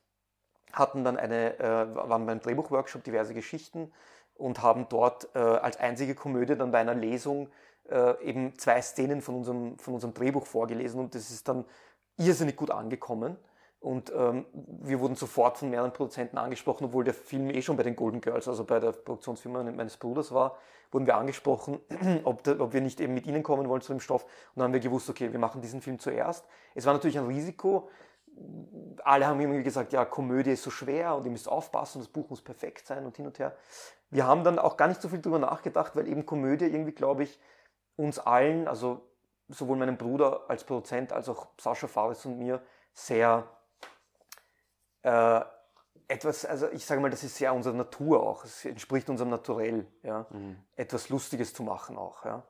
hatten 0.73 1.05
dann 1.05 1.17
eine, 1.17 1.59
äh, 1.59 1.95
waren 1.95 2.27
beim 2.27 2.41
Drehbuchworkshop 2.41 3.05
diverse 3.05 3.35
Geschichten 3.35 3.93
und 4.35 4.63
haben 4.63 4.87
dort 4.89 5.29
äh, 5.35 5.39
als 5.39 5.79
einzige 5.79 6.15
Komödie 6.15 6.57
dann 6.57 6.73
bei 6.73 6.79
einer 6.79 6.95
Lesung 6.95 7.49
äh, 7.89 8.23
eben 8.23 8.59
zwei 8.59 8.83
Szenen 8.83 9.23
von 9.23 9.37
unserem, 9.37 9.79
von 9.79 9.95
unserem 9.95 10.15
Drehbuch 10.15 10.47
vorgelesen 10.47 11.01
und 11.01 11.15
das 11.15 11.31
ist 11.31 11.47
dann 11.49 11.65
irrsinnig 12.17 12.57
gut 12.57 12.71
angekommen. 12.71 13.37
Und 13.85 14.11
ähm, 14.17 14.47
wir 14.55 14.99
wurden 14.99 15.15
sofort 15.15 15.59
von 15.59 15.69
mehreren 15.69 15.93
Produzenten 15.93 16.39
angesprochen, 16.39 16.87
obwohl 16.87 17.05
der 17.05 17.13
Film 17.13 17.51
eh 17.51 17.61
schon 17.61 17.77
bei 17.77 17.83
den 17.83 17.95
Golden 17.95 18.23
Girls, 18.23 18.49
also 18.49 18.65
bei 18.65 18.81
der 18.81 18.93
Produktionsfirma 18.93 19.63
meines 19.63 19.99
Bruders 19.99 20.33
war, 20.33 20.57
wurden 20.91 21.07
wir 21.07 21.19
angesprochen, 21.19 21.81
ob, 22.25 22.43
de, 22.45 22.59
ob 22.61 22.73
wir 22.73 22.81
nicht 22.81 22.99
eben 22.99 23.13
mit 23.13 23.27
ihnen 23.27 23.43
kommen 23.43 23.69
wollen 23.69 23.83
zu 23.83 23.93
dem 23.93 24.01
Stoff. 24.01 24.25
Und 24.25 24.31
dann 24.57 24.65
haben 24.65 24.73
wir 24.73 24.81
gewusst, 24.81 25.11
okay, 25.11 25.31
wir 25.33 25.39
machen 25.39 25.61
diesen 25.61 25.83
Film 25.83 25.99
zuerst. 25.99 26.47
Es 26.75 26.87
war 26.87 26.95
natürlich 26.95 27.19
ein 27.19 27.27
Risiko. 27.27 27.91
Alle 29.05 29.27
haben 29.27 29.39
irgendwie 29.39 29.63
gesagt, 29.63 29.93
ja, 29.93 30.07
Komödie 30.07 30.53
ist 30.53 30.63
so 30.63 30.71
schwer 30.71 31.15
und 31.15 31.27
ihr 31.27 31.31
müsst 31.31 31.47
aufpassen, 31.47 31.99
das 31.99 32.09
Buch 32.09 32.31
muss 32.31 32.41
perfekt 32.41 32.87
sein 32.87 33.05
und 33.05 33.15
hin 33.15 33.27
und 33.27 33.39
her. 33.39 33.55
Wir 34.09 34.27
haben 34.27 34.45
dann 34.45 34.59
auch 34.59 34.79
gar 34.79 34.89
nicht 34.89 35.03
so 35.03 35.11
viel 35.11 35.19
darüber 35.19 35.41
nachgedacht, 35.41 35.95
weil 35.95 36.09
eben 36.09 36.25
Komödie 36.25 36.65
irgendwie, 36.65 36.93
glaube 36.93 37.25
ich, 37.25 37.39
uns 37.97 38.19
allen, 38.19 38.67
also 38.67 39.03
sowohl 39.51 39.77
meinem 39.77 39.99
Bruder 39.99 40.45
als 40.49 40.65
Produzent 40.65 41.13
als 41.13 41.29
auch 41.29 41.49
Sascha 41.61 41.87
Fares 41.87 42.25
und 42.25 42.39
mir, 42.39 42.63
sehr 42.95 43.47
äh, 45.05 45.41
etwas, 46.09 46.45
also 46.45 46.69
ich 46.71 46.85
sage 46.85 47.01
mal, 47.01 47.11
das 47.11 47.25
ist 47.25 47.39
ja 47.39 47.53
unsere 47.53 47.75
Natur 47.77 48.23
auch. 48.23 48.45
Es 48.45 48.65
entspricht 48.65 49.09
unserem 49.09 49.31
Naturell, 49.31 49.87
ja, 50.03 50.27
mhm. 50.31 50.57
etwas 50.77 51.09
Lustiges 51.09 51.55
zu 51.55 51.63
machen 51.63 51.97
auch, 51.97 52.25
ja. 52.25 52.43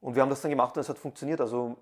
Und 0.00 0.14
wir 0.14 0.22
haben 0.22 0.30
das 0.30 0.42
dann 0.42 0.50
gemacht 0.50 0.76
und 0.76 0.80
es 0.80 0.88
hat 0.88 0.98
funktioniert. 0.98 1.40
Also 1.40 1.76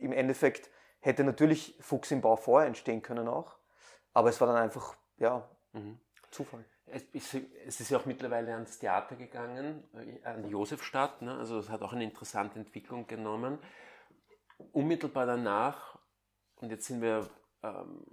im 0.00 0.12
Endeffekt 0.12 0.70
hätte 1.00 1.24
natürlich 1.24 1.76
Fuchs 1.80 2.10
im 2.10 2.20
Bau 2.20 2.36
vorher 2.36 2.68
entstehen 2.68 3.00
können 3.02 3.26
auch, 3.26 3.56
aber 4.12 4.28
es 4.28 4.40
war 4.40 4.48
dann 4.48 4.56
einfach, 4.56 4.96
ja, 5.16 5.48
mhm. 5.72 5.98
Zufall. 6.30 6.64
Es 6.86 7.32
ist, 7.80 7.90
ja 7.90 7.98
auch 7.98 8.04
mittlerweile 8.04 8.52
ans 8.52 8.78
Theater 8.78 9.16
gegangen, 9.16 9.82
äh, 9.94 10.24
an 10.26 10.42
die 10.42 10.50
Josefstadt. 10.50 11.22
Ne? 11.22 11.36
Also 11.36 11.58
es 11.58 11.70
hat 11.70 11.82
auch 11.82 11.92
eine 11.92 12.04
interessante 12.04 12.58
Entwicklung 12.58 13.06
genommen. 13.06 13.58
Unmittelbar 14.72 15.26
danach, 15.26 15.98
und 16.56 16.70
jetzt 16.70 16.86
sind 16.86 17.00
wir 17.00 17.28
ähm, 17.62 18.04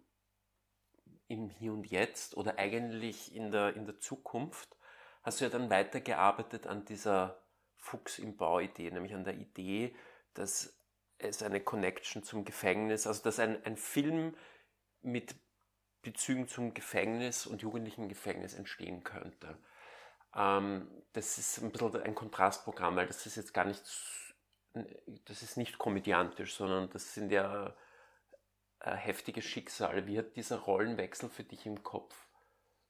im 1.31 1.49
Hier 1.49 1.73
und 1.73 1.89
Jetzt 1.89 2.35
oder 2.35 2.59
eigentlich 2.59 3.33
in 3.35 3.51
der, 3.51 3.75
in 3.75 3.85
der 3.85 3.99
Zukunft, 3.99 4.75
hast 5.23 5.39
du 5.39 5.45
ja 5.45 5.49
dann 5.49 5.69
weitergearbeitet 5.69 6.67
an 6.67 6.85
dieser 6.85 7.41
Fuchs 7.77 8.19
im 8.19 8.37
Bau-Idee, 8.37 8.91
nämlich 8.91 9.13
an 9.13 9.23
der 9.23 9.35
Idee, 9.35 9.95
dass 10.33 10.77
es 11.17 11.41
eine 11.43 11.61
Connection 11.61 12.23
zum 12.23 12.45
Gefängnis, 12.45 13.07
also 13.07 13.23
dass 13.23 13.39
ein, 13.39 13.63
ein 13.65 13.77
Film 13.77 14.35
mit 15.01 15.35
Bezügen 16.01 16.47
zum 16.47 16.73
Gefängnis 16.73 17.45
und 17.45 17.61
jugendlichen 17.61 18.09
Gefängnis 18.09 18.53
entstehen 18.53 19.03
könnte. 19.03 19.57
Ähm, 20.35 20.87
das 21.13 21.37
ist 21.37 21.61
ein 21.61 21.71
bisschen 21.71 22.01
ein 22.01 22.15
Kontrastprogramm, 22.15 22.95
weil 22.95 23.07
das 23.07 23.25
ist 23.25 23.35
jetzt 23.35 23.53
gar 23.53 23.65
nicht, 23.65 23.83
das 25.25 25.43
ist 25.43 25.57
nicht 25.57 25.77
komödiantisch, 25.77 26.55
sondern 26.55 26.89
das 26.89 27.13
sind 27.13 27.31
ja 27.31 27.75
äh, 28.83 28.95
heftige 28.95 29.41
Schicksale. 29.41 30.07
Wie 30.07 30.17
hat 30.17 30.35
dieser 30.35 30.59
Rollenwechsel 30.59 31.29
für 31.29 31.43
dich 31.43 31.65
im 31.65 31.83
Kopf 31.83 32.15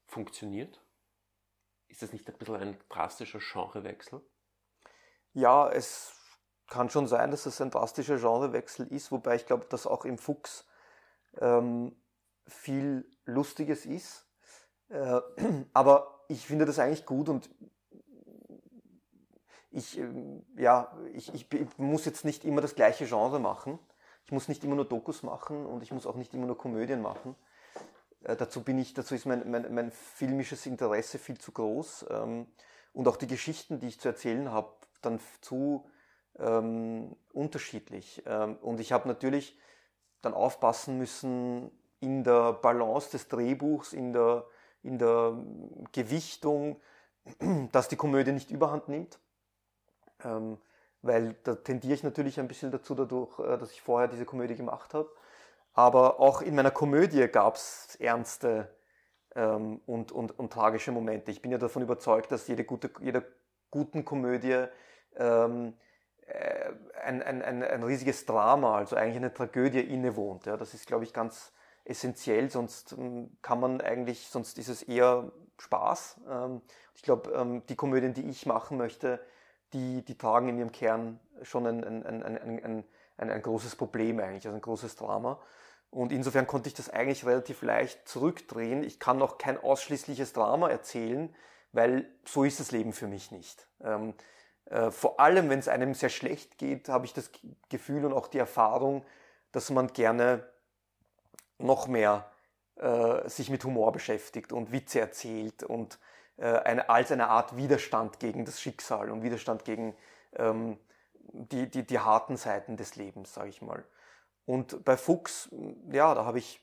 funktioniert? 0.06 0.82
Ist 1.88 2.02
das 2.02 2.12
nicht 2.12 2.26
ein 2.28 2.38
bisschen 2.38 2.56
ein 2.56 2.78
drastischer 2.88 3.40
Genrewechsel? 3.40 4.22
Ja, 5.34 5.70
es 5.70 6.14
kann 6.68 6.88
schon 6.88 7.06
sein, 7.06 7.30
dass 7.30 7.44
es 7.44 7.60
ein 7.60 7.70
drastischer 7.70 8.16
Genrewechsel 8.16 8.86
ist, 8.86 9.12
wobei 9.12 9.36
ich 9.36 9.46
glaube, 9.46 9.66
dass 9.66 9.86
auch 9.86 10.06
im 10.06 10.16
Fuchs 10.16 10.66
ähm, 11.38 11.94
viel 12.46 13.06
Lustiges 13.26 13.84
ist. 13.84 14.26
Äh, 14.88 15.20
aber 15.74 16.24
ich 16.28 16.46
finde 16.46 16.64
das 16.64 16.78
eigentlich 16.78 17.04
gut 17.04 17.28
und 17.28 17.50
ich, 19.70 19.98
ähm, 19.98 20.46
ja, 20.56 20.96
ich, 21.12 21.34
ich 21.34 21.78
muss 21.78 22.06
jetzt 22.06 22.24
nicht 22.24 22.44
immer 22.44 22.62
das 22.62 22.74
gleiche 22.74 23.06
Genre 23.06 23.40
machen. 23.40 23.78
Ich 24.24 24.32
muss 24.32 24.48
nicht 24.48 24.64
immer 24.64 24.76
nur 24.76 24.84
Dokus 24.84 25.22
machen 25.22 25.66
und 25.66 25.82
ich 25.82 25.92
muss 25.92 26.06
auch 26.06 26.16
nicht 26.16 26.32
immer 26.34 26.46
nur 26.46 26.56
Komödien 26.56 27.02
machen. 27.02 27.34
Äh, 28.24 28.36
dazu 28.36 28.62
bin 28.62 28.78
ich, 28.78 28.94
dazu 28.94 29.14
ist 29.14 29.26
mein, 29.26 29.50
mein, 29.50 29.74
mein 29.74 29.90
filmisches 29.90 30.66
Interesse 30.66 31.18
viel 31.18 31.38
zu 31.38 31.52
groß 31.52 32.06
ähm, 32.10 32.46
und 32.92 33.08
auch 33.08 33.16
die 33.16 33.26
Geschichten, 33.26 33.80
die 33.80 33.88
ich 33.88 34.00
zu 34.00 34.08
erzählen 34.08 34.50
habe, 34.50 34.72
dann 35.00 35.20
zu 35.40 35.84
ähm, 36.38 37.16
unterschiedlich. 37.32 38.22
Ähm, 38.26 38.56
und 38.62 38.80
ich 38.80 38.92
habe 38.92 39.08
natürlich 39.08 39.58
dann 40.20 40.34
aufpassen 40.34 40.98
müssen 40.98 41.70
in 42.00 42.24
der 42.24 42.52
Balance 42.52 43.10
des 43.10 43.28
Drehbuchs, 43.28 43.92
in 43.92 44.12
der, 44.12 44.46
in 44.82 44.98
der 44.98 45.36
Gewichtung, 45.92 46.80
dass 47.72 47.88
die 47.88 47.96
Komödie 47.96 48.32
nicht 48.32 48.50
überhand 48.50 48.88
nimmt. 48.88 49.18
Ähm, 50.24 50.58
weil 51.02 51.34
da 51.42 51.54
tendiere 51.54 51.94
ich 51.94 52.02
natürlich 52.02 52.40
ein 52.40 52.48
bisschen 52.48 52.70
dazu 52.70 52.94
dadurch, 52.94 53.38
äh, 53.40 53.58
dass 53.58 53.72
ich 53.72 53.82
vorher 53.82 54.08
diese 54.08 54.24
Komödie 54.24 54.54
gemacht 54.54 54.94
habe. 54.94 55.10
Aber 55.74 56.20
auch 56.20 56.42
in 56.42 56.54
meiner 56.54 56.70
Komödie 56.70 57.26
gab 57.28 57.56
es 57.56 57.96
ernste 57.96 58.68
ähm, 59.34 59.80
und, 59.86 60.12
und, 60.12 60.38
und 60.38 60.52
tragische 60.52 60.92
Momente. 60.92 61.30
Ich 61.30 61.42
bin 61.42 61.50
ja 61.50 61.58
davon 61.58 61.82
überzeugt, 61.82 62.30
dass 62.30 62.46
jede 62.48 62.64
gute, 62.64 62.90
jeder 63.00 63.22
guten 63.70 64.04
Komödie 64.04 64.66
ähm, 65.16 65.74
äh, 66.26 66.72
ein, 67.02 67.22
ein, 67.22 67.42
ein, 67.42 67.62
ein 67.62 67.82
riesiges 67.82 68.26
Drama, 68.26 68.76
also 68.76 68.96
eigentlich 68.96 69.16
eine 69.16 69.32
Tragödie 69.32 69.80
innewohnt. 69.80 70.46
Ja, 70.46 70.56
das 70.56 70.74
ist, 70.74 70.86
glaube 70.86 71.04
ich, 71.04 71.12
ganz 71.12 71.52
essentiell, 71.84 72.50
sonst 72.50 72.92
ähm, 72.92 73.36
kann 73.42 73.58
man 73.60 73.80
eigentlich, 73.80 74.28
sonst 74.28 74.58
ist 74.58 74.68
es 74.68 74.82
eher 74.82 75.32
Spaß. 75.58 76.20
Ähm, 76.28 76.62
ich 76.94 77.02
glaube, 77.02 77.30
ähm, 77.32 77.62
die 77.66 77.76
Komödien, 77.76 78.14
die 78.14 78.28
ich 78.28 78.46
machen 78.46 78.76
möchte, 78.76 79.20
die, 79.72 80.04
die 80.04 80.16
tragen 80.16 80.48
in 80.48 80.58
ihrem 80.58 80.72
Kern 80.72 81.20
schon 81.42 81.66
ein, 81.66 81.84
ein, 81.84 82.22
ein, 82.22 82.84
ein, 83.16 83.30
ein, 83.30 83.42
großes 83.42 83.76
Problem 83.76 84.20
eigentlich, 84.20 84.46
also 84.46 84.56
ein 84.56 84.62
großes 84.62 84.96
Drama. 84.96 85.40
Und 85.90 86.12
insofern 86.12 86.46
konnte 86.46 86.68
ich 86.68 86.74
das 86.74 86.88
eigentlich 86.88 87.26
relativ 87.26 87.62
leicht 87.62 88.08
zurückdrehen. 88.08 88.82
Ich 88.82 88.98
kann 88.98 89.18
noch 89.18 89.38
kein 89.38 89.58
ausschließliches 89.58 90.32
Drama 90.32 90.70
erzählen, 90.70 91.34
weil 91.72 92.08
so 92.24 92.44
ist 92.44 92.60
das 92.60 92.70
Leben 92.70 92.92
für 92.92 93.08
mich 93.08 93.30
nicht. 93.30 93.66
Ähm, 93.82 94.14
äh, 94.66 94.90
vor 94.90 95.20
allem, 95.20 95.50
wenn 95.50 95.58
es 95.58 95.68
einem 95.68 95.94
sehr 95.94 96.08
schlecht 96.08 96.58
geht, 96.58 96.88
habe 96.88 97.04
ich 97.04 97.12
das 97.12 97.30
Gefühl 97.68 98.04
und 98.04 98.12
auch 98.12 98.28
die 98.28 98.38
Erfahrung, 98.38 99.04
dass 99.52 99.70
man 99.70 99.88
gerne 99.88 100.48
noch 101.58 101.88
mehr 101.88 102.30
äh, 102.76 103.28
sich 103.28 103.50
mit 103.50 103.64
Humor 103.64 103.92
beschäftigt 103.92 104.52
und 104.52 104.72
Witze 104.72 105.00
erzählt 105.00 105.62
und 105.62 105.98
eine, 106.46 106.88
als 106.88 107.12
eine 107.12 107.28
Art 107.28 107.56
Widerstand 107.56 108.20
gegen 108.20 108.44
das 108.44 108.60
Schicksal 108.60 109.10
und 109.10 109.22
Widerstand 109.22 109.64
gegen 109.64 109.94
ähm, 110.36 110.78
die, 111.32 111.70
die, 111.70 111.86
die 111.86 111.98
harten 111.98 112.36
Seiten 112.36 112.76
des 112.76 112.96
Lebens, 112.96 113.34
sage 113.34 113.48
ich 113.48 113.62
mal. 113.62 113.84
Und 114.44 114.84
bei 114.84 114.96
Fuchs, 114.96 115.48
ja, 115.90 116.14
da 116.14 116.24
habe 116.24 116.38
ich 116.38 116.60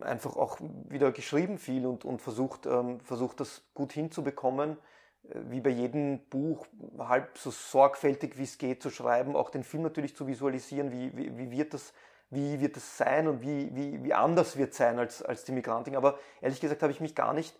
einfach 0.00 0.36
auch 0.36 0.58
wieder 0.60 1.12
geschrieben 1.12 1.58
viel 1.58 1.86
und, 1.86 2.04
und 2.04 2.20
versucht, 2.20 2.66
ähm, 2.66 3.00
versucht, 3.00 3.40
das 3.40 3.62
gut 3.74 3.92
hinzubekommen, 3.92 4.76
äh, 5.24 5.40
wie 5.48 5.60
bei 5.60 5.70
jedem 5.70 6.20
Buch, 6.28 6.66
halb 6.98 7.38
so 7.38 7.50
sorgfältig 7.50 8.36
wie 8.36 8.42
es 8.42 8.58
geht 8.58 8.82
zu 8.82 8.90
schreiben, 8.90 9.36
auch 9.36 9.50
den 9.50 9.64
Film 9.64 9.82
natürlich 9.82 10.14
zu 10.14 10.26
visualisieren, 10.26 10.92
wie, 10.92 11.16
wie, 11.16 11.38
wie 11.38 11.50
wird 11.50 11.74
das 11.74 11.92
wie 12.32 12.60
wird 12.60 12.78
es 12.78 12.96
sein 12.96 13.28
und 13.28 13.42
wie, 13.42 13.74
wie, 13.74 14.02
wie 14.02 14.14
anders 14.14 14.56
wird 14.56 14.70
es 14.70 14.78
sein 14.78 14.98
als, 14.98 15.22
als 15.22 15.44
die 15.44 15.52
Migrantin. 15.52 15.96
Aber 15.96 16.18
ehrlich 16.40 16.62
gesagt 16.62 16.82
habe 16.82 16.90
ich 16.90 17.00
mich 17.00 17.14
gar 17.14 17.34
nicht 17.34 17.54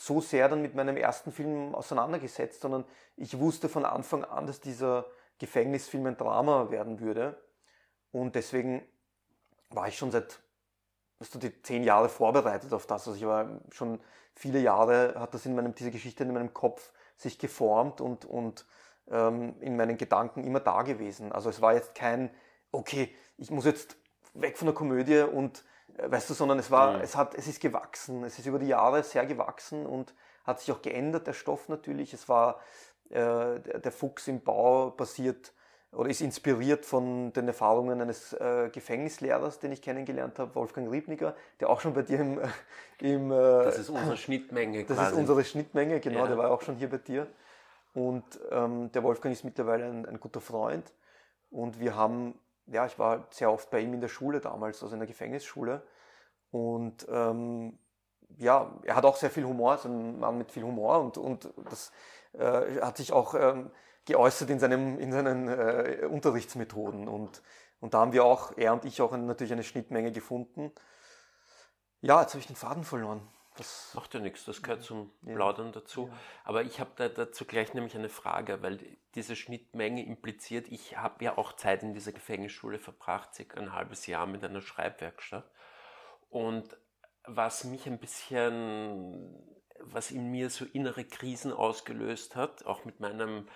so 0.00 0.20
sehr 0.20 0.48
dann 0.48 0.62
mit 0.62 0.74
meinem 0.74 0.96
ersten 0.96 1.32
Film 1.32 1.74
auseinandergesetzt, 1.74 2.62
sondern 2.62 2.84
ich 3.16 3.38
wusste 3.38 3.68
von 3.68 3.84
Anfang 3.84 4.24
an, 4.24 4.46
dass 4.46 4.60
dieser 4.60 5.06
Gefängnisfilm 5.38 6.06
ein 6.06 6.16
Drama 6.16 6.70
werden 6.70 7.00
würde. 7.00 7.40
Und 8.10 8.34
deswegen 8.34 8.82
war 9.68 9.88
ich 9.88 9.98
schon 9.98 10.10
seit 10.10 10.40
also 11.18 11.38
die 11.38 11.62
zehn 11.62 11.84
Jahre 11.84 12.08
vorbereitet 12.08 12.72
auf 12.72 12.86
das. 12.86 13.06
Also 13.06 13.14
ich 13.16 13.26
war 13.26 13.60
schon 13.70 14.00
viele 14.34 14.58
Jahre, 14.58 15.14
hat 15.18 15.34
das 15.34 15.44
in 15.44 15.54
meinem, 15.54 15.74
diese 15.74 15.90
Geschichte 15.90 16.24
in 16.24 16.32
meinem 16.32 16.54
Kopf 16.54 16.92
sich 17.16 17.38
geformt 17.38 18.00
und, 18.00 18.24
und 18.24 18.64
ähm, 19.10 19.54
in 19.60 19.76
meinen 19.76 19.98
Gedanken 19.98 20.44
immer 20.44 20.60
da 20.60 20.82
gewesen. 20.82 21.30
Also 21.30 21.50
es 21.50 21.60
war 21.60 21.74
jetzt 21.74 21.94
kein, 21.94 22.30
okay, 22.72 23.14
ich 23.36 23.50
muss 23.50 23.66
jetzt 23.66 23.96
weg 24.32 24.56
von 24.56 24.66
der 24.66 24.74
Komödie 24.74 25.20
und 25.20 25.62
weißt 25.98 26.30
du, 26.30 26.34
sondern 26.34 26.58
es 26.58 26.70
war, 26.70 26.96
mhm. 26.96 27.00
es 27.02 27.16
hat, 27.16 27.34
es 27.34 27.46
ist 27.46 27.60
gewachsen, 27.60 28.24
es 28.24 28.38
ist 28.38 28.46
über 28.46 28.58
die 28.58 28.68
Jahre 28.68 29.02
sehr 29.02 29.26
gewachsen 29.26 29.86
und 29.86 30.14
hat 30.44 30.60
sich 30.60 30.72
auch 30.72 30.82
geändert, 30.82 31.26
der 31.26 31.32
Stoff 31.32 31.68
natürlich. 31.68 32.12
Es 32.12 32.28
war 32.28 32.60
äh, 33.10 33.14
der, 33.60 33.80
der 33.80 33.92
Fuchs 33.92 34.28
im 34.28 34.42
Bau 34.42 34.90
basiert 34.90 35.52
oder 35.92 36.08
ist 36.08 36.20
inspiriert 36.20 36.86
von 36.86 37.32
den 37.32 37.48
Erfahrungen 37.48 38.00
eines 38.00 38.32
äh, 38.34 38.70
Gefängnislehrers, 38.72 39.58
den 39.58 39.72
ich 39.72 39.82
kennengelernt 39.82 40.38
habe, 40.38 40.54
Wolfgang 40.54 40.90
Riebniger, 40.90 41.34
der 41.58 41.68
auch 41.68 41.80
schon 41.80 41.94
bei 41.94 42.02
dir 42.02 42.20
im, 42.20 42.40
im 43.00 43.32
äh, 43.32 43.34
Das 43.34 43.78
ist 43.78 43.90
unsere 43.90 44.16
Schnittmenge 44.16 44.84
Das 44.84 44.96
quasi. 44.96 45.12
ist 45.12 45.18
unsere 45.18 45.44
Schnittmenge, 45.44 46.00
genau, 46.00 46.20
ja. 46.20 46.26
der 46.28 46.38
war 46.38 46.50
auch 46.50 46.62
schon 46.62 46.76
hier 46.76 46.88
bei 46.88 46.98
dir. 46.98 47.26
Und 47.92 48.24
ähm, 48.52 48.92
der 48.92 49.02
Wolfgang 49.02 49.34
ist 49.34 49.44
mittlerweile 49.44 49.86
ein, 49.86 50.06
ein, 50.06 50.20
guter 50.20 50.40
Freund. 50.40 50.92
Und 51.50 51.80
wir 51.80 51.96
haben, 51.96 52.38
ja, 52.70 52.86
ich 52.86 52.98
war 52.98 53.26
sehr 53.30 53.52
oft 53.52 53.70
bei 53.70 53.80
ihm 53.80 53.92
in 53.94 54.00
der 54.00 54.08
Schule 54.08 54.40
damals, 54.40 54.82
also 54.82 54.94
in 54.94 55.00
der 55.00 55.08
Gefängnisschule. 55.08 55.82
Und 56.50 57.06
ähm, 57.10 57.78
ja, 58.38 58.78
er 58.84 58.96
hat 58.96 59.04
auch 59.04 59.16
sehr 59.16 59.30
viel 59.30 59.44
Humor, 59.44 59.72
also 59.72 59.88
ein 59.88 60.18
Mann 60.18 60.38
mit 60.38 60.50
viel 60.50 60.62
Humor 60.62 61.00
und, 61.00 61.18
und 61.18 61.52
das 61.68 61.92
äh, 62.32 62.80
hat 62.80 62.96
sich 62.96 63.12
auch 63.12 63.34
ähm, 63.34 63.70
geäußert 64.04 64.50
in, 64.50 64.58
seinem, 64.58 64.98
in 64.98 65.12
seinen 65.12 65.48
äh, 65.48 66.06
Unterrichtsmethoden. 66.08 67.08
Und, 67.08 67.42
und 67.80 67.94
da 67.94 67.98
haben 68.00 68.12
wir 68.12 68.24
auch, 68.24 68.56
er 68.56 68.72
und 68.72 68.84
ich 68.84 69.02
auch 69.02 69.12
natürlich 69.12 69.52
eine 69.52 69.64
Schnittmenge 69.64 70.12
gefunden. 70.12 70.72
Ja, 72.00 72.20
jetzt 72.20 72.32
habe 72.32 72.40
ich 72.40 72.46
den 72.46 72.56
Faden 72.56 72.84
verloren. 72.84 73.26
Das 73.60 73.92
Macht 73.94 74.14
ja 74.14 74.20
nichts, 74.20 74.46
das 74.46 74.62
gehört 74.62 74.82
zum 74.82 75.12
Plaudern 75.22 75.72
dazu. 75.72 76.08
Ja. 76.08 76.18
Aber 76.44 76.62
ich 76.62 76.80
habe 76.80 76.92
da 76.96 77.10
dazu 77.10 77.44
gleich 77.44 77.74
nämlich 77.74 77.94
eine 77.94 78.08
Frage, 78.08 78.62
weil 78.62 78.78
diese 79.14 79.36
Schnittmenge 79.36 80.02
impliziert, 80.02 80.66
ich 80.68 80.96
habe 80.96 81.22
ja 81.22 81.36
auch 81.36 81.52
Zeit 81.52 81.82
in 81.82 81.92
dieser 81.92 82.12
Gefängnisschule 82.12 82.78
verbracht, 82.78 83.34
circa 83.34 83.60
ein 83.60 83.74
halbes 83.74 84.06
Jahr 84.06 84.26
mit 84.26 84.42
einer 84.42 84.62
Schreibwerkstatt. 84.62 85.50
Und 86.30 86.74
was 87.24 87.64
mich 87.64 87.86
ein 87.86 87.98
bisschen, 87.98 89.36
was 89.78 90.10
in 90.10 90.30
mir 90.30 90.48
so 90.48 90.64
innere 90.64 91.04
Krisen 91.04 91.52
ausgelöst 91.52 92.36
hat, 92.36 92.64
auch 92.64 92.86
mit 92.86 93.00
meinem 93.00 93.46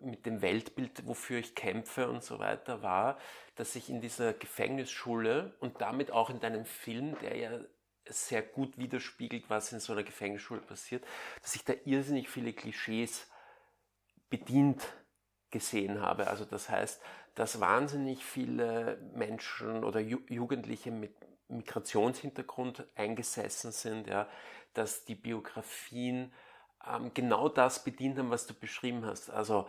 mit 0.00 0.26
dem 0.26 0.42
Weltbild, 0.42 1.06
wofür 1.06 1.40
ich 1.40 1.56
kämpfe 1.56 2.08
und 2.08 2.22
so 2.22 2.38
weiter, 2.38 2.82
war, 2.82 3.18
dass 3.56 3.74
ich 3.74 3.90
in 3.90 4.00
dieser 4.00 4.32
Gefängnisschule 4.32 5.54
und 5.58 5.80
damit 5.80 6.12
auch 6.12 6.30
in 6.30 6.38
deinem 6.38 6.64
Film, 6.64 7.16
der 7.20 7.36
ja 7.36 7.58
sehr 8.06 8.42
gut 8.42 8.76
widerspiegelt, 8.78 9.48
was 9.48 9.72
in 9.72 9.80
so 9.80 9.92
einer 9.92 10.02
Gefängnisschule 10.02 10.60
passiert, 10.60 11.04
dass 11.42 11.54
ich 11.54 11.64
da 11.64 11.72
irrsinnig 11.84 12.28
viele 12.28 12.52
Klischees 12.52 13.30
bedient 14.30 14.82
gesehen 15.50 16.00
habe. 16.00 16.26
Also 16.26 16.44
das 16.44 16.68
heißt, 16.68 17.00
dass 17.34 17.60
wahnsinnig 17.60 18.24
viele 18.24 18.98
Menschen 19.14 19.84
oder 19.84 20.00
Jugendliche 20.00 20.90
mit 20.90 21.14
Migrationshintergrund 21.48 22.86
eingesessen 22.94 23.72
sind, 23.72 24.06
ja, 24.06 24.28
dass 24.72 25.04
die 25.04 25.14
Biografien 25.14 26.32
ähm, 26.86 27.12
genau 27.14 27.48
das 27.48 27.84
bedient 27.84 28.18
haben, 28.18 28.30
was 28.30 28.46
du 28.46 28.54
beschrieben 28.54 29.04
hast. 29.06 29.30
Also 29.30 29.68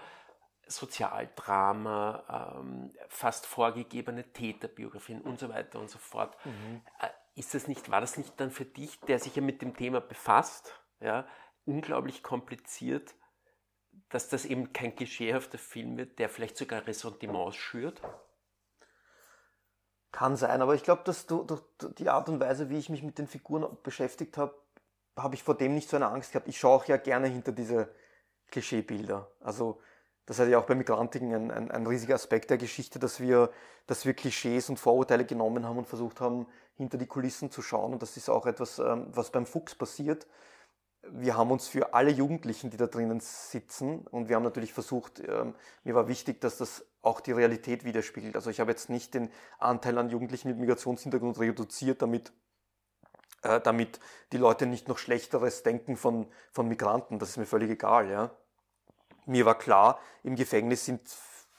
Sozialdrama, 0.67 2.55
ähm, 2.59 2.91
fast 3.07 3.45
vorgegebene 3.45 4.23
Täterbiografien 4.33 5.21
und 5.21 5.39
so 5.39 5.49
weiter 5.49 5.79
und 5.79 5.89
so 5.89 5.99
fort. 5.99 6.35
Mhm. 6.45 6.81
Äh, 6.99 7.09
ist 7.35 7.53
das 7.53 7.67
nicht, 7.67 7.91
war 7.91 8.01
das 8.01 8.17
nicht 8.17 8.39
dann 8.39 8.51
für 8.51 8.65
dich, 8.65 8.99
der 9.01 9.19
sich 9.19 9.35
ja 9.35 9.41
mit 9.41 9.61
dem 9.61 9.75
Thema 9.75 10.01
befasst, 10.01 10.73
ja, 10.99 11.27
unglaublich 11.65 12.23
kompliziert, 12.23 13.13
dass 14.09 14.29
das 14.29 14.45
eben 14.45 14.73
kein 14.73 14.95
klischeehafter 14.95 15.57
Film 15.57 15.97
wird, 15.97 16.19
der 16.19 16.29
vielleicht 16.29 16.57
sogar 16.57 16.87
Ressentiments 16.87 17.55
schürt? 17.55 18.01
Kann 20.11 20.37
sein, 20.37 20.61
aber 20.61 20.75
ich 20.75 20.83
glaube, 20.83 21.03
dass 21.03 21.27
du, 21.27 21.43
durch 21.43 21.61
die 21.97 22.09
Art 22.09 22.29
und 22.29 22.39
Weise, 22.39 22.69
wie 22.69 22.77
ich 22.77 22.89
mich 22.89 23.03
mit 23.03 23.17
den 23.17 23.27
Figuren 23.27 23.77
beschäftigt 23.83 24.37
habe, 24.37 24.55
habe 25.17 25.35
ich 25.35 25.43
vor 25.43 25.55
dem 25.55 25.73
nicht 25.73 25.89
so 25.89 25.97
eine 25.97 26.07
Angst 26.07 26.31
gehabt. 26.31 26.47
Ich 26.47 26.57
schaue 26.57 26.75
auch 26.75 26.85
ja 26.85 26.97
gerne 26.97 27.27
hinter 27.27 27.51
diese 27.51 27.93
Klischeebilder. 28.47 29.31
Also 29.41 29.81
das 30.25 30.39
ist 30.39 30.49
ja 30.49 30.57
auch 30.57 30.65
bei 30.65 30.75
Migrantiken 30.75 31.33
ein, 31.33 31.51
ein, 31.51 31.71
ein, 31.71 31.87
riesiger 31.87 32.15
Aspekt 32.15 32.49
der 32.49 32.57
Geschichte, 32.57 32.97
dass 32.97 33.19
wir, 33.19 33.51
dass 33.85 34.05
wir 34.05 34.13
Klischees 34.13 34.69
und 34.69 34.77
Vorurteile 34.77 35.25
genommen 35.25 35.65
haben 35.65 35.77
und 35.77 35.87
versucht 35.87 36.19
haben, 36.19 36.47
hinter 36.75 36.97
die 36.97 37.05
Kulissen 37.05 37.51
zu 37.51 37.61
schauen. 37.61 37.93
Und 37.93 38.01
das 38.01 38.17
ist 38.17 38.29
auch 38.29 38.45
etwas, 38.45 38.79
ähm, 38.79 39.07
was 39.11 39.31
beim 39.31 39.45
Fuchs 39.45 39.75
passiert. 39.75 40.27
Wir 41.07 41.37
haben 41.37 41.51
uns 41.51 41.67
für 41.67 41.93
alle 41.93 42.09
Jugendlichen, 42.09 42.71
die 42.71 42.77
da 42.77 42.87
drinnen 42.87 43.19
sitzen, 43.19 44.07
und 44.07 44.27
wir 44.27 44.35
haben 44.35 44.43
natürlich 44.43 44.73
versucht, 44.73 45.19
ähm, 45.19 45.53
mir 45.83 45.93
war 45.93 46.07
wichtig, 46.07 46.41
dass 46.41 46.57
das 46.57 46.83
auch 47.03 47.21
die 47.21 47.31
Realität 47.31 47.85
widerspiegelt. 47.85 48.35
Also 48.35 48.49
ich 48.49 48.59
habe 48.59 48.71
jetzt 48.71 48.89
nicht 48.89 49.13
den 49.13 49.29
Anteil 49.59 49.99
an 49.99 50.09
Jugendlichen 50.09 50.47
mit 50.47 50.57
Migrationshintergrund 50.57 51.39
reduziert, 51.39 52.01
damit 52.01 52.33
äh, 53.43 53.61
damit 53.61 53.99
die 54.31 54.37
Leute 54.37 54.65
nicht 54.65 54.87
noch 54.87 54.97
Schlechteres 54.97 55.61
denken 55.61 55.97
von, 55.97 56.25
von 56.51 56.67
Migranten. 56.67 57.19
Das 57.19 57.29
ist 57.29 57.37
mir 57.37 57.45
völlig 57.45 57.69
egal. 57.69 58.09
Ja. 58.09 58.31
Mir 59.25 59.45
war 59.45 59.57
klar, 59.57 59.99
im 60.23 60.35
Gefängnis 60.35 60.85
sind 60.85 61.01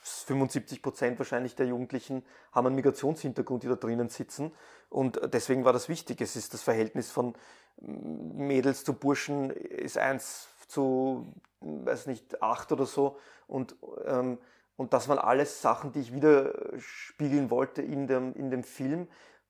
75 0.07 0.83
Prozent 0.83 1.19
wahrscheinlich 1.19 1.57
der 1.57 1.67
Jugendlichen 1.67 2.25
haben 2.53 2.67
einen 2.67 2.77
Migrationshintergrund, 2.77 3.65
die 3.65 3.69
da 3.69 3.75
drinnen 3.75 4.09
sitzen. 4.09 4.53
Und 4.89 5.21
deswegen 5.33 5.65
war 5.65 5.73
das 5.73 5.89
wichtig. 5.89 6.21
Es 6.21 6.37
ist 6.37 6.55
das 6.55 6.63
Verhältnis 6.63 7.11
von 7.11 7.35
Mädels 7.81 8.85
zu 8.85 8.95
Burschen 8.95 9.51
ist 9.51 9.99
eins 9.99 10.49
zu, 10.69 11.35
weiß 11.61 12.07
nicht, 12.07 12.41
acht 12.41 12.73
oder 12.73 12.87
so. 12.87 13.19
Und, 13.47 13.77
ähm, 14.05 14.39
und 14.77 14.93
das 14.93 15.09
waren 15.09 15.19
alles 15.19 15.61
Sachen, 15.61 15.93
die 15.93 16.01
ich 16.01 16.13
widerspiegeln 16.13 17.51
wollte 17.51 17.83
in 17.83 18.07
dem, 18.07 18.33
in 18.35 18.51
dem 18.51 18.63
Film. 18.63 19.09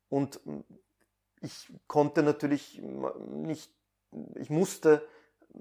Und 0.08 0.40
ich 1.40 1.72
konnte 1.86 2.22
natürlich 2.22 2.80
nicht, 3.30 3.72
ich 4.34 4.50
musste 4.50 5.06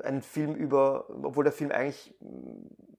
einen 0.04 0.22
Film 0.22 0.56
über, 0.56 1.10
obwohl 1.10 1.44
der 1.44 1.54
Film 1.54 1.72
eigentlich 1.72 2.16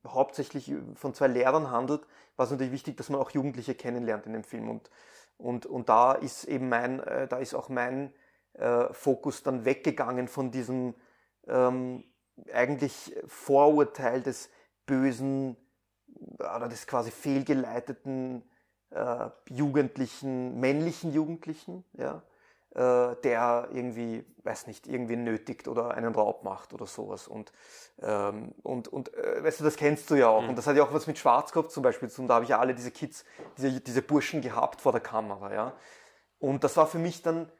hauptsächlich 0.07 0.72
von 0.94 1.14
zwei 1.14 1.28
Lehrern 1.28 1.70
handelt, 1.70 2.07
war 2.36 2.44
es 2.44 2.51
natürlich 2.51 2.72
wichtig, 2.72 2.97
dass 2.97 3.11
man 3.11 3.20
auch 3.20 3.30
Jugendliche 3.30 3.74
kennenlernt 3.74 4.26
in 4.26 4.32
dem 4.32 4.44
Film. 4.44 4.68
Und, 4.68 4.90
und, 5.36 5.66
und 5.66 5.88
da 5.88 6.12
ist 6.12 6.44
eben 6.44 6.68
mein, 6.68 7.01
äh, 7.01 7.28
da 7.28 7.38
ist 7.38 7.55
auch 7.55 7.68
mein 7.68 8.12
äh, 8.55 8.92
Fokus 8.92 9.42
dann 9.42 9.64
weggegangen 9.64 10.28
von 10.28 10.51
diesem 10.51 10.94
ähm, 11.47 12.05
eigentlich 12.53 13.16
Vorurteil 13.26 14.22
des 14.22 14.51
bösen 14.86 15.57
oder 16.38 16.68
des 16.68 16.86
quasi 16.86 17.11
fehlgeleiteten 17.11 18.42
äh, 18.90 19.28
Jugendlichen, 19.49 20.61
männlichen 20.61 21.12
Jugendlichen, 21.12 21.84
ja, 21.94 22.22
äh, 22.77 23.16
der 23.24 23.68
irgendwie, 23.72 24.24
weiß 24.45 24.66
nicht, 24.66 24.87
irgendwie 24.87 25.16
nötigt 25.16 25.66
oder 25.66 25.93
einen 25.93 26.14
Raub 26.14 26.45
macht 26.45 26.74
oder 26.74 26.87
sowas. 26.87 27.27
Und, 27.27 27.53
ähm, 28.03 28.55
und, 28.62 28.89
und 28.89 29.14
äh, 29.14 29.43
weißt 29.43 29.61
du, 29.61 29.64
das 29.64 29.77
kennst 29.77 30.11
du 30.11 30.14
ja 30.14 30.29
auch. 30.29 30.43
Mhm. 30.43 30.51
Und 30.51 30.59
das 30.59 30.66
hat 30.66 30.77
ja 30.77 30.85
auch 30.85 30.93
was 30.93 31.07
mit 31.07 31.18
Schwarzkopf 31.18 31.68
zum 31.68 31.83
Beispiel 31.83 32.11
zu 32.11 32.16
tun. 32.16 32.29
Da 32.29 32.35
habe 32.35 32.45
ich 32.45 32.51
ja 32.51 32.59
alle 32.59 32.74
diese 32.74 32.91
Kids, 32.91 33.24
diese, 33.57 33.81
diese 33.81 34.03
Burschen 34.03 34.43
gehabt 34.43 34.83
vor 34.83 34.93
der 34.93 35.01
Kamera, 35.01 35.55
ja. 35.55 35.72
Und 36.39 36.64
das 36.64 36.77
war 36.77 36.87
für 36.87 36.99
mich 36.99 37.22
dann 37.22 37.51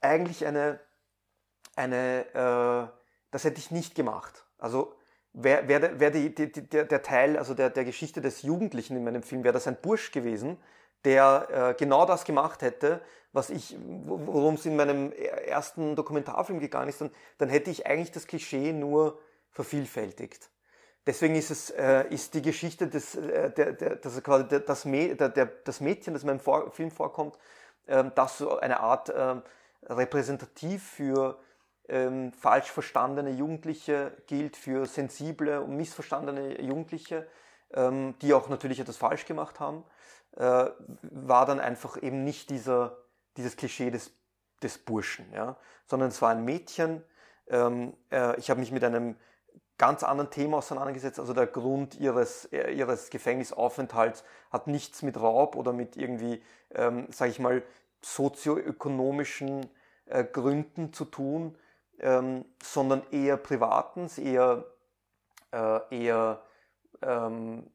eigentlich 0.00 0.46
eine, 0.46 0.78
eine 1.74 2.92
äh, 2.92 2.98
das 3.32 3.42
hätte 3.42 3.58
ich 3.58 3.72
nicht 3.72 3.96
gemacht. 3.96 4.46
Also 4.56 4.94
wäre 5.32 5.66
wär, 5.66 5.98
wär 5.98 6.10
die, 6.12 6.32
die, 6.32 6.52
der, 6.52 6.84
der 6.84 7.02
Teil, 7.02 7.36
also 7.36 7.54
der, 7.54 7.70
der 7.70 7.84
Geschichte 7.84 8.20
des 8.20 8.42
Jugendlichen 8.42 8.96
in 8.96 9.02
meinem 9.02 9.24
Film, 9.24 9.42
wäre 9.42 9.52
das 9.54 9.66
ein 9.66 9.80
Bursch 9.80 10.12
gewesen, 10.12 10.58
der 11.04 11.48
äh, 11.50 11.74
genau 11.74 12.04
das 12.06 12.24
gemacht 12.24 12.62
hätte, 12.62 13.00
was 13.32 13.50
ich, 13.50 13.76
worum 13.78 14.54
es 14.54 14.66
in 14.66 14.76
meinem 14.76 15.12
ersten 15.12 15.94
Dokumentarfilm 15.96 16.60
gegangen 16.60 16.88
ist, 16.88 17.00
dann, 17.00 17.10
dann 17.36 17.48
hätte 17.48 17.70
ich 17.70 17.86
eigentlich 17.86 18.12
das 18.12 18.26
Klischee 18.26 18.72
nur 18.72 19.18
vervielfältigt. 19.50 20.50
Deswegen 21.06 21.36
ist 21.36 21.50
es 21.50 21.70
äh, 21.70 22.06
ist 22.10 22.34
die 22.34 22.42
Geschichte 22.42 22.86
des 22.86 23.14
äh, 23.14 23.50
der, 23.50 23.72
der, 23.72 23.96
das 23.96 24.22
quasi 24.22 24.44
das, 24.48 24.82
der, 24.82 25.28
der, 25.28 25.46
das 25.46 25.80
Mädchen, 25.80 26.12
das 26.12 26.22
in 26.22 26.28
meinem 26.28 26.40
Vor 26.40 26.70
Film 26.70 26.90
vorkommt, 26.90 27.38
äh, 27.86 28.04
das 28.14 28.38
so 28.38 28.58
eine 28.58 28.80
Art 28.80 29.08
äh, 29.08 29.36
repräsentativ 29.88 30.82
für 30.82 31.38
ähm, 31.88 32.32
falsch 32.32 32.70
verstandene 32.70 33.30
Jugendliche 33.30 34.12
gilt, 34.26 34.56
für 34.56 34.86
sensible 34.86 35.60
und 35.62 35.76
missverstandene 35.76 36.60
Jugendliche, 36.60 37.26
ähm, 37.72 38.14
die 38.20 38.34
auch 38.34 38.48
natürlich 38.48 38.80
etwas 38.80 38.98
falsch 38.98 39.24
gemacht 39.24 39.60
haben, 39.60 39.84
äh, 40.36 40.66
war 41.02 41.46
dann 41.46 41.60
einfach 41.60 42.00
eben 42.02 42.24
nicht 42.24 42.50
dieser, 42.50 42.98
dieses 43.36 43.56
Klischee 43.56 43.90
des, 43.90 44.12
des 44.62 44.78
Burschen, 44.78 45.32
ja? 45.32 45.56
sondern 45.86 46.08
es 46.08 46.20
war 46.22 46.30
ein 46.30 46.44
Mädchen. 46.44 47.02
Ähm, 47.48 47.94
äh, 48.10 48.38
ich 48.38 48.50
habe 48.50 48.60
mich 48.60 48.72
mit 48.72 48.84
einem 48.84 49.16
ganz 49.78 50.02
anderen 50.02 50.30
Thema 50.30 50.58
auseinandergesetzt. 50.58 51.18
Also 51.20 51.32
der 51.32 51.46
Grund 51.46 51.94
ihres, 51.98 52.46
äh, 52.46 52.72
ihres 52.72 53.10
Gefängnisaufenthalts 53.10 54.24
hat 54.50 54.66
nichts 54.66 55.02
mit 55.02 55.18
Raub 55.18 55.56
oder 55.56 55.72
mit 55.72 55.96
irgendwie, 55.96 56.42
ähm, 56.74 57.06
sage 57.10 57.30
ich 57.30 57.38
mal, 57.38 57.62
sozioökonomischen 58.02 59.66
äh, 60.06 60.24
Gründen 60.24 60.92
zu 60.92 61.04
tun, 61.04 61.56
ähm, 62.00 62.44
sondern 62.62 63.02
eher 63.10 63.36
privatens, 63.36 64.18
eher, 64.18 64.64
äh, 65.52 66.04
eher 66.04 66.42
ähm, 67.02 67.70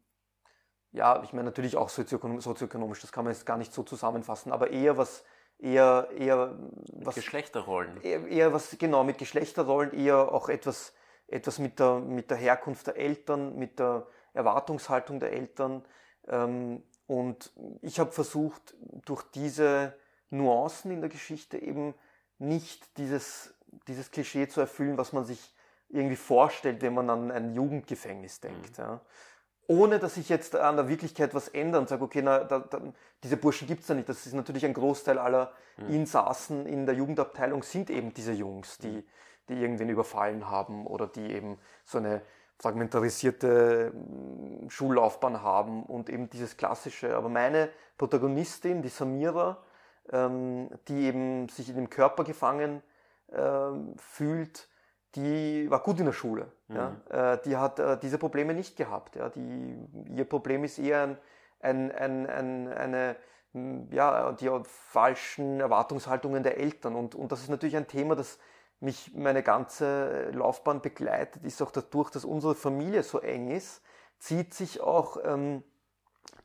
ja, 0.94 1.22
ich 1.24 1.34
meine 1.34 1.46
natürlich 1.46 1.76
auch 1.76 1.90
sozioökonomisch, 1.90 2.46
sozioökonomisch, 2.46 3.02
das 3.02 3.12
kann 3.12 3.26
man 3.26 3.34
jetzt 3.34 3.46
gar 3.46 3.58
nicht 3.58 3.74
so 3.74 3.84
zusammenfassen, 3.84 4.52
aber 4.52 4.72
eher 4.72 4.98
was, 4.98 5.24
eher, 5.60 6.08
eher 6.18 6.58
was. 6.94 7.16
Geschlechterrollen. 7.16 8.02
Eher, 8.02 8.28
eher, 8.28 8.54
was, 8.54 8.76
genau, 8.78 9.04
mit 9.04 9.18
Geschlechterrollen, 9.18 9.94
eher 9.94 10.32
auch 10.32 10.50
etwas, 10.50 10.94
etwas 11.28 11.60
mit 11.60 11.80
der, 11.80 12.00
mit 12.00 12.30
der 12.30 12.38
Herkunft 12.38 12.88
der 12.88 12.96
Eltern, 12.96 13.58
mit 13.58 13.80
der 13.80 14.08
Erwartungshaltung 14.34 15.20
der 15.20 15.34
Eltern. 15.34 15.84
Ähm, 16.28 16.84
und 17.08 17.52
ich 17.82 18.00
habe 18.00 18.12
versucht, 18.12 18.76
durch 19.06 19.24
diese 19.34 19.94
Nuancen 20.30 20.92
in 20.92 21.02
der 21.02 21.10
Geschichte 21.10 21.58
eben 21.58 21.94
nicht 22.40 22.98
dieses 22.98 23.54
dieses 23.88 24.12
Klischee 24.12 24.48
zu 24.48 24.62
erfüllen, 24.62 24.98
was 24.98 25.14
man 25.14 25.26
sich 25.26 25.54
irgendwie 25.90 26.16
vorstellt, 26.16 26.82
wenn 26.82 26.94
man 26.94 27.10
an 27.10 27.32
ein 27.32 27.54
Jugendgefängnis 27.54 28.40
denkt. 28.40 28.78
Mhm. 28.78 28.84
Ja. 28.84 29.02
Ohne 29.68 30.00
dass 30.00 30.18
ich 30.18 30.30
jetzt 30.30 30.56
an 30.56 30.76
der 30.76 30.90
Wirklichkeit 30.90 31.34
was 31.34 31.48
ändere 31.48 31.82
und 31.82 31.90
sage, 31.90 32.04
okay, 32.04 32.22
na, 32.22 32.44
da, 32.44 32.60
da, 32.60 32.82
diese 33.24 33.38
Burschen 33.38 33.68
gibt 33.68 33.82
es 33.82 33.88
ja 33.88 33.96
nicht. 33.96 34.10
Das 34.10 34.26
ist 34.26 34.34
natürlich 34.34 34.66
ein 34.66 34.74
Großteil 34.74 35.18
aller 35.18 35.52
mhm. 35.78 35.90
Insassen 35.90 36.66
in 36.66 36.86
der 36.86 36.96
Jugendabteilung 36.96 37.64
sind 37.64 37.90
eben 37.90 38.14
diese 38.14 38.34
Jungs, 38.34 38.78
die, 38.80 38.88
mhm. 38.88 39.04
die 39.50 39.54
irgendwen 39.54 39.90
überfallen 39.90 40.50
haben 40.50 40.86
oder 40.86 41.08
die 41.08 41.32
eben 41.32 41.58
so 41.86 41.98
eine 41.98 42.22
fragmentarisierte 42.60 43.92
mm, 43.94 44.70
Schullaufbahn 44.70 45.42
haben 45.42 45.84
und 45.84 46.10
eben 46.10 46.30
dieses 46.30 46.56
klassische. 46.56 47.16
Aber 47.16 47.30
meine 47.30 47.70
Protagonistin, 47.98 48.82
die 48.82 48.90
Samira, 48.90 49.58
ähm, 50.12 50.70
die 50.88 51.06
eben 51.06 51.50
sich 51.50 51.70
in 51.70 51.76
dem 51.76 51.90
Körper 51.90 52.24
gefangen 52.24 52.82
ähm, 53.32 53.96
fühlt, 53.98 54.70
die 55.16 55.70
war 55.70 55.82
gut 55.82 56.00
in 56.00 56.06
der 56.06 56.14
Schule. 56.14 56.52
Mhm. 56.68 56.76
Ja? 56.76 57.34
Äh, 57.34 57.42
die 57.46 57.58
hat 57.58 57.80
äh, 57.80 57.98
diese 58.00 58.18
Probleme 58.18 58.54
nicht 58.54 58.76
gehabt. 58.76 59.16
Ja? 59.16 59.30
Die, 59.30 59.78
ihr 60.16 60.26
Problem 60.26 60.64
ist 60.64 60.80
eher 60.80 61.04
ein, 61.04 61.18
ein, 61.92 61.92
ein, 61.92 62.28
ein 62.28 62.68
eine, 62.68 63.16
ja, 63.92 64.32
die 64.34 64.50
falschen 64.64 65.60
Erwartungshaltungen 65.60 66.44
der 66.44 66.58
Eltern. 66.58 66.96
Und, 66.96 67.16
und 67.16 67.32
das 67.32 67.42
ist 67.42 67.50
natürlich 67.50 67.78
ein 67.78 67.88
Thema, 67.88 68.16
das 68.16 68.40
mich 68.80 69.14
meine 69.16 69.44
ganze 69.44 70.32
Laufbahn 70.32 70.82
begleitet, 70.82 71.46
ist 71.46 71.62
auch 71.62 71.72
dadurch, 71.72 72.10
dass 72.10 72.26
unsere 72.26 72.54
Familie 72.54 73.04
so 73.04 73.20
eng 73.20 73.50
ist, 73.50 73.82
zieht 74.20 74.54
sich 74.54 74.82
auch 74.82 75.18
ähm, 75.24 75.64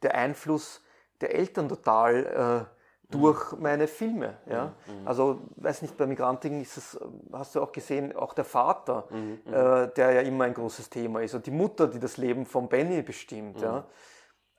der 0.03 0.14
Einfluss 0.14 0.83
der 1.21 1.35
Eltern 1.35 1.69
total 1.69 2.69
äh, 2.71 2.78
durch 3.11 3.53
mhm. 3.53 3.63
meine 3.63 3.87
Filme. 3.89 4.37
Ja? 4.47 4.75
Mhm. 4.87 5.09
Also, 5.09 5.41
weiß 5.57 5.83
nicht, 5.83 5.97
bei 5.97 6.07
Migrantigen 6.07 6.61
ist 6.61 6.77
es, 6.77 7.01
hast 7.33 7.55
du 7.55 7.63
auch 7.63 7.73
gesehen, 7.73 8.15
auch 8.15 8.35
der 8.35 8.45
Vater, 8.45 9.07
mhm. 9.11 9.41
mhm. 9.45 9.55
äh, 9.55 9.89
der 9.89 10.13
ja 10.13 10.21
immer 10.21 10.45
ein 10.45 10.55
großes 10.55 10.91
Thema 10.91 11.23
ist, 11.23 11.35
und 11.35 11.47
die 11.47 11.51
Mutter, 11.51 11.87
die 11.87 11.99
das 11.99 12.17
Leben 12.17 12.47
von 12.47 12.69
Benny 12.69 13.03
bestimmt. 13.03 13.61
Ja? 13.61 13.81
Mhm. 13.81 13.85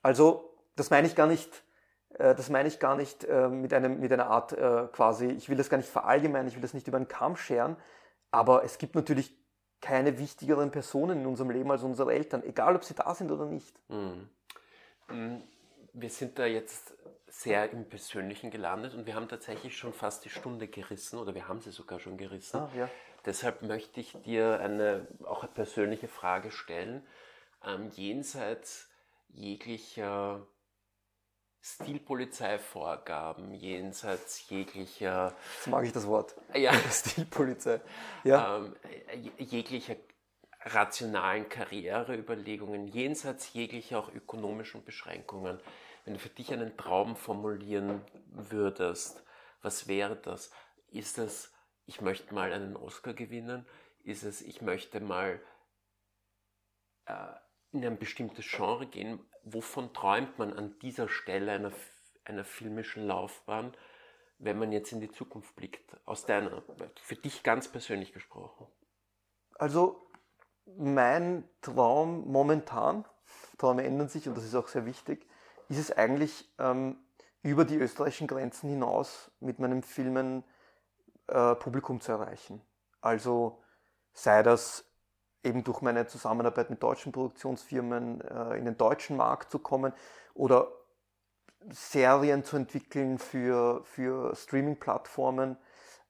Also, 0.02 0.54
das 0.76 0.90
meine 0.90 1.06
ich 1.06 1.14
gar 1.14 1.26
nicht, 1.26 1.62
äh, 2.14 2.34
das 2.34 2.50
meine 2.50 2.68
ich 2.68 2.78
gar 2.78 2.96
nicht 2.96 3.24
äh, 3.24 3.48
mit, 3.48 3.72
einem, 3.72 4.00
mit 4.00 4.12
einer 4.12 4.26
Art 4.26 4.52
äh, 4.52 4.88
quasi, 4.92 5.26
ich 5.26 5.48
will 5.48 5.56
das 5.56 5.70
gar 5.70 5.76
nicht 5.76 5.90
verallgemeinern, 5.90 6.48
ich 6.48 6.54
will 6.54 6.62
das 6.62 6.74
nicht 6.74 6.88
über 6.88 6.96
einen 6.96 7.08
Kamm 7.08 7.36
scheren, 7.36 7.76
aber 8.30 8.64
es 8.64 8.78
gibt 8.78 8.94
natürlich 8.94 9.38
keine 9.80 10.18
wichtigeren 10.18 10.70
Personen 10.70 11.20
in 11.20 11.26
unserem 11.26 11.50
Leben 11.50 11.70
als 11.70 11.82
unsere 11.82 12.12
Eltern, 12.12 12.42
egal 12.42 12.76
ob 12.76 12.84
sie 12.84 12.94
da 12.94 13.14
sind 13.14 13.30
oder 13.30 13.46
nicht. 13.46 13.74
Mhm. 13.88 14.28
Wir 15.92 16.10
sind 16.10 16.38
da 16.38 16.46
jetzt 16.46 16.94
sehr 17.30 17.70
im 17.70 17.88
Persönlichen 17.88 18.50
gelandet 18.50 18.94
und 18.94 19.06
wir 19.06 19.14
haben 19.14 19.28
tatsächlich 19.28 19.76
schon 19.76 19.92
fast 19.92 20.24
die 20.24 20.30
Stunde 20.30 20.68
gerissen 20.68 21.18
oder 21.18 21.34
wir 21.34 21.48
haben 21.48 21.60
sie 21.60 21.70
sogar 21.70 22.00
schon 22.00 22.16
gerissen. 22.16 22.58
Ah, 22.58 22.70
ja. 22.76 22.90
Deshalb 23.24 23.62
möchte 23.62 24.00
ich 24.00 24.12
dir 24.22 24.60
eine 24.60 25.06
auch 25.24 25.42
eine 25.42 25.52
persönliche 25.52 26.08
Frage 26.08 26.50
stellen. 26.50 27.06
Ähm, 27.64 27.90
jenseits 27.94 28.88
jeglicher 29.28 30.46
Stilpolizeivorgaben, 31.60 33.52
jenseits 33.54 34.48
jeglicher. 34.48 35.34
Jetzt 35.56 35.66
mag 35.68 35.84
ich 35.84 35.92
das 35.92 36.06
Wort. 36.06 36.34
Ja. 36.54 36.72
Stilpolizei. 36.90 37.80
Ja. 38.24 38.56
Ähm, 38.56 38.76
jeglicher 39.38 39.96
rationalen 40.62 41.48
Karriereüberlegungen, 41.48 42.86
jenseits 42.86 43.52
jeglicher 43.52 43.98
auch 43.98 44.12
ökonomischen 44.12 44.84
Beschränkungen 44.84 45.60
wenn 46.10 46.14
du 46.14 46.20
für 46.20 46.28
dich 46.30 46.52
einen 46.52 46.76
Traum 46.76 47.14
formulieren 47.14 48.02
würdest, 48.32 49.22
was 49.62 49.86
wäre 49.86 50.16
das? 50.16 50.50
Ist 50.90 51.18
es, 51.18 51.52
ich 51.86 52.00
möchte 52.00 52.34
mal 52.34 52.52
einen 52.52 52.74
Oscar 52.74 53.14
gewinnen? 53.14 53.64
Ist 54.02 54.24
es, 54.24 54.42
ich 54.42 54.60
möchte 54.60 54.98
mal 54.98 55.40
äh, 57.04 57.28
in 57.70 57.86
ein 57.86 57.96
bestimmtes 57.96 58.44
Genre 58.50 58.88
gehen? 58.88 59.20
Wovon 59.44 59.94
träumt 59.94 60.36
man 60.36 60.52
an 60.52 60.76
dieser 60.80 61.08
Stelle 61.08 61.52
einer, 61.52 61.70
einer 62.24 62.44
filmischen 62.44 63.06
Laufbahn, 63.06 63.72
wenn 64.38 64.58
man 64.58 64.72
jetzt 64.72 64.90
in 64.90 65.00
die 65.00 65.12
Zukunft 65.12 65.54
blickt? 65.54 65.96
Aus 66.06 66.26
deiner, 66.26 66.64
für 67.00 67.14
dich 67.14 67.44
ganz 67.44 67.68
persönlich 67.68 68.12
gesprochen. 68.12 68.66
Also 69.60 70.10
mein 70.76 71.48
Traum 71.60 72.26
momentan, 72.26 73.04
Träume 73.58 73.84
ändern 73.84 74.08
sich 74.08 74.26
und 74.26 74.36
das 74.36 74.44
ist 74.44 74.56
auch 74.56 74.66
sehr 74.66 74.86
wichtig, 74.86 75.29
ist 75.70 75.78
es 75.78 75.96
eigentlich 75.96 76.52
ähm, 76.58 76.98
über 77.42 77.64
die 77.64 77.76
österreichischen 77.76 78.26
Grenzen 78.26 78.68
hinaus 78.68 79.30
mit 79.40 79.58
meinen 79.60 79.82
Filmen 79.82 80.44
äh, 81.28 81.54
Publikum 81.54 82.00
zu 82.00 82.12
erreichen. 82.12 82.60
Also 83.00 83.62
sei 84.12 84.42
das 84.42 84.84
eben 85.42 85.64
durch 85.64 85.80
meine 85.80 86.06
Zusammenarbeit 86.06 86.70
mit 86.70 86.82
deutschen 86.82 87.12
Produktionsfirmen 87.12 88.20
äh, 88.20 88.58
in 88.58 88.64
den 88.64 88.76
deutschen 88.76 89.16
Markt 89.16 89.50
zu 89.50 89.58
kommen 89.58 89.92
oder 90.34 90.68
Serien 91.70 92.44
zu 92.44 92.56
entwickeln 92.56 93.18
für, 93.18 93.84
für 93.84 94.34
Streaming-Plattformen, 94.34 95.56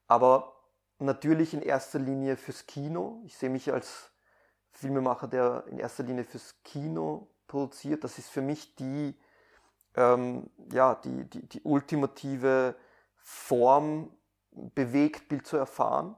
aber 0.07 0.55
natürlich 0.99 1.53
in 1.53 1.61
erster 1.61 1.99
Linie 1.99 2.35
fürs 2.35 2.65
Kino. 2.65 3.21
Ich 3.25 3.37
sehe 3.37 3.49
mich 3.49 3.71
als 3.71 4.11
Filmemacher, 4.71 5.27
der 5.27 5.65
in 5.67 5.77
erster 5.77 6.03
Linie 6.03 6.23
fürs 6.23 6.55
Kino 6.63 7.27
produziert. 7.47 8.03
Das 8.03 8.17
ist 8.17 8.29
für 8.29 8.41
mich 8.41 8.75
die, 8.75 9.17
ähm, 9.95 10.49
ja, 10.71 10.95
die, 10.95 11.25
die, 11.25 11.47
die 11.47 11.61
ultimative 11.63 12.75
Form, 13.17 14.11
Bewegtbild 14.51 15.47
zu 15.47 15.57
erfahren, 15.57 16.15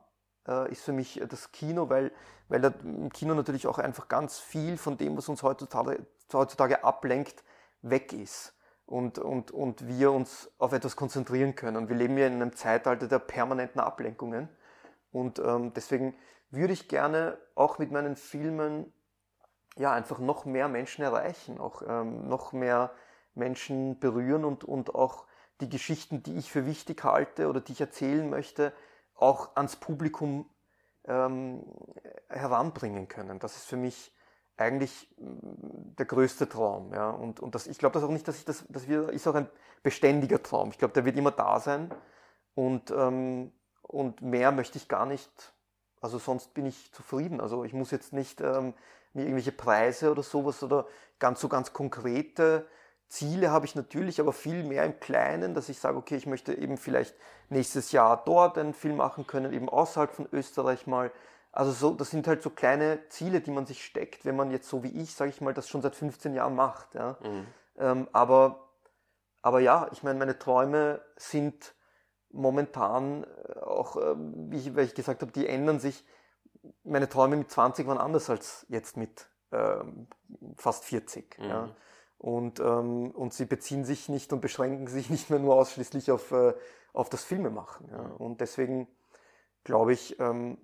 äh, 0.48 0.72
ist 0.72 0.84
für 0.84 0.94
mich 0.94 1.22
das 1.30 1.52
Kino, 1.52 1.90
weil, 1.90 2.12
weil 2.50 2.64
im 2.84 3.12
Kino 3.12 3.34
natürlich 3.34 3.68
auch 3.68 3.78
einfach 3.78 4.08
ganz 4.08 4.40
viel 4.40 4.78
von 4.78 4.98
dem, 4.98 5.18
was 5.18 5.30
uns 5.30 5.44
heutzutage, 5.44 6.06
heutzutage 6.32 6.84
ablenkt, 6.84 7.44
weg 7.82 8.14
ist. 8.14 8.54
Und, 8.86 9.18
und, 9.18 9.52
und 9.52 9.88
wir 9.88 10.12
uns 10.12 10.52
auf 10.58 10.74
etwas 10.74 10.96
konzentrieren 10.96 11.56
können. 11.56 11.88
Wir 11.88 11.96
leben 11.96 12.18
ja 12.18 12.28
in 12.28 12.34
einem 12.34 12.54
Zeitalter 12.54 13.08
der 13.08 13.20
permanenten 13.20 13.80
Ablenkungen. 13.80 14.50
Und 15.12 15.40
ähm, 15.40 15.74
deswegen 15.74 16.16
würde 16.52 16.74
ich 16.74 16.90
gerne 16.90 17.38
auch 17.56 17.80
mit 17.80 17.92
meinen 17.92 18.16
Filmen 18.16 18.92
ja 19.78 19.94
einfach 19.94 20.20
noch 20.20 20.46
mehr 20.46 20.68
Menschen 20.68 21.04
erreichen, 21.04 21.60
auch 21.60 21.82
ähm, 21.88 22.28
noch 22.28 22.52
mehr 22.52 22.92
Menschen 23.36 24.00
berühren 24.00 24.46
und, 24.46 24.64
und 24.64 24.96
auch 24.96 25.26
die 25.62 25.70
Geschichten, 25.70 26.24
die 26.24 26.36
ich 26.36 26.52
für 26.52 26.66
wichtig 26.66 27.04
halte 27.04 27.48
oder 27.48 27.62
die 27.62 27.74
ich 27.74 27.82
erzählen 27.82 28.30
möchte, 28.30 28.74
auch 29.16 29.56
ans 29.56 29.76
Publikum 29.76 30.50
ähm, 31.06 31.64
heranbringen 32.30 33.08
können. 33.08 33.40
Das 33.40 33.56
ist 33.56 33.66
für 33.66 33.78
mich 33.78 34.14
eigentlich 34.58 35.10
mm, 35.18 35.96
der 35.98 36.06
größte 36.06 36.48
Traum. 36.50 36.94
Ja? 36.94 37.10
Und, 37.10 37.40
und 37.40 37.56
das, 37.56 37.68
ich 37.68 37.78
glaube 37.78 37.94
das 37.94 38.04
auch 38.04 38.12
nicht, 38.12 38.28
dass 38.28 38.38
ich 38.38 38.46
das, 38.46 38.66
das 38.70 38.86
ist 38.86 39.28
auch 39.28 39.36
ein 39.36 39.50
beständiger 39.82 40.42
Traum. 40.42 40.70
Ich 40.70 40.78
glaube, 40.78 40.94
der 40.94 41.06
wird 41.06 41.18
immer 41.18 41.32
da 41.32 41.60
sein. 41.60 41.94
Und, 42.56 42.92
ähm, 42.92 43.52
und 43.82 44.22
mehr 44.22 44.52
möchte 44.52 44.78
ich 44.78 44.88
gar 44.88 45.06
nicht. 45.06 45.54
Also 46.02 46.18
sonst 46.18 46.54
bin 46.54 46.66
ich 46.66 46.92
zufrieden. 46.92 47.42
Also 47.42 47.64
ich 47.64 47.74
muss 47.74 47.92
jetzt 47.92 48.14
nicht 48.14 48.42
ähm, 48.42 48.74
mir 49.14 49.24
irgendwelche 49.24 49.52
Preise 49.52 50.12
oder 50.12 50.24
sowas 50.24 50.64
oder 50.64 50.88
ganz 51.20 51.40
so 51.40 51.48
ganz 51.48 51.74
konkrete 51.74 52.68
Ziele 53.14 53.52
habe 53.52 53.68
ich 53.68 53.76
natürlich, 53.76 54.20
aber 54.20 54.34
viel 54.34 54.64
mehr 54.64 54.84
im 54.86 55.00
Kleinen, 55.00 55.54
dass 55.54 55.70
ich 55.70 55.80
sage, 55.80 55.98
okay, 55.98 56.16
ich 56.16 56.26
möchte 56.26 56.52
eben 56.52 56.78
vielleicht 56.78 57.16
nächstes 57.50 57.92
Jahr 57.92 58.24
dort 58.26 58.58
einen 58.58 58.74
Film 58.74 58.98
machen 58.98 59.28
können, 59.28 59.54
eben 59.54 59.70
außerhalb 59.70 60.12
von 60.12 60.28
Österreich 60.32 60.88
mal. 60.88 61.12
Also 61.52 61.72
so, 61.72 61.94
das 61.94 62.10
sind 62.10 62.28
halt 62.28 62.42
so 62.42 62.50
kleine 62.50 63.08
Ziele, 63.10 63.42
die 63.42 63.52
man 63.52 63.68
sich 63.68 63.86
steckt, 63.86 64.26
wenn 64.26 64.36
man 64.36 64.50
jetzt 64.50 64.68
so 64.68 64.82
wie 64.82 65.00
ich, 65.00 65.14
sage 65.14 65.30
ich 65.30 65.42
mal, 65.42 65.54
das 65.54 65.70
schon 65.70 65.84
seit 65.84 65.96
15 65.96 66.34
Jahren 66.34 66.56
macht. 66.56 66.96
Ja. 66.96 67.18
Mhm. 67.22 67.46
Ähm, 67.78 68.08
aber, 68.14 68.68
aber 69.44 69.60
ja, 69.60 69.90
ich 69.92 70.02
meine, 70.02 70.18
meine 70.18 70.40
Träume 70.40 71.00
sind 71.16 71.76
momentan 72.32 73.26
äh, 73.26 73.60
auch, 73.60 73.96
ähm, 73.96 74.50
wie 74.50 74.58
ich, 74.58 74.76
weil 74.76 74.86
ich 74.86 74.96
gesagt 74.96 75.22
habe, 75.22 75.32
die 75.32 75.48
ändern 75.48 75.80
sich. 75.80 76.04
Meine 76.84 77.08
Träume 77.08 77.36
mit 77.36 77.52
20 77.52 77.86
waren 77.86 78.00
anders 78.00 78.32
als 78.32 78.66
jetzt 78.70 78.98
mit 78.98 79.28
ähm, 79.52 80.08
fast 80.56 80.84
40. 80.86 81.38
Mhm. 81.38 81.46
Ja. 81.46 81.70
Und, 82.24 82.62
ähm, 82.62 83.12
und 83.12 83.34
sie 83.34 83.44
beziehen 83.44 83.84
sich 83.84 84.08
nicht 84.08 84.32
und 84.32 84.40
beschränken 84.40 84.88
sich 84.88 85.10
nicht 85.10 85.30
mehr 85.30 85.40
nur 85.40 85.56
ausschließlich 85.56 86.10
auf, 86.10 86.32
äh, 86.32 86.54
auf 86.94 87.10
das 87.10 87.26
Filmemachen. 87.26 87.90
Ja. 87.92 88.00
Und 88.18 88.40
deswegen 88.40 88.88
glaube 89.66 89.92
ich, 89.92 90.18
ähm, 90.22 90.58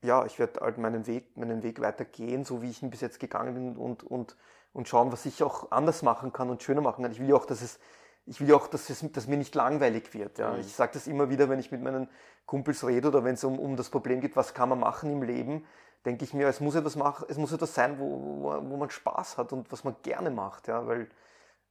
ja, 0.00 0.24
ich 0.26 0.38
werde 0.38 0.60
halt 0.60 0.78
meinen 0.78 1.08
Weg, 1.08 1.36
meinen 1.36 1.64
Weg 1.64 1.80
weitergehen, 1.80 2.44
so 2.44 2.62
wie 2.62 2.70
ich 2.70 2.84
ihn 2.84 2.90
bis 2.90 3.00
jetzt 3.00 3.18
gegangen 3.18 3.54
bin 3.54 3.76
und, 3.76 4.04
und, 4.04 4.36
und 4.72 4.86
schauen, 4.86 5.10
was 5.10 5.26
ich 5.26 5.42
auch 5.42 5.72
anders 5.72 6.02
machen 6.02 6.32
kann 6.32 6.50
und 6.50 6.62
schöner 6.62 6.82
machen 6.82 7.02
kann. 7.02 7.10
Ich 7.10 7.18
will 7.18 7.28
ja 7.28 7.34
auch, 7.34 7.46
dass 7.46 7.62
es, 7.62 7.80
ich 8.26 8.40
will 8.40 8.50
ja 8.50 8.54
auch, 8.54 8.68
dass 8.68 8.88
es 8.90 9.04
dass 9.10 9.26
mir 9.26 9.38
nicht 9.38 9.56
langweilig 9.56 10.14
wird. 10.14 10.38
Ja. 10.38 10.52
Mhm. 10.52 10.60
Ich 10.60 10.72
sage 10.72 10.92
das 10.94 11.08
immer 11.08 11.30
wieder, 11.30 11.48
wenn 11.48 11.58
ich 11.58 11.72
mit 11.72 11.82
meinen 11.82 12.08
Kumpels 12.46 12.86
rede 12.86 13.08
oder 13.08 13.24
wenn 13.24 13.34
es 13.34 13.42
um, 13.42 13.58
um 13.58 13.74
das 13.74 13.90
Problem 13.90 14.20
geht, 14.20 14.36
was 14.36 14.54
kann 14.54 14.68
man 14.68 14.78
machen 14.78 15.10
im 15.10 15.24
Leben, 15.24 15.66
denke 16.04 16.24
ich 16.24 16.34
mir, 16.34 16.48
es 16.48 16.60
muss 16.60 16.74
etwas 16.74 16.96
machen, 16.96 17.26
es 17.28 17.36
muss 17.36 17.52
etwas 17.52 17.74
sein, 17.74 17.98
wo, 17.98 18.42
wo, 18.42 18.70
wo 18.70 18.76
man 18.76 18.90
Spaß 18.90 19.38
hat 19.38 19.52
und 19.52 19.70
was 19.70 19.84
man 19.84 19.96
gerne 20.02 20.30
macht, 20.30 20.68
ja, 20.68 20.86
weil 20.86 21.08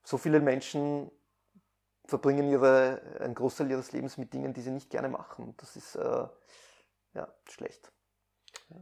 so 0.04 0.18
viele 0.18 0.40
Menschen 0.40 1.12
verbringen 2.06 2.50
ihre, 2.50 3.02
einen 3.20 3.36
Großteil 3.36 3.70
ihres 3.70 3.92
Lebens 3.92 4.18
mit 4.18 4.34
Dingen, 4.34 4.54
die 4.54 4.62
sie 4.62 4.72
nicht 4.72 4.90
gerne 4.90 5.10
machen. 5.10 5.54
Das 5.58 5.76
ist 5.76 5.96
äh, 5.96 6.28
ja 7.14 7.34
schlecht. 7.48 7.92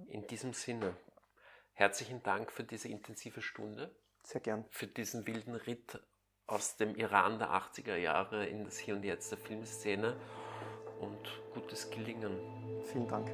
In 0.07 0.25
diesem 0.27 0.53
Sinne, 0.53 0.95
herzlichen 1.73 2.23
Dank 2.23 2.51
für 2.51 2.63
diese 2.63 2.87
intensive 2.87 3.41
Stunde. 3.41 3.93
Sehr 4.23 4.41
gern. 4.41 4.65
Für 4.69 4.87
diesen 4.87 5.27
wilden 5.27 5.55
Ritt 5.55 5.99
aus 6.47 6.77
dem 6.77 6.95
Iran 6.95 7.39
der 7.39 7.51
80er 7.51 7.95
Jahre 7.95 8.45
in 8.45 8.63
das 8.63 8.77
Hier 8.77 8.95
und 8.95 9.03
Jetzt 9.03 9.31
der 9.31 9.37
Filmszene 9.37 10.15
und 10.99 11.29
gutes 11.53 11.89
Gelingen. 11.89 12.37
Vielen 12.85 13.07
Dank. 13.07 13.29